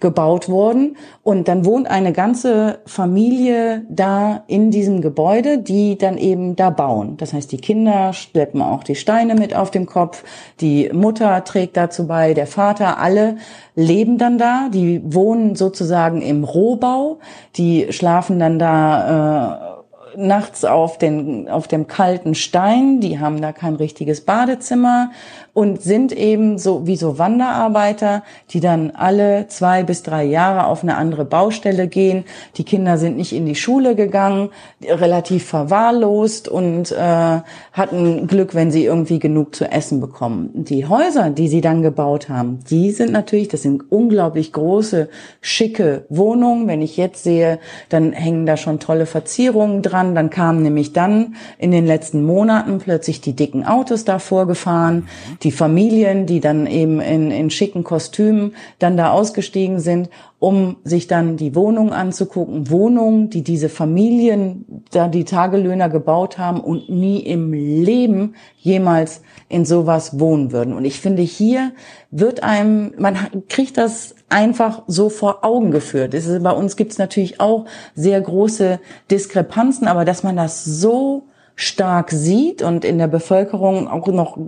[0.00, 0.96] gebaut worden.
[1.22, 7.16] Und dann wohnt eine ganze Familie da in diesem Gebäude, die dann eben da bauen.
[7.16, 10.24] Das heißt, die Kinder schleppen auch die Steine mit auf dem Kopf,
[10.60, 13.36] die Mutter trägt dazu bei, der Vater, alle
[13.74, 17.18] leben dann da, die wohnen sozusagen im Rohbau,
[17.56, 19.72] die schlafen dann da.
[19.72, 19.75] Äh,
[20.16, 25.10] nachts auf, den, auf dem kalten Stein, die haben da kein richtiges Badezimmer
[25.56, 30.82] und sind eben so wie so Wanderarbeiter, die dann alle zwei bis drei Jahre auf
[30.82, 32.24] eine andere Baustelle gehen.
[32.56, 34.50] Die Kinder sind nicht in die Schule gegangen,
[34.86, 37.40] relativ verwahrlost und äh,
[37.72, 40.50] hatten Glück, wenn sie irgendwie genug zu essen bekommen.
[40.52, 45.08] Die Häuser, die sie dann gebaut haben, die sind natürlich, das sind unglaublich große,
[45.40, 46.68] schicke Wohnungen.
[46.68, 50.14] Wenn ich jetzt sehe, dann hängen da schon tolle Verzierungen dran gefahren.
[50.14, 55.08] Dann kamen nämlich dann in den letzten Monaten plötzlich die dicken Autos da vorgefahren,
[55.42, 60.08] die Familien, die dann eben in, in schicken Kostümen dann da ausgestiegen sind,
[60.38, 62.70] um sich dann die Wohnung anzugucken.
[62.70, 69.64] Wohnungen, die diese Familien, da die Tagelöhner gebaut haben und nie im Leben jemals in
[69.64, 70.74] sowas wohnen würden.
[70.74, 71.72] Und ich finde, hier
[72.10, 73.16] wird einem, man
[73.48, 76.12] kriegt das einfach so vor Augen geführt.
[76.12, 77.64] Ist, bei uns gibt es natürlich auch
[77.94, 78.78] sehr große
[79.10, 84.38] Diskrepanzen, aber dass man das so stark sieht und in der Bevölkerung auch noch,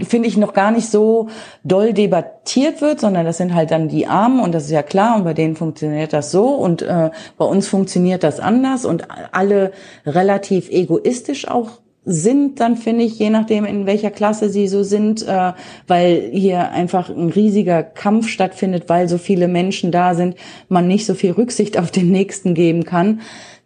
[0.00, 1.28] finde ich, noch gar nicht so
[1.62, 5.16] doll debattiert wird, sondern das sind halt dann die Armen und das ist ja klar
[5.16, 9.72] und bei denen funktioniert das so und äh, bei uns funktioniert das anders und alle
[10.06, 15.26] relativ egoistisch auch sind dann, finde ich, je nachdem, in welcher Klasse sie so sind,
[15.26, 15.52] äh,
[15.86, 20.36] weil hier einfach ein riesiger Kampf stattfindet, weil so viele Menschen da sind,
[20.68, 23.20] man nicht so viel Rücksicht auf den Nächsten geben kann.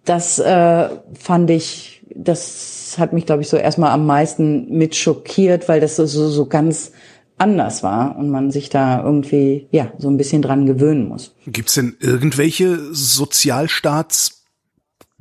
[0.05, 5.69] Das äh, fand ich, das hat mich, glaube ich, so erstmal am meisten mit schockiert,
[5.69, 6.93] weil das so, so, ganz
[7.39, 11.35] anders war und man sich da irgendwie ja so ein bisschen dran gewöhnen muss.
[11.47, 14.39] Gibt's denn irgendwelche Sozialstaats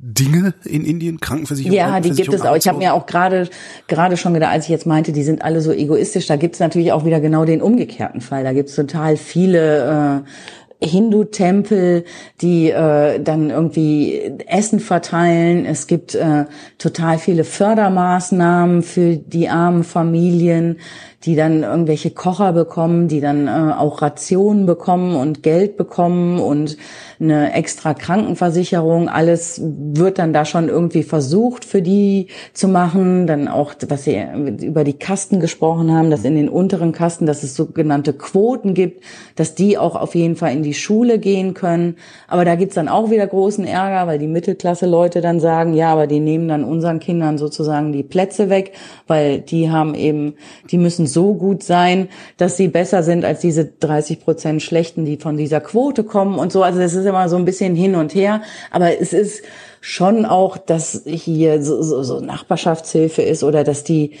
[0.00, 1.76] Dinge in Indien, Krankenversicherung?
[1.76, 2.56] Ja, die gibt es auch.
[2.56, 3.48] Ich habe mir auch gerade
[3.88, 6.60] gerade schon gedacht, als ich jetzt meinte, die sind alle so egoistisch, da gibt es
[6.60, 8.44] natürlich auch wieder genau den umgekehrten Fall.
[8.44, 10.28] Da gibt es total viele äh,
[10.80, 12.04] Hindu-Tempel,
[12.40, 15.64] die äh, dann irgendwie Essen verteilen.
[15.64, 16.44] Es gibt äh,
[16.78, 20.78] total viele Fördermaßnahmen für die armen Familien
[21.24, 26.76] die dann irgendwelche Kocher bekommen, die dann äh, auch Rationen bekommen und Geld bekommen und
[27.18, 29.08] eine extra Krankenversicherung.
[29.08, 33.26] Alles wird dann da schon irgendwie versucht für die zu machen.
[33.26, 34.24] Dann auch, was Sie
[34.62, 39.02] über die Kasten gesprochen haben, dass in den unteren Kasten, dass es sogenannte Quoten gibt,
[39.34, 41.96] dass die auch auf jeden Fall in die Schule gehen können.
[42.28, 46.06] Aber da gibt's dann auch wieder großen Ärger, weil die Mittelklasse-Leute dann sagen, ja, aber
[46.06, 48.72] die nehmen dann unseren Kindern sozusagen die Plätze weg,
[49.08, 50.34] weil die haben eben,
[50.70, 55.16] die müssen so gut sein, dass sie besser sind als diese 30 Prozent Schlechten, die
[55.16, 56.62] von dieser Quote kommen und so.
[56.62, 58.42] Also es ist immer so ein bisschen hin und her.
[58.70, 59.42] Aber es ist
[59.80, 64.12] schon auch, dass hier so, so, so Nachbarschaftshilfe ist oder dass die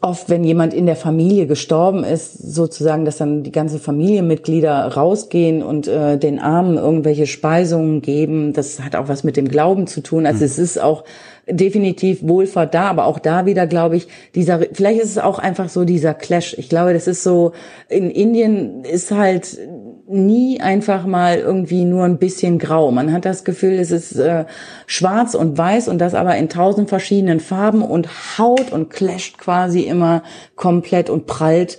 [0.00, 5.62] oft, wenn jemand in der Familie gestorben ist, sozusagen, dass dann die ganze Familienmitglieder rausgehen
[5.62, 8.54] und äh, den Armen irgendwelche Speisungen geben.
[8.54, 10.26] Das hat auch was mit dem Glauben zu tun.
[10.26, 10.46] Also mhm.
[10.46, 11.04] es ist auch
[11.46, 15.68] definitiv Wohlfahrt da, aber auch da wieder, glaube ich, dieser, vielleicht ist es auch einfach
[15.68, 16.54] so dieser Clash.
[16.58, 17.52] Ich glaube, das ist so,
[17.88, 19.58] in Indien ist halt
[20.06, 22.90] nie einfach mal irgendwie nur ein bisschen grau.
[22.90, 24.44] Man hat das Gefühl, es ist äh,
[24.86, 29.82] schwarz und weiß und das aber in tausend verschiedenen Farben und haut und clasht quasi
[29.82, 30.22] immer
[30.56, 31.78] komplett und prallt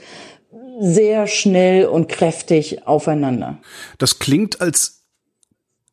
[0.79, 3.59] sehr schnell und kräftig aufeinander.
[3.97, 4.94] Das klingt, als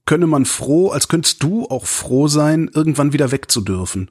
[0.07, 4.11] könne man froh, als könntest du auch froh sein, irgendwann wieder wegzudürfen.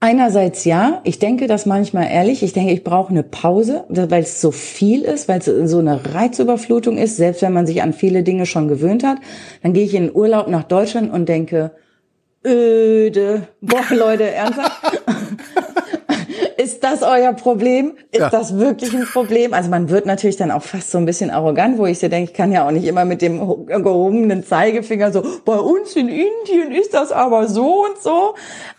[0.00, 2.42] Einerseits ja, ich denke das manchmal ehrlich.
[2.42, 6.14] Ich denke, ich brauche eine Pause, weil es so viel ist, weil es so eine
[6.14, 7.16] Reizüberflutung ist.
[7.16, 9.18] Selbst wenn man sich an viele Dinge schon gewöhnt hat,
[9.62, 11.70] dann gehe ich in Urlaub nach Deutschland und denke,
[12.44, 13.48] öde.
[13.62, 14.82] Boah, Leute, ernsthaft?
[16.64, 17.92] ist das euer Problem?
[18.10, 18.30] Ist ja.
[18.30, 19.52] das wirklich ein Problem?
[19.52, 22.30] Also man wird natürlich dann auch fast so ein bisschen arrogant, wo ich so denke,
[22.30, 26.72] ich kann ja auch nicht immer mit dem gehobenen Zeigefinger so, bei uns in Indien
[26.72, 28.34] ist das aber so und so.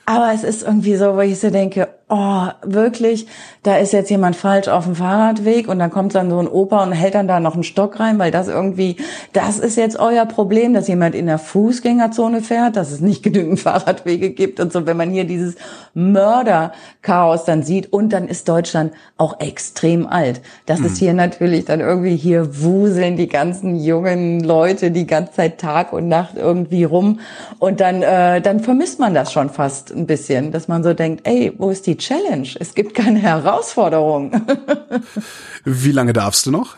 [0.06, 3.26] Aber es ist irgendwie so, wo ich so denke, oh, wirklich,
[3.64, 6.84] da ist jetzt jemand falsch auf dem Fahrradweg und dann kommt dann so ein Opa
[6.84, 8.98] und hält dann da noch einen Stock rein, weil das irgendwie,
[9.34, 13.60] das ist jetzt euer Problem, dass jemand in der Fußgängerzone fährt, dass es nicht genügend
[13.62, 15.56] Fahrradwege gibt und so, wenn man hier dieses
[15.96, 20.42] Mörderchaos dann sieht und dann ist Deutschland auch extrem alt.
[20.68, 20.86] Das hm.
[20.86, 25.92] ist hier natürlich dann irgendwie, hier wuseln die ganzen jungen Leute die ganze Zeit Tag
[25.92, 27.20] und Nacht irgendwie rum
[27.58, 31.28] und dann, äh, dann vermisst man das schon fast ein bisschen, dass man so denkt,
[31.28, 32.48] ey, wo ist die Challenge?
[32.60, 34.32] Es gibt keine Herausforderung.
[35.66, 36.78] Wie lange darfst du noch?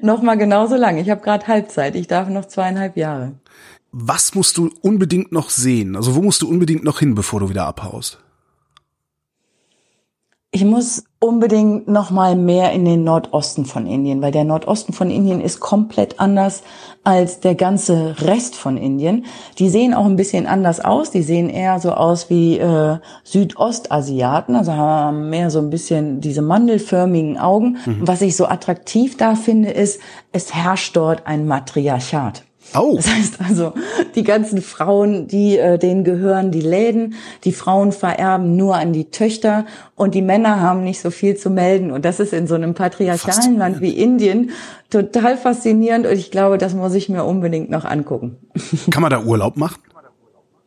[0.00, 1.00] noch mal genauso lange.
[1.00, 1.94] Ich habe gerade Halbzeit.
[1.94, 3.34] Ich darf noch zweieinhalb Jahre.
[3.90, 5.96] Was musst du unbedingt noch sehen?
[5.96, 8.18] Also wo musst du unbedingt noch hin, bevor du wieder abhaust?
[10.50, 15.08] Ich muss unbedingt noch mal mehr in den Nordosten von Indien, weil der Nordosten von
[15.08, 16.62] Indien ist komplett anders
[17.04, 19.24] als der ganze Rest von Indien.
[19.58, 21.10] Die sehen auch ein bisschen anders aus.
[21.10, 26.42] Die sehen eher so aus wie äh, Südostasiaten, also haben mehr so ein bisschen diese
[26.42, 27.78] mandelförmigen Augen.
[27.86, 28.00] Mhm.
[28.00, 30.00] Was ich so attraktiv da finde, ist,
[30.32, 32.42] es herrscht dort ein Matriarchat.
[32.74, 32.96] Oh.
[32.96, 33.72] Das heißt also,
[34.14, 39.10] die ganzen Frauen, die äh, denen gehören die Läden, die Frauen vererben nur an die
[39.10, 41.90] Töchter und die Männer haben nicht so viel zu melden.
[41.90, 44.50] Und das ist in so einem patriarchalen Land wie Indien
[44.90, 48.36] total faszinierend und ich glaube, das muss ich mir unbedingt noch angucken.
[48.90, 49.80] Kann man da Urlaub machen?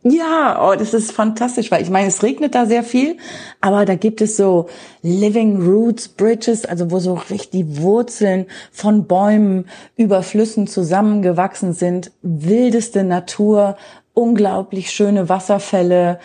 [0.08, 3.18] Ja, oh, das ist fantastisch, weil ich meine, es regnet da sehr viel,
[3.60, 4.68] aber da gibt es so
[5.02, 9.66] Living Roots Bridges, also wo so richtig die Wurzeln von Bäumen
[9.96, 13.78] über Flüssen zusammengewachsen sind, wildeste Natur,
[14.14, 16.20] unglaublich schöne Wasserfälle,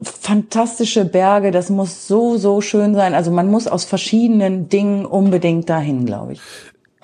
[0.00, 3.14] fantastische Berge, das muss so, so schön sein.
[3.14, 6.40] Also man muss aus verschiedenen Dingen unbedingt dahin, glaube ich.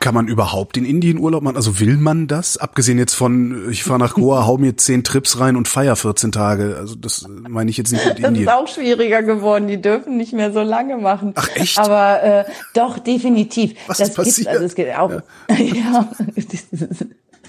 [0.03, 1.55] Kann man überhaupt in Indien Urlaub machen?
[1.55, 2.57] Also will man das?
[2.57, 6.33] Abgesehen jetzt von, ich fahre nach Goa, hau mir zehn Trips rein und feier 14
[6.33, 6.77] Tage.
[6.77, 8.45] Also das meine ich jetzt nicht mit Indien.
[8.45, 9.69] Das ist auch schwieriger geworden.
[9.69, 11.35] Die dürfen nicht mehr so lange machen.
[11.37, 11.79] Ach echt?
[11.79, 13.75] Aber äh, doch, definitiv.
[13.87, 14.37] Was das ist passiert?
[14.39, 15.11] Gibt, also es geht auch.
[15.11, 15.23] Ja.
[15.57, 16.11] ja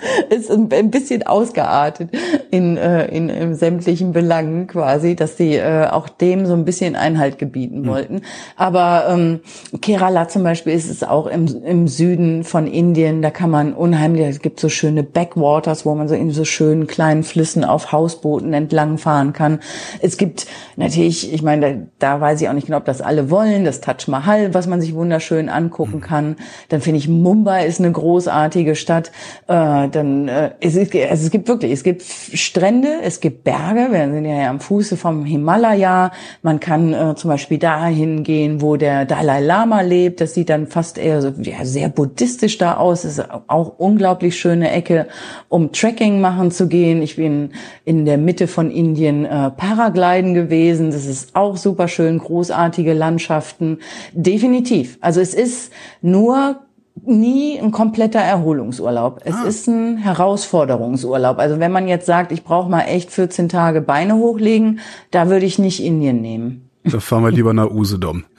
[0.29, 2.09] ist ein bisschen ausgeartet
[2.51, 6.95] in, äh, in, in sämtlichen Belangen quasi, dass sie äh, auch dem so ein bisschen
[6.95, 7.87] Einhalt gebieten mhm.
[7.87, 8.21] wollten.
[8.55, 9.39] Aber ähm,
[9.81, 14.27] Kerala zum Beispiel ist es auch im, im Süden von Indien, da kann man unheimlich,
[14.27, 18.53] es gibt so schöne Backwaters, wo man so in so schönen kleinen Flüssen auf Hausbooten
[18.53, 19.59] entlang fahren kann.
[20.01, 23.29] Es gibt natürlich, ich meine, da, da weiß ich auch nicht genau, ob das alle
[23.29, 26.01] wollen, das Taj Mahal, was man sich wunderschön angucken mhm.
[26.01, 26.35] kann.
[26.69, 29.11] Dann finde ich Mumbai ist eine großartige Stadt.
[29.47, 33.87] Äh, dann äh, es, ist, also es gibt wirklich, es gibt Strände, es gibt Berge,
[33.91, 36.11] wir sind ja am Fuße vom Himalaya.
[36.41, 40.21] Man kann äh, zum Beispiel dahin gehen, wo der Dalai Lama lebt.
[40.21, 43.03] Das sieht dann fast eher so ja, sehr buddhistisch da aus.
[43.03, 45.07] Es ist auch unglaublich schöne Ecke,
[45.49, 47.01] um Trekking machen zu gehen.
[47.01, 47.51] Ich bin
[47.85, 50.91] in der Mitte von Indien äh, Paragliden gewesen.
[50.91, 53.79] Das ist auch super schön, großartige Landschaften.
[54.13, 54.97] Definitiv.
[55.01, 55.71] Also es ist
[56.01, 56.62] nur
[57.01, 59.21] nie ein kompletter Erholungsurlaub.
[59.25, 59.43] Es ah.
[59.43, 61.39] ist ein Herausforderungsurlaub.
[61.39, 64.79] Also wenn man jetzt sagt, ich brauche mal echt 14 Tage Beine hochlegen,
[65.11, 66.69] da würde ich nicht Indien nehmen.
[66.83, 68.23] Da fahren wir lieber nach Usedom.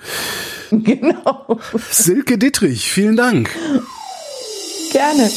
[0.70, 1.60] Genau.
[1.90, 3.50] Silke Dittrich, vielen Dank.
[4.90, 5.30] Gerne.